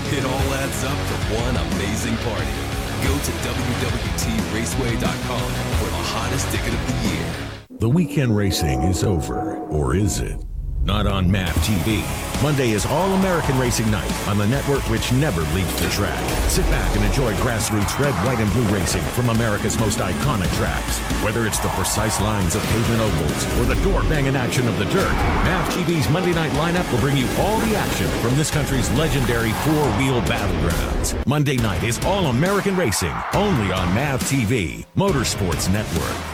[0.08, 2.56] It all adds up to one amazing party.
[3.04, 7.53] Go to WWTRaceway.com for the hottest ticket of the year.
[7.78, 10.40] The weekend racing is over, or is it?
[10.84, 12.04] Not on MAV TV.
[12.40, 16.22] Monday is All American Racing Night on the network which never leaves the track.
[16.48, 20.98] Sit back and enjoy grassroots red, white, and blue racing from America's most iconic tracks.
[21.24, 24.84] Whether it's the precise lines of pavement ovals or the door banging action of the
[24.84, 28.88] dirt, MAV TV's Monday night lineup will bring you all the action from this country's
[28.92, 31.26] legendary four wheel battlegrounds.
[31.26, 36.33] Monday night is All American Racing, only on MAV TV, Motorsports Network.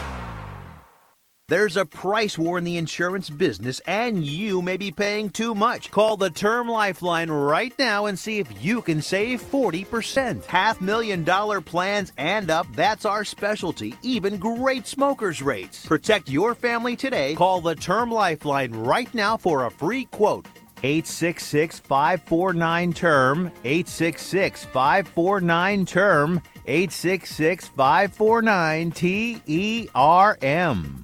[1.51, 5.91] There's a price war in the insurance business, and you may be paying too much.
[5.91, 10.45] Call the Term Lifeline right now and see if you can save 40%.
[10.45, 13.93] Half million dollar plans and up, that's our specialty.
[14.01, 15.85] Even great smokers' rates.
[15.85, 17.35] Protect your family today.
[17.35, 20.45] Call the Term Lifeline right now for a free quote.
[20.83, 31.03] 866 549 term 866 549 term 866 549 T E R M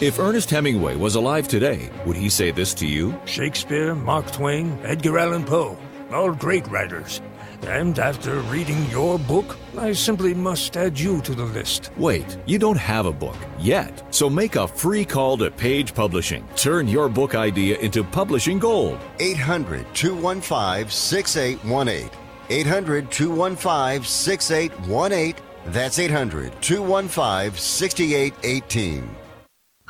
[0.00, 3.18] If Ernest Hemingway was alive today, would he say this to you?
[3.24, 5.78] Shakespeare, Mark Twain, Edgar Allan Poe,
[6.12, 7.22] all great writers.
[7.62, 11.90] And after reading your book, I simply must add you to the list.
[11.96, 14.02] Wait, you don't have a book yet.
[14.14, 16.46] So make a free call to Page Publishing.
[16.56, 18.98] Turn your book idea into publishing gold.
[19.18, 22.10] 800 215 6818.
[22.50, 25.45] 800 215 6818.
[25.66, 29.25] That's 800 215 6818.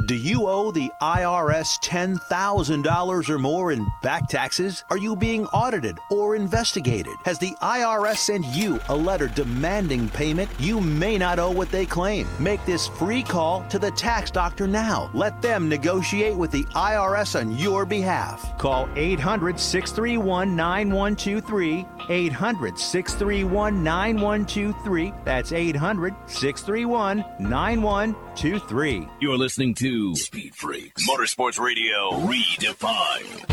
[0.05, 4.85] Do you owe the IRS $10,000 or more in back taxes?
[4.91, 7.15] Are you being audited or investigated?
[7.25, 10.51] Has the IRS sent you a letter demanding payment?
[10.59, 12.29] You may not owe what they claim.
[12.39, 15.11] Make this free call to the tax doctor now.
[15.15, 18.59] Let them negotiate with the IRS on your behalf.
[18.59, 21.87] Call 800 631 9123.
[22.11, 25.13] 800 631 9123.
[25.25, 29.09] That's 800 631 9123.
[29.21, 33.47] You're listening to to Speed Freaks Motorsports Radio Redefined.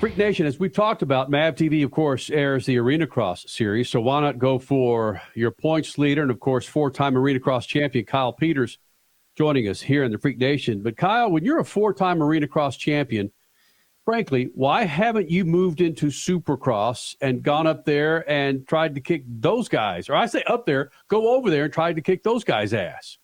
[0.00, 3.88] Freak Nation, as we've talked about, MAV TV, of course, airs the Arenacross series.
[3.88, 8.04] So why not go for your points leader and, of course, four time Arenacross champion
[8.04, 8.78] Kyle Peters
[9.36, 10.82] joining us here in the Freak Nation.
[10.82, 13.30] But, Kyle, when you're a four time Arenacross champion,
[14.04, 19.24] frankly, why haven't you moved into Supercross and gone up there and tried to kick
[19.26, 20.08] those guys?
[20.08, 23.18] Or I say up there, go over there and tried to kick those guys' ass.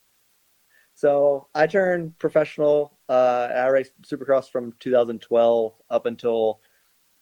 [0.94, 2.98] So I turned professional.
[3.09, 6.60] Uh, I raced Supercross from 2012 up until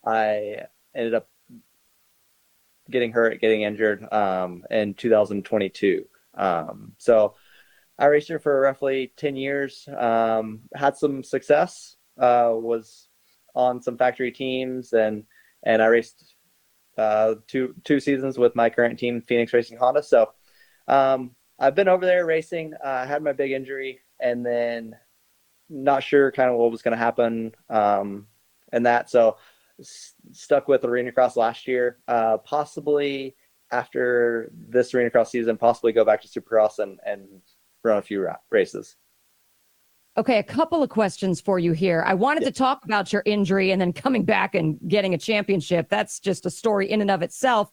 [0.04, 1.28] I ended up
[2.90, 6.04] getting hurt, getting injured um, in 2022.
[6.34, 7.34] Um, so
[8.00, 9.86] I raced here for roughly 10 years.
[9.96, 11.96] Um, had some success.
[12.18, 13.08] Uh, was
[13.54, 15.24] on some factory teams and
[15.62, 16.34] and I raced
[16.96, 20.02] uh, two two seasons with my current team, Phoenix Racing Honda.
[20.02, 20.32] So
[20.88, 22.74] um, I've been over there racing.
[22.82, 24.96] Uh, I had my big injury, and then
[25.68, 28.26] not sure kind of what was going to happen um,
[28.72, 29.10] and that.
[29.10, 29.36] So
[29.78, 31.98] s- stuck with Arenacross last year.
[32.08, 33.36] Uh, possibly
[33.70, 37.28] after this Arenacross season, possibly go back to Supercross and and
[37.84, 38.96] run a few ra- races.
[40.16, 42.02] Okay, a couple of questions for you here.
[42.06, 45.88] I wanted to talk about your injury and then coming back and getting a championship.
[45.88, 47.70] That's just a story in and of itself.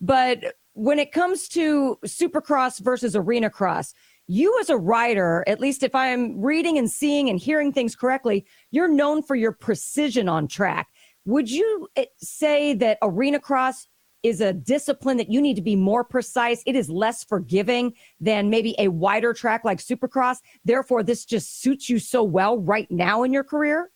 [0.00, 3.92] But when it comes to supercross versus arenacross,
[4.28, 8.46] you as a rider, at least if I'm reading and seeing and hearing things correctly,
[8.70, 10.88] you're known for your precision on track.
[11.26, 13.88] Would you eh, say that arenacross
[14.22, 16.62] is a discipline that you need to be more precise?
[16.66, 20.38] It is less forgiving than maybe a wider track like supercross.
[20.64, 23.90] Therefore, this just suits you so well right now in your career?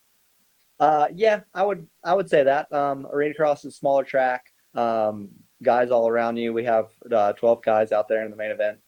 [0.80, 2.72] Uh, yeah, I would I would say that.
[2.72, 4.46] Um, Arenacross is smaller track.
[4.74, 5.30] Um,
[5.62, 6.52] guys all around you.
[6.52, 8.78] We have uh, 12 guys out there in the main event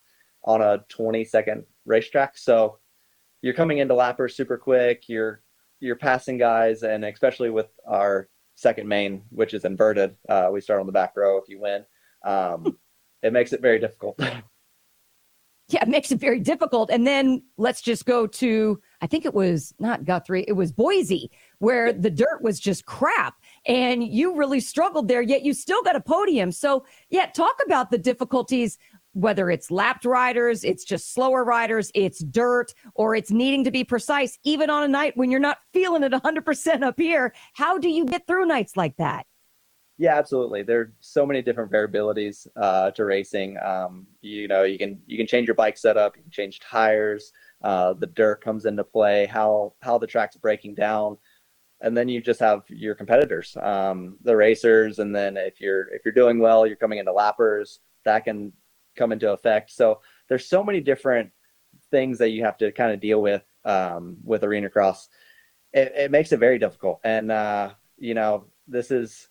[0.44, 2.36] on a 20 second racetrack.
[2.36, 2.78] So
[3.42, 5.08] you're coming into lappers super quick.
[5.08, 5.42] You're
[5.80, 10.80] you're passing guys, and especially with our second main, which is inverted, uh, we start
[10.80, 11.84] on the back row if you win.
[12.24, 12.76] Um,
[13.22, 14.20] it makes it very difficult.
[15.68, 16.90] Yeah, it makes it very difficult.
[16.90, 21.28] And then let's just go to, I think it was not Guthrie, it was Boise,
[21.58, 23.34] where the dirt was just crap.
[23.66, 26.52] And you really struggled there, yet you still got a podium.
[26.52, 28.78] So, yeah, talk about the difficulties,
[29.16, 33.82] whether it's lapped riders, it's just slower riders, it's dirt, or it's needing to be
[33.82, 37.32] precise, even on a night when you're not feeling it 100% up here.
[37.55, 39.24] How do you get through nights like that?
[39.97, 40.62] Yeah, absolutely.
[40.62, 43.56] There are so many different variabilities uh, to racing.
[43.64, 47.32] Um, you know, you can you can change your bike setup, you can change tires.
[47.62, 51.16] Uh, the dirt comes into play, how how the track's breaking down,
[51.80, 56.02] and then you just have your competitors, um, the racers, and then if you're if
[56.05, 57.78] you're doing well, you're coming into lappers.
[58.05, 58.52] That can
[58.97, 59.70] come into effect.
[59.70, 61.31] So there's so many different
[61.90, 65.09] things that you have to kind of deal with um, with arenacross.
[65.73, 69.28] It, it makes it very difficult, and uh, you know this is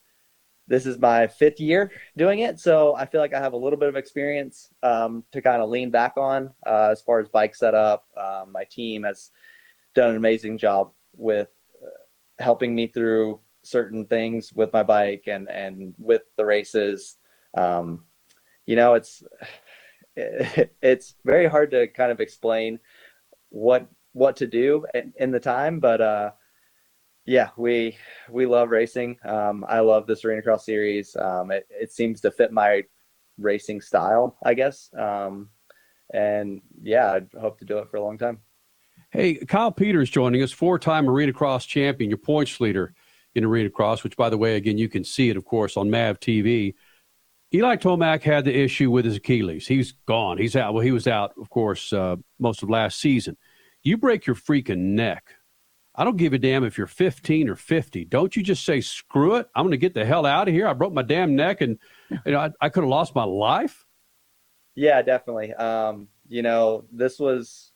[0.68, 3.78] this is my fifth year doing it, so I feel like I have a little
[3.78, 7.56] bit of experience um, to kind of lean back on uh, as far as bike
[7.56, 8.06] setup.
[8.18, 9.32] Um, my team has
[9.94, 11.50] done an amazing job with
[11.84, 17.18] uh, helping me through certain things with my bike and and with the races.
[17.58, 18.06] Um,
[18.66, 19.24] you know, it's
[20.16, 22.80] it's very hard to kind of explain
[23.50, 24.86] what what to do
[25.18, 26.32] in, the time, but uh,
[27.26, 27.98] yeah, we
[28.30, 29.18] we love racing.
[29.26, 31.16] Um, I love this arenacross series.
[31.18, 32.84] Um, it, it seems to fit my
[33.38, 34.90] racing style, I guess.
[34.98, 35.50] Um,
[36.14, 38.40] and yeah, I hope to do it for a long time.
[39.12, 42.94] Hey, Kyle Peters joining us, four-time Arenacross champion, your points leader
[43.34, 46.20] in Arenacross, which, by the way, again, you can see it, of course, on MAV
[46.20, 46.74] TV.
[47.56, 49.66] Eli Tomac had the issue with his Achilles.
[49.66, 50.38] He's gone.
[50.38, 50.74] He's out.
[50.74, 53.38] Well, he was out, of course, uh, most of last season.
[53.82, 55.36] You break your freaking neck.
[55.96, 58.04] I don't give a damn if you're 15 or 50.
[58.06, 59.48] Don't you just say, screw it.
[59.56, 60.68] I'm going to get the hell out of here.
[60.68, 61.80] I broke my damn neck and
[62.26, 63.86] you know, I, I could have lost my life.
[64.76, 65.54] Yeah, definitely.
[65.54, 67.72] Um, you know, this was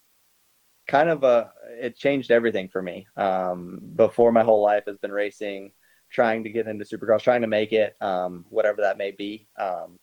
[0.90, 3.08] kind of a, it changed everything for me.
[3.16, 5.72] Um, before my whole life has been racing,
[6.10, 9.48] trying to get into supercross, trying to make it, um, whatever that may be.
[9.58, 9.98] Um,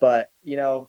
[0.00, 0.88] but you know,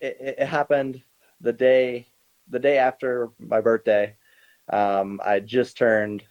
[0.00, 1.02] it, it happened
[1.40, 2.08] the day,
[2.48, 4.14] the day after my birthday.
[4.72, 6.24] Um, I just turned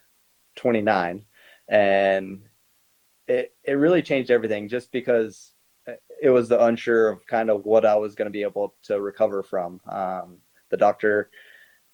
[0.56, 1.26] 29
[1.70, 2.42] and
[3.28, 5.54] it, it really changed everything just because
[6.22, 9.00] it was the unsure of kind of what I was going to be able to
[9.00, 9.80] recover from.
[9.88, 10.38] Um,
[10.70, 11.30] the doctor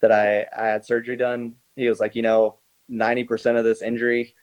[0.01, 2.57] that I, I had surgery done, he was like, you know,
[2.89, 4.35] 90% of this injury,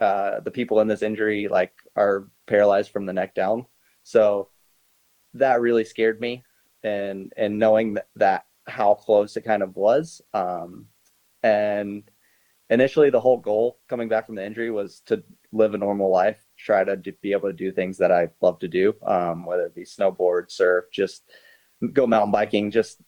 [0.00, 3.66] uh, the people in this injury like are paralyzed from the neck down.
[4.02, 4.48] So
[5.34, 6.44] that really scared me
[6.82, 10.20] and, and knowing that, that how close it kind of was.
[10.32, 10.86] Um,
[11.42, 12.02] and
[12.70, 15.22] initially the whole goal coming back from the injury was to
[15.52, 18.68] live a normal life, try to be able to do things that I love to
[18.68, 21.30] do, um, whether it be snowboard, surf, just
[21.92, 23.00] go mountain biking, just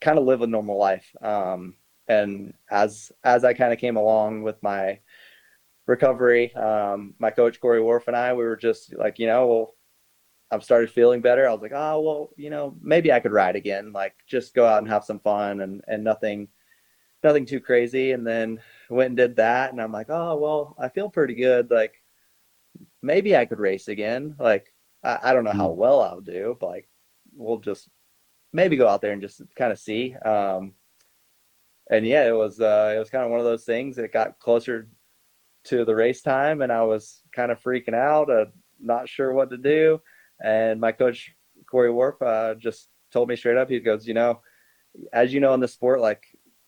[0.00, 1.10] kind of live a normal life.
[1.22, 1.76] Um,
[2.06, 5.00] and as as I kind of came along with my
[5.86, 9.74] recovery, um, my coach Corey Wharf and I, we were just like, you know, well,
[10.50, 11.48] I've started feeling better.
[11.48, 14.66] I was like, oh well, you know, maybe I could ride again, like just go
[14.66, 16.48] out and have some fun and and nothing
[17.22, 18.12] nothing too crazy.
[18.12, 21.70] And then went and did that, and I'm like, oh well, I feel pretty good.
[21.70, 21.94] Like
[23.02, 24.36] maybe I could race again.
[24.38, 26.88] Like I, I don't know how well I'll do, but like
[27.34, 27.88] we'll just
[28.52, 30.14] maybe go out there and just kind of see.
[30.14, 30.74] Um,
[31.90, 33.98] and yeah, it was uh, it was kind of one of those things.
[33.98, 34.88] It got closer
[35.64, 38.46] to the race time, and I was kind of freaking out, uh,
[38.80, 40.00] not sure what to do.
[40.42, 41.32] And my coach
[41.70, 43.70] Corey Warp uh, just told me straight up.
[43.70, 44.40] He goes, you know,
[45.12, 46.22] as you know in the sport, like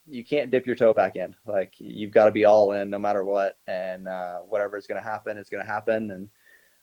[0.08, 1.34] you can't dip your toe back in.
[1.46, 5.02] Like you've got to be all in no matter what, and uh, whatever is going
[5.02, 6.10] to happen is going to happen.
[6.10, 6.28] And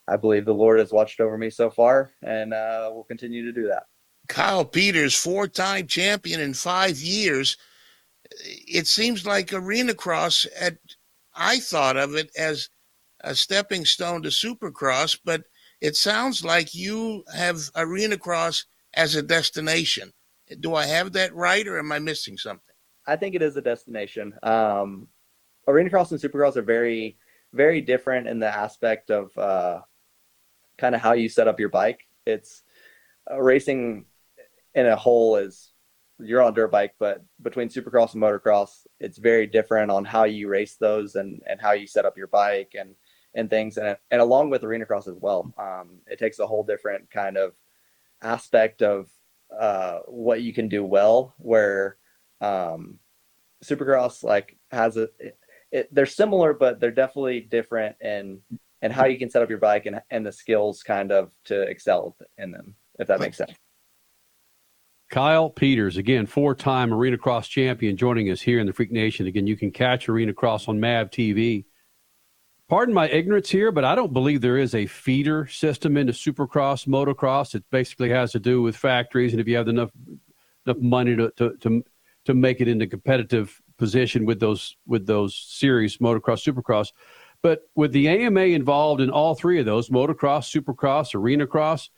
[0.08, 3.54] I believe the Lord has watched over me so far, and uh, will continue to
[3.54, 3.84] do that.
[4.28, 7.58] Kyle Peters, four-time champion in five years.
[8.42, 10.48] It seems like arenacross.
[10.60, 10.78] At
[11.36, 12.70] I thought of it as
[13.22, 15.44] a stepping stone to Supercross, but
[15.82, 20.14] it sounds like you have arenacross as a destination.
[20.60, 22.76] Do I have that right, or am I missing something?
[23.06, 24.34] I think it is a destination.
[24.44, 25.08] Um,
[25.68, 27.18] arenacross and supercross are very,
[27.52, 29.82] very different in the aspect of uh,
[30.78, 32.08] kind of how you set up your bike.
[32.26, 32.64] It's
[33.30, 34.06] uh, racing
[34.74, 35.73] in a whole is
[36.20, 40.48] you're on dirt bike, but between supercross and motocross, it's very different on how you
[40.48, 42.96] race those and, and how you set up your bike and,
[43.34, 43.78] and things.
[43.78, 47.54] And, and along with arenacross as well, um, it takes a whole different kind of
[48.22, 49.10] aspect of
[49.58, 51.98] uh, what you can do well, where
[52.42, 53.00] um,
[53.64, 55.38] Supercross like has a it,
[55.72, 58.42] it, they're similar, but they're definitely different in
[58.82, 61.62] and how you can set up your bike and and the skills kind of to
[61.64, 63.54] excel in them, if that makes sense.
[65.14, 69.28] Kyle Peters, again, four time Arenacross champion, joining us here in the Freak Nation.
[69.28, 71.66] Again, you can catch Arenacross on MAV TV.
[72.68, 76.88] Pardon my ignorance here, but I don't believe there is a feeder system into Supercross,
[76.88, 77.54] motocross.
[77.54, 79.92] It basically has to do with factories, and if you have enough
[80.66, 81.86] enough money to, to, to
[82.26, 86.92] to make it into competitive position with those with those series, motocross, supercross.
[87.44, 91.90] But with the AMA involved in all three of those, motocross, supercross, arenacross,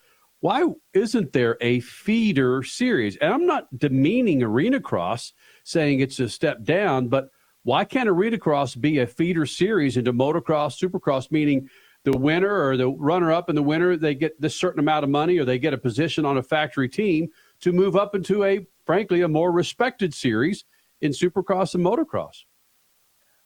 [0.45, 0.63] why
[0.93, 3.17] isn't there a feeder series?
[3.17, 7.29] And I'm not demeaning arenacross, saying it's a step down, but
[7.63, 11.67] why can't arenacross be a feeder series into motocross, supercross, meaning
[12.03, 15.09] the winner or the runner up in the winner, they get this certain amount of
[15.09, 17.27] money or they get a position on a factory team
[17.61, 20.63] to move up into a frankly, a more respected series
[21.01, 22.43] in Supercross and Motocross.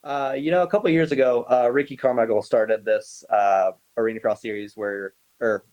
[0.03, 4.76] Uh, you know, a couple years ago, uh, Ricky Carmichael started this uh, Arenacross series
[4.76, 5.63] where, or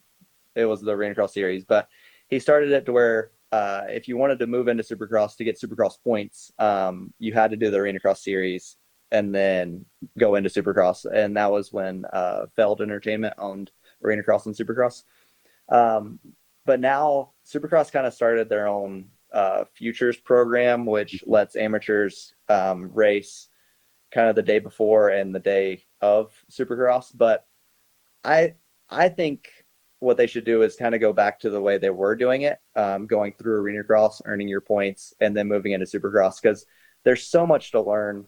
[0.57, 1.89] it was the Arenacross series, but
[2.29, 5.61] he started it to where uh, if you wanted to move into Supercross to get
[5.61, 8.77] Supercross points, um, you had to do the Arenacross series
[9.13, 9.85] and then
[10.19, 11.05] go into Supercross.
[11.05, 13.71] And that was when uh, Feld Entertainment owned
[14.05, 15.05] Arenacross and Supercross.
[15.69, 16.19] Um,
[16.65, 22.91] but now Supercross kind of started their own uh, futures program, which lets amateurs um,
[22.93, 23.49] race
[24.13, 27.13] kind of the day before and the day of Supercross.
[27.15, 27.47] But
[28.25, 28.55] I
[28.91, 29.49] I think
[30.07, 32.43] what they should do is kind of go back to the way they were doing
[32.43, 36.65] it, um, going through arenacross, earning your points, and then moving into Supercross because
[37.05, 38.25] there's so much to learn.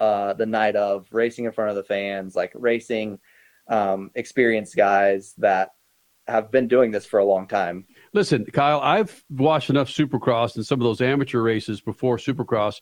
[0.00, 3.18] Uh, the night of racing in front of the fans, like racing
[3.66, 5.70] um, experienced guys that
[6.28, 7.84] have been doing this for a long time.
[8.12, 12.80] Listen, Kyle, I've watched enough Supercross and some of those amateur races before Supercross,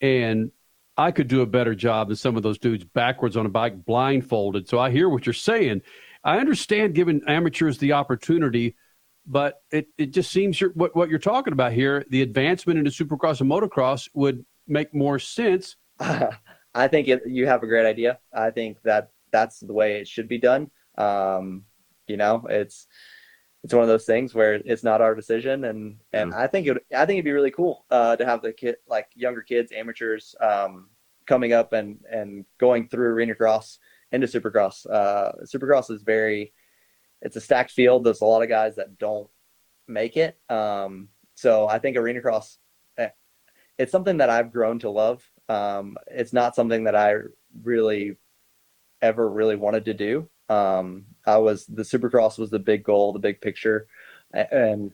[0.00, 0.52] and
[0.96, 3.84] I could do a better job than some of those dudes backwards on a bike
[3.84, 4.66] blindfolded.
[4.66, 5.82] So I hear what you're saying.
[6.24, 8.76] I understand giving amateurs the opportunity,
[9.26, 12.90] but it, it just seems you're, what, what you're talking about here, the advancement into
[12.90, 15.76] Supercross and motocross would make more sense.
[16.00, 18.18] I think it, you have a great idea.
[18.32, 20.70] I think that that's the way it should be done.
[20.96, 21.64] Um,
[22.06, 22.86] you know, it's
[23.62, 26.36] it's one of those things where it's not our decision, and and mm.
[26.36, 29.08] I think it I think it'd be really cool uh, to have the kid like
[29.14, 30.90] younger kids, amateurs, um,
[31.26, 33.78] coming up and and going through arenacross
[34.14, 34.88] into supercross.
[34.88, 36.52] Uh, supercross is very
[37.20, 38.04] it's a stacked field.
[38.04, 39.28] There's a lot of guys that don't
[39.88, 40.38] make it.
[40.48, 42.58] Um, so I think arenacross
[42.98, 43.08] eh,
[43.78, 45.28] it's something that I've grown to love.
[45.48, 47.14] Um, it's not something that I
[47.62, 48.16] really
[49.02, 50.28] ever really wanted to do.
[50.48, 53.86] Um, I was the Supercross was the big goal, the big picture,
[54.32, 54.92] and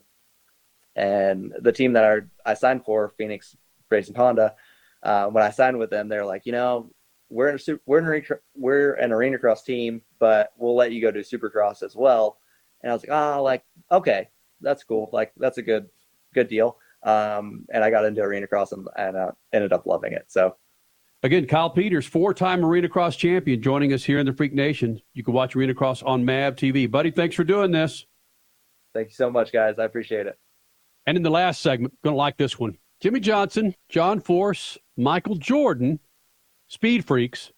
[0.96, 3.56] and the team that I I signed for, Phoenix
[3.90, 4.54] Racing Honda,
[5.02, 6.90] uh, when I signed with them, they're like, you know,
[7.30, 10.92] we're in a super, we're in a, arena- we're an arenacross team, but we'll let
[10.92, 12.38] you go do supercross as well.
[12.82, 14.28] And I was like, oh, like okay,
[14.60, 15.08] that's cool.
[15.12, 15.88] Like that's a good
[16.34, 16.76] good deal.
[17.02, 20.26] Um, and I got into arenacross and, and uh, ended up loving it.
[20.28, 20.56] So
[21.22, 24.98] Again, Kyle Peters, four-time Arenacross champion, joining us here in the Freak Nation.
[25.12, 26.90] You can watch Arenacross on MAV TV.
[26.90, 28.06] Buddy, thanks for doing this.
[28.94, 29.78] thank you so much, guys.
[29.78, 30.38] I appreciate it.
[31.06, 32.78] And in the last segment, going to like this one.
[33.00, 36.00] Jimmie Johnson, John Force, Michael Jordan,
[36.70, 37.50] Speed Freaks,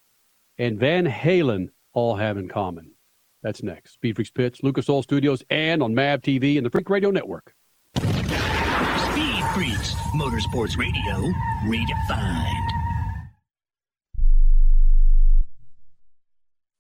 [0.57, 2.93] and Van Halen all have in common.
[3.43, 3.93] That's next.
[3.93, 7.55] Speed Freaks Pits, Lucas Oil Studios, and on MAV TV and the Freak Radio Network.
[7.99, 11.31] Speed Freaks, Motorsports Radio,
[11.67, 12.72] redefined.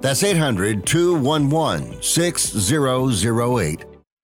[0.00, 3.89] That's 800 211 6008.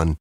[0.00, 0.16] Allen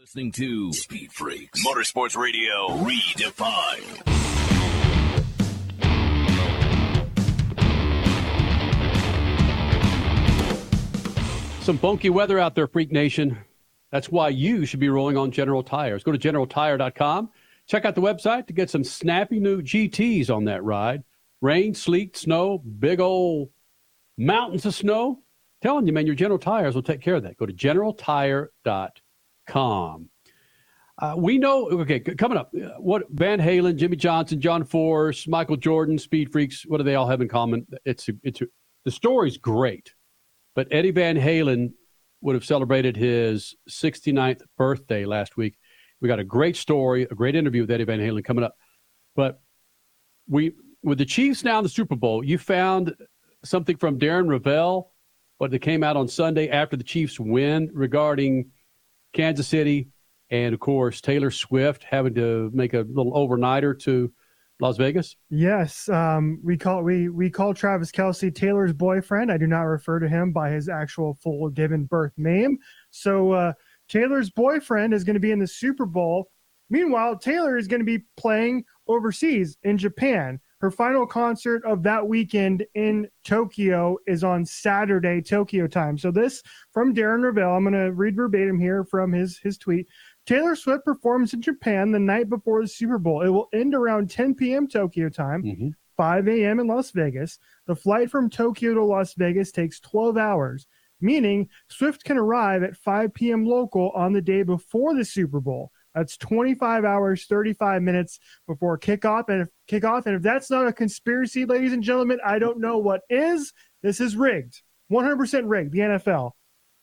[0.00, 3.84] Listening to Speed Freaks, Motorsports Radio, redefined.
[11.60, 13.36] Some funky weather out there, Freak Nation.
[13.90, 16.02] That's why you should be rolling on General Tires.
[16.02, 17.28] Go to generaltire.com.
[17.66, 21.04] Check out the website to get some snappy new GTs on that ride.
[21.42, 23.50] Rain, sleet, snow, big old
[24.16, 25.20] mountains of snow.
[25.60, 27.36] Telling you, man, your General Tires will take care of that.
[27.36, 28.92] Go to generaltire.com.
[31.00, 35.56] Uh, we know, okay, coming up, uh, what Van Halen, Jimmie Johnson, John Force, Michael
[35.56, 37.66] Jordan, Speed Freaks, what do they all have in common?
[37.86, 38.42] It's, it's,
[38.84, 39.94] the story's great,
[40.54, 41.72] but Eddie Van Halen
[42.20, 45.56] would have celebrated his 69th birthday last week.
[46.02, 48.56] We got a great story, a great interview with Eddie Van Halen coming up.
[49.16, 49.40] But
[50.28, 50.52] we,
[50.82, 52.94] with the Chiefs now in the Super Bowl, you found
[53.42, 54.90] something from Darren Rovell,
[55.38, 58.50] what that came out on Sunday after the Chiefs win regarding
[59.12, 59.88] Kansas City
[60.30, 64.12] and of course Taylor Swift having to make a little overnighter to
[64.60, 65.16] Las Vegas.
[65.30, 69.32] Yes, um, we call we we call Travis Kelce Taylor's boyfriend.
[69.32, 72.58] I do not refer to him by his actual full given birth name.
[72.90, 73.52] So uh,
[73.88, 76.30] Taylor's boyfriend is going to be in the Super Bowl.
[76.68, 80.38] Meanwhile, Taylor is going to be playing overseas in Japan.
[80.60, 85.96] Her final concert of that weekend in Tokyo is on Saturday, Tokyo time.
[85.96, 86.42] So this
[86.72, 87.56] from Darren Rovell.
[87.56, 89.86] I'm going to read verbatim here from his his tweet.
[90.26, 93.22] Taylor Swift performs in Japan the night before the Super Bowl.
[93.22, 94.68] It will end around 10 p.m.
[94.68, 95.68] Tokyo time, mm-hmm.
[95.96, 96.60] 5 a.m.
[96.60, 97.38] in Las Vegas.
[97.66, 100.66] The flight from Tokyo to Las Vegas takes 12 hours,
[101.00, 103.46] meaning Swift can arrive at 5 p.m.
[103.46, 105.72] local on the day before the Super Bowl.
[105.94, 109.28] That's 25 hours, 35 minutes before kickoff.
[109.28, 112.78] And if kickoff, and if that's not a conspiracy, ladies and gentlemen, I don't know
[112.78, 113.52] what is.
[113.82, 114.62] This is rigged,
[114.92, 115.72] 100% rigged.
[115.72, 116.32] The NFL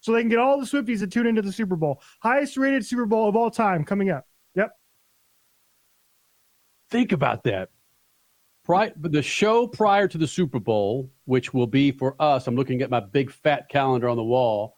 [0.07, 2.01] so they can get all the Swifties to tune into the Super Bowl.
[2.21, 4.25] Highest rated Super Bowl of all time coming up.
[4.55, 4.71] Yep.
[6.89, 7.69] Think about that.
[8.63, 12.81] Pri- the show prior to the Super Bowl, which will be for us, I'm looking
[12.81, 14.75] at my big fat calendar on the wall,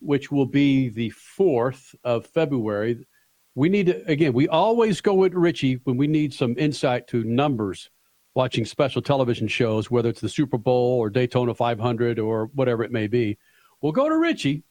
[0.00, 3.06] which will be the 4th of February.
[3.54, 7.22] We need to, again, we always go with Richie when we need some insight to
[7.24, 7.90] numbers
[8.34, 12.90] watching special television shows, whether it's the Super Bowl or Daytona 500 or whatever it
[12.90, 13.36] may be.
[13.82, 14.62] We'll go to Richie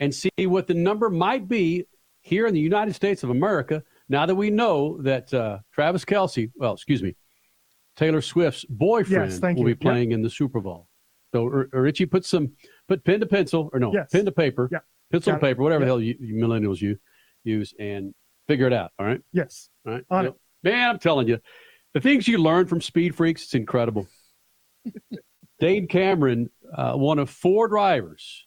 [0.00, 1.86] and see what the number might be
[2.20, 6.50] here in the United States of America now that we know that uh, Travis Kelce,
[6.56, 7.16] well, excuse me,
[7.96, 10.88] Taylor Swift's boyfriend Yes, will be playing in the Super Bowl.
[11.32, 12.52] So, R- R- Richie, put some,
[12.86, 14.10] put pen to pencil, or no, Yes.
[14.12, 14.80] pen to paper, Yeah.
[15.10, 15.86] pencil Got to paper, whatever Yeah.
[15.86, 16.98] the hell you, you millennials you
[17.44, 18.14] use, and
[18.48, 18.92] figure it out.
[18.98, 19.20] All right.
[19.32, 19.68] Yes.
[19.86, 20.04] All right.
[20.10, 21.38] On You know, Man, I'm telling you,
[21.94, 24.06] the things you learn from Speed Freaks, it's incredible.
[25.60, 28.46] Dane Cameron, uh, one of four drivers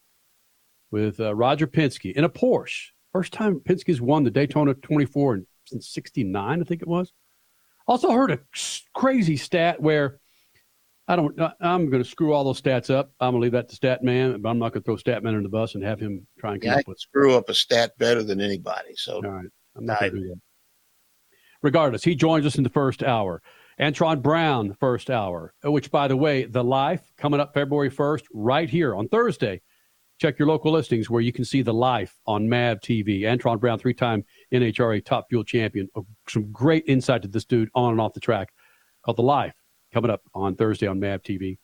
[0.92, 2.88] with uh, Roger Penske in a Porsche.
[3.14, 7.12] First time Penske's won the Daytona 24 in, since 69, I think it was.
[7.88, 8.40] Also heard a
[8.94, 10.20] crazy stat where
[11.08, 13.12] I don't, I- I'm going to screw all those stats up.
[13.20, 15.24] I'm going to leave that to Stat Man, but I'm not going to throw Stat
[15.24, 17.00] Man under the bus and have him try and come Yeah, I up can with
[17.00, 18.96] screw up a stat better than anybody.
[18.96, 19.48] So all right.
[19.80, 20.40] I'm not going to do that.
[21.62, 23.42] Regardless, he joins us in the first hour.
[23.80, 28.70] Antron Brown, first hour, which, by the way, The Life coming up February 1st, right
[28.70, 29.62] here on Thursday.
[30.20, 33.22] Check your local listings where you can see The Life on MAV TV.
[33.22, 35.88] Antron Brown, three time NHRA top fuel champion.
[35.96, 38.54] Uh, Some great insight to this dude on and off the track
[39.04, 39.56] called The Life
[39.94, 41.58] coming up on Thursday on MAV TV.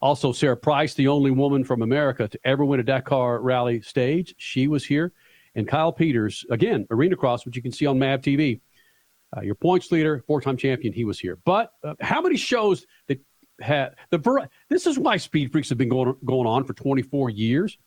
[0.00, 4.34] Also, Sarah Price, the only woman from America to ever win a Dakar rally stage.
[4.38, 5.12] She was here.
[5.56, 8.60] And Kyle Peters, again, Arenacross, which you can see on MAV TV.
[9.36, 11.38] Uh, your points leader, four-time champion, he was here.
[11.44, 13.18] But uh, how many shows that
[13.60, 17.78] had the this is why Speed Freaks have been going going on for 24 years.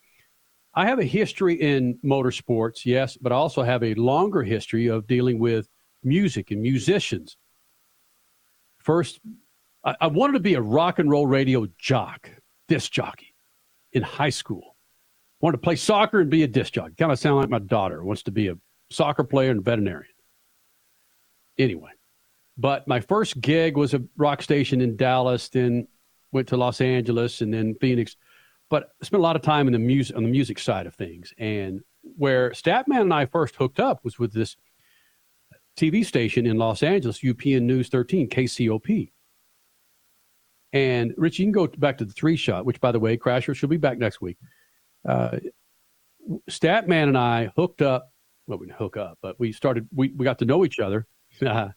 [0.73, 5.07] I have a history in motorsports, yes, but I also have a longer history of
[5.07, 5.67] dealing with
[6.03, 7.37] music and musicians.
[8.77, 9.19] First,
[9.83, 12.29] I, I wanted to be a rock and roll radio jock,
[12.67, 13.35] disc jockey,
[13.93, 14.75] in high school.
[15.41, 16.95] Wanted to play soccer and be a disc jockey.
[16.97, 18.55] Kind of sound like my daughter wants to be a
[18.89, 20.11] soccer player and veterinarian
[21.59, 21.91] anyway.
[22.57, 25.87] But my first gig was a rock station in Dallas, then
[26.31, 28.15] went to Los Angeles and then Phoenix.
[28.69, 30.95] But I spent a lot of time in the music on the music side of
[30.95, 31.33] things.
[31.37, 31.81] And
[32.17, 34.57] where Statman and I first hooked up was with this
[35.77, 39.11] TV station in Los Angeles, UPN News 13, KCOP.
[40.73, 43.55] And Rich, you can go back to the three shot, which by the way, Crasher
[43.55, 44.37] she'll be back next week.
[45.07, 45.37] Uh,
[46.49, 48.11] Statman and I hooked up.
[48.47, 49.87] Well, we didn't hook up, but we started.
[49.93, 51.07] We, we got to know each other
[51.45, 51.69] uh,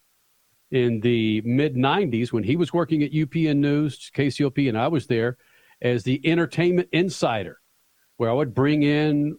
[0.71, 5.07] in the mid '90s when he was working at UPN News, KCOP, and I was
[5.07, 5.37] there
[5.81, 7.59] as the entertainment insider,
[8.17, 9.37] where I would bring in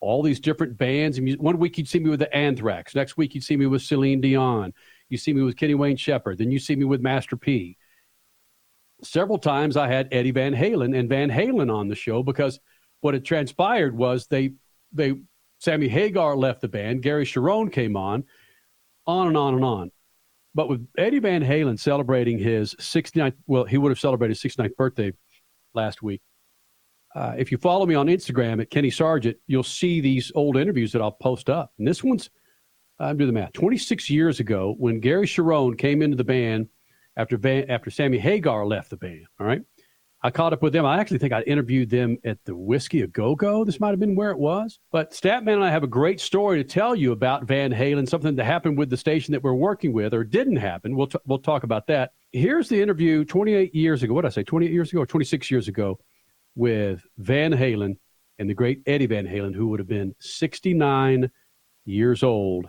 [0.00, 1.18] all these different bands.
[1.18, 1.36] And.
[1.38, 2.94] One week you'd see me with the Anthrax.
[2.94, 4.72] Next week you'd see me with Celine Dion.
[5.08, 6.38] You see me with Kenny Wayne Shepherd.
[6.38, 7.76] Then you see me with Master P.
[9.02, 12.58] Several times I had Eddie Van Halen and Van Halen on the show because
[13.00, 14.52] what had transpired was they
[14.92, 15.14] they
[15.58, 17.02] Sammy Hagar left the band.
[17.02, 18.24] Gary Cherone came on,
[19.06, 19.90] on and on and on.
[20.54, 24.76] But with Eddie Van Halen celebrating his 69th, well, he would have celebrated his 69th
[24.76, 25.12] birthday
[25.74, 26.22] last week.
[27.14, 30.92] Uh, if you follow me on Instagram at Kenny Sargent, you'll see these old interviews
[30.92, 31.72] that I'll post up.
[31.78, 32.30] And this one's,
[32.98, 36.68] I'm doing the math, 26 years ago when Gary Cherone came into the band
[37.16, 39.26] after Van, after Sammy Hagar left the band.
[39.40, 39.62] All right.
[40.20, 40.84] I caught up with them.
[40.84, 43.64] I actually think I interviewed them at the Whisky a Go Go.
[43.64, 44.80] This might have been where it was.
[44.90, 48.34] But Statman and I have a great story to tell you about Van Halen, something
[48.34, 50.96] that happened with the station that we're working with or didn't happen.
[50.96, 52.12] We'll, t- we'll talk about that.
[52.32, 54.12] Here's the interview 28 years ago.
[54.12, 54.42] What did I say?
[54.42, 56.00] 28 years ago or 26 years ago
[56.56, 57.96] with Van Halen
[58.40, 61.30] and the great Eddie Van Halen, who would have been 69
[61.84, 62.68] years old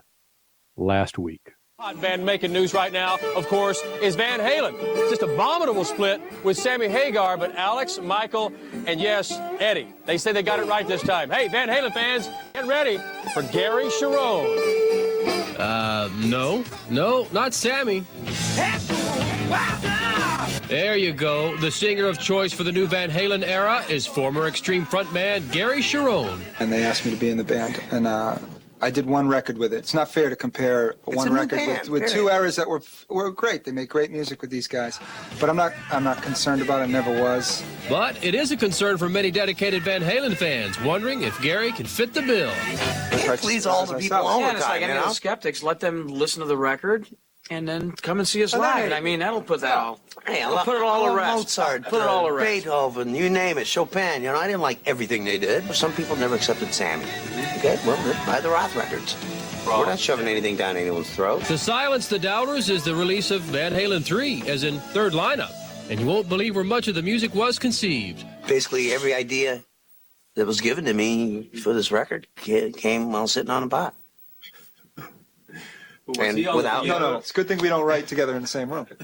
[0.77, 1.51] last week.
[1.79, 4.77] Hot band making news right now, of course, is Van Halen.
[5.09, 8.51] Just abominable split with Sammy Hagar, but Alex, Michael,
[8.85, 9.31] and yes,
[9.61, 9.87] Eddie.
[10.05, 11.29] They say they got it right this time.
[11.29, 12.97] Hey, Van Halen fans, get ready
[13.33, 15.55] for Gary Cherone.
[15.57, 18.03] Uh, no, no, not Sammy.
[20.67, 21.55] There you go.
[21.55, 25.79] The singer of choice for the new Van Halen era is former Extreme frontman Gary
[25.79, 26.41] Cherone.
[26.59, 28.37] And they asked me to be in the band, and uh,
[28.81, 29.77] I did one record with it.
[29.77, 32.35] It's not fair to compare one record band, with, with two period.
[32.35, 33.65] eras that were were great.
[33.65, 34.99] They make great music with these guys,
[35.39, 36.87] but I'm not I'm not concerned about it.
[36.87, 37.63] Never was.
[37.89, 41.85] But it is a concern for many dedicated Van Halen fans, wondering if Gary can
[41.85, 42.51] fit the bill.
[43.11, 45.09] Can't please all the people all yeah, it's like any you of know?
[45.09, 45.61] the skeptics.
[45.61, 47.07] Let them listen to the record
[47.49, 48.89] and then come and see us Well, live.
[48.89, 49.99] hey, I mean, that'll put that all.
[50.25, 51.35] Hey, I We'll love, put it all I to rest.
[51.57, 52.65] Mozart, Put it uh, all to rest.
[52.65, 54.21] Beethoven, you name it, Chopin.
[54.21, 55.65] You know, I didn't like everything they did.
[55.67, 57.05] but Some people never accepted Sammy.
[57.57, 59.15] Okay, well, then buy the Roth records.
[59.65, 61.43] We're not shoving anything down anyone's throat.
[61.45, 65.51] To silence the doubters is the release of Van Halen 3, as in third lineup.
[65.89, 68.25] And you won't believe where much of the music was conceived.
[68.47, 69.63] Basically, every idea
[70.35, 73.93] that was given to me for this record ca- came while sitting on a pot.
[76.19, 78.69] And without no, no, it's a good thing we don't write together in the same
[78.71, 78.87] room.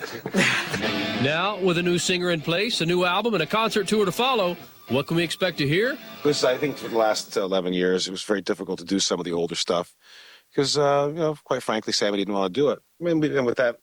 [1.22, 4.12] Now, with a new singer in place, a new album, and a concert tour to
[4.12, 4.56] follow,
[4.90, 5.98] what can we expect to hear?
[6.24, 9.20] This, I think, for the last 11 years, it was very difficult to do some
[9.20, 9.96] of the older stuff
[10.52, 12.80] because, uh, you know, quite frankly, Sammy didn't want to do it.
[13.02, 13.78] I mean, we- and with that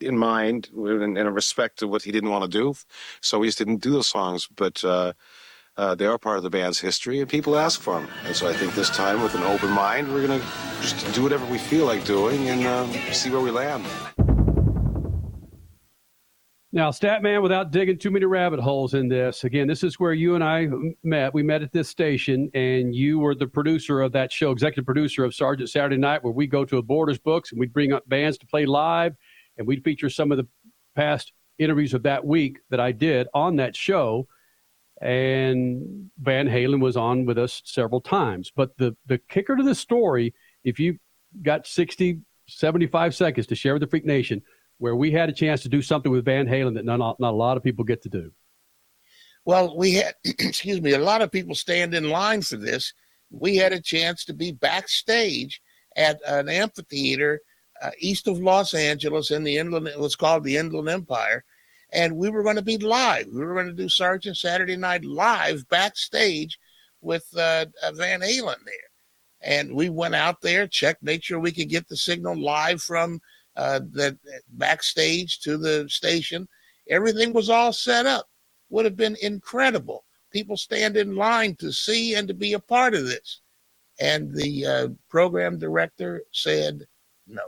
[0.00, 2.74] in mind, and in respect to what he didn't want to do,
[3.20, 4.48] so we just didn't do the songs.
[4.54, 5.12] But uh,
[5.76, 8.08] uh, they are part of the band's history, and people ask for them.
[8.24, 10.46] And so I think this time, with an open mind, we're going to
[10.80, 13.84] just do whatever we feel like doing and uh, see where we land.
[16.74, 20.34] Now, Statman, without digging too many rabbit holes in this, again, this is where you
[20.34, 20.68] and I
[21.02, 21.34] met.
[21.34, 25.22] We met at this station, and you were the producer of that show, executive producer
[25.24, 28.08] of Sargent Saturday Night, where we go to a Borders Books and we'd bring up
[28.08, 29.14] bands to play live,
[29.58, 30.48] and we'd feature some of the
[30.96, 34.26] past interviews of that week that I did on that show.
[35.02, 38.52] And Van Halen was on with us several times.
[38.54, 40.34] But the, the kicker to the story,
[40.64, 40.98] if you
[41.42, 44.42] got 60, 75 seconds to share with the Freak Nation,
[44.78, 47.36] where we had a chance to do something with Van Halen that not, not a
[47.36, 48.32] lot of people get to do.
[49.44, 52.94] Well, we had, excuse me, a lot of people stand in line for this.
[53.30, 55.60] We had a chance to be backstage
[55.96, 57.40] at an amphitheater
[57.82, 61.44] uh, east of Los Angeles in the inland, it was called the Inland Empire.
[61.92, 63.26] And we were going to be live.
[63.26, 66.58] We were going to do Sargent Saturday Night live backstage
[67.02, 68.90] with uh, uh, Van Halen there.
[69.42, 73.20] And we went out there, checked, made sure we could get the signal live from
[73.56, 74.16] uh, the
[74.50, 76.48] backstage to the station.
[76.88, 78.26] Everything was all set up.
[78.70, 80.04] Would have been incredible.
[80.30, 83.40] People stand in line to see and to be a part of this.
[84.00, 86.86] And the uh, program director said
[87.26, 87.42] no.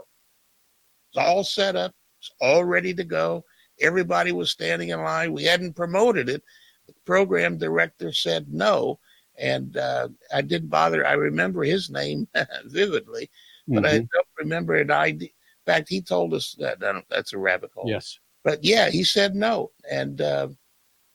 [1.09, 1.95] It's all set up.
[2.19, 3.43] It's all ready to go.
[3.79, 5.33] Everybody was standing in line.
[5.33, 6.43] We hadn't promoted it.
[6.87, 8.99] The program director said no.
[9.37, 11.05] And uh, I didn't bother.
[11.05, 12.27] I remember his name
[12.65, 13.29] vividly,
[13.67, 14.09] but I Mhm.
[14.13, 15.25] don't remember an ID.
[15.25, 15.31] In
[15.73, 17.89] fact, he told us that I that's a rabbit hole.
[17.89, 18.17] Yes.
[18.43, 20.47] But yeah, he said no, and uh,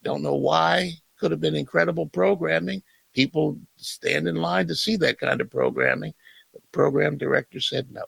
[0.02, 0.92] don't know why.
[1.18, 2.82] Could have been incredible programming.
[3.14, 6.12] People stand in line to see that kind of programming.
[6.52, 8.04] The program director said no.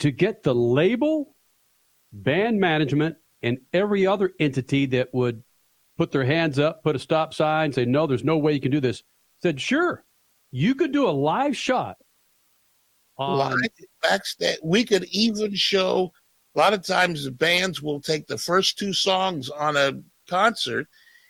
[0.00, 1.33] To get the label,
[2.22, 5.42] band management, and every other entity that would
[5.96, 8.70] put their hands up, put a stop sign, say, no, there's no way you can
[8.70, 9.02] do this,
[9.42, 10.04] said, sure,
[10.50, 11.96] you could do a live shot.
[13.16, 13.70] on- live
[14.02, 14.58] backstage.
[14.62, 16.12] We could even show.
[16.56, 20.86] A lot of times, the bands will take the first two songs on a concert,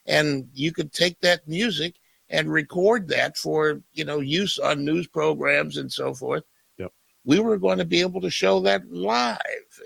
[0.06, 1.94] and you could take that music
[2.28, 6.44] and record that for you know use on news programs and so forth.
[7.24, 9.38] We were going to be able to show that live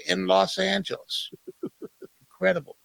[0.07, 1.31] in Los Angeles.
[2.21, 2.77] Incredible.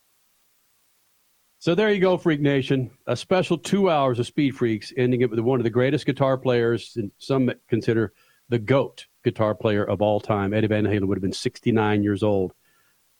[1.59, 2.91] So there you go, Freak Nation.
[3.07, 6.37] A special two hours of Speed Freaks, ending it with one of the greatest guitar
[6.37, 8.13] players, and some consider
[8.49, 10.53] the GOAT guitar player of all time.
[10.53, 12.53] Eddie Van Halen would have been 69 years old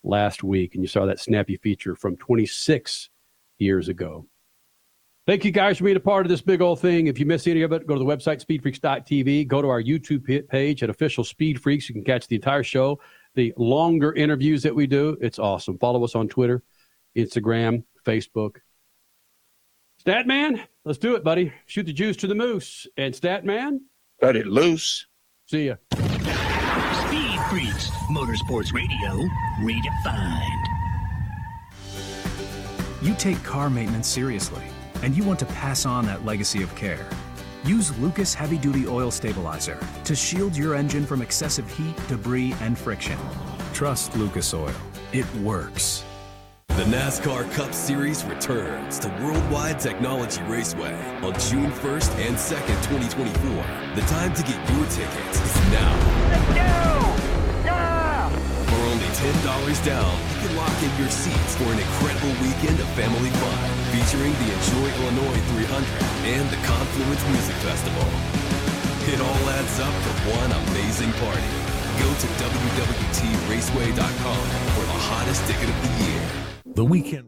[0.03, 3.09] last week, and you saw that snappy feature from 26
[3.59, 4.27] years ago.
[5.25, 7.07] Thank you guys for being a part of this big old thing.
[7.07, 10.49] If you miss any of it, go to the website speedfreaks.tv, go to our YouTube
[10.49, 11.87] page at official Speed Freaks.
[11.87, 12.99] You can catch the entire show,
[13.33, 15.17] the longer interviews that we do.
[15.21, 15.77] It's awesome.
[15.77, 16.61] Follow us on Twitter,
[17.15, 18.57] Instagram, Facebook.
[20.05, 21.53] Statman, let's do it, buddy.
[21.67, 22.85] Shoot the juice to the moose.
[22.97, 23.79] And Statman,
[24.19, 25.07] cut it loose.
[25.45, 25.75] See ya.
[25.93, 29.25] Speed Freaks, Motorsports Radio,
[29.61, 30.63] redefined.
[33.01, 34.63] You take car maintenance seriously,
[35.03, 37.07] and you want to pass on that legacy of care.
[37.65, 42.77] Use Lucas Heavy Duty Oil Stabilizer to shield your engine from excessive heat, debris, and
[42.77, 43.17] friction.
[43.73, 44.73] Trust Lucas Oil.
[45.11, 46.03] It works.
[46.69, 53.95] The NASCAR Cup Series returns to Worldwide Technology Raceway on June 1st and 2nd, 2024.
[53.95, 56.29] The time to get your tickets is now.
[56.31, 57.12] Let's go!
[59.23, 59.31] Yeah!
[59.31, 62.87] For only $10 down, you can lock in your seats for an incredible weekend of
[62.93, 63.57] family fun
[63.91, 65.87] featuring the Enjoy Illinois 300
[66.35, 68.07] and the Confluence Music Festival.
[69.07, 71.47] It all adds up for one amazing party.
[71.99, 74.43] Go to WWTRaceway.com
[74.75, 76.21] for the hottest ticket of the year.
[76.75, 77.27] The weekend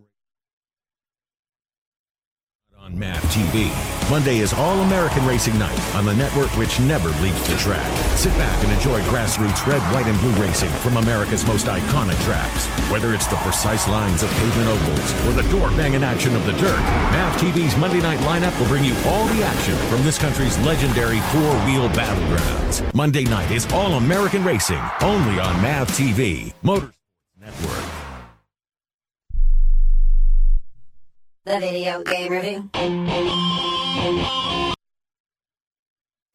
[2.86, 4.12] on MAV TV.
[4.12, 7.86] Monday is All American Racing Night on the network which never leaves the track.
[8.16, 12.68] Sit back and enjoy grassroots red, white, and blue racing from America's most iconic tracks.
[12.92, 16.54] Whether it's the precise lines of pavement ovals or the door banging action of the
[16.54, 16.80] dirt,
[17.12, 21.20] MAV TV's Monday night lineup will bring you all the action from this country's legendary
[21.32, 22.94] four wheel battlegrounds.
[22.94, 26.54] Monday night is All American Racing only on MAV TV.
[26.64, 26.92] Motorsports
[27.40, 27.85] Network.
[31.46, 32.70] The video game review.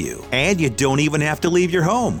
[0.00, 0.24] you.
[0.32, 2.20] And you don't even have to leave your home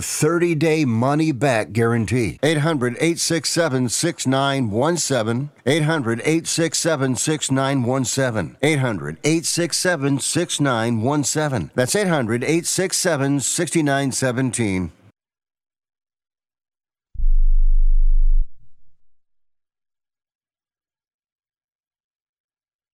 [0.00, 2.38] a 30 day money back guarantee.
[2.42, 5.50] 800 867 6917.
[5.66, 8.56] 800 867 6917.
[8.62, 11.70] 800 867 6917.
[11.74, 14.92] That's 800 867 6917.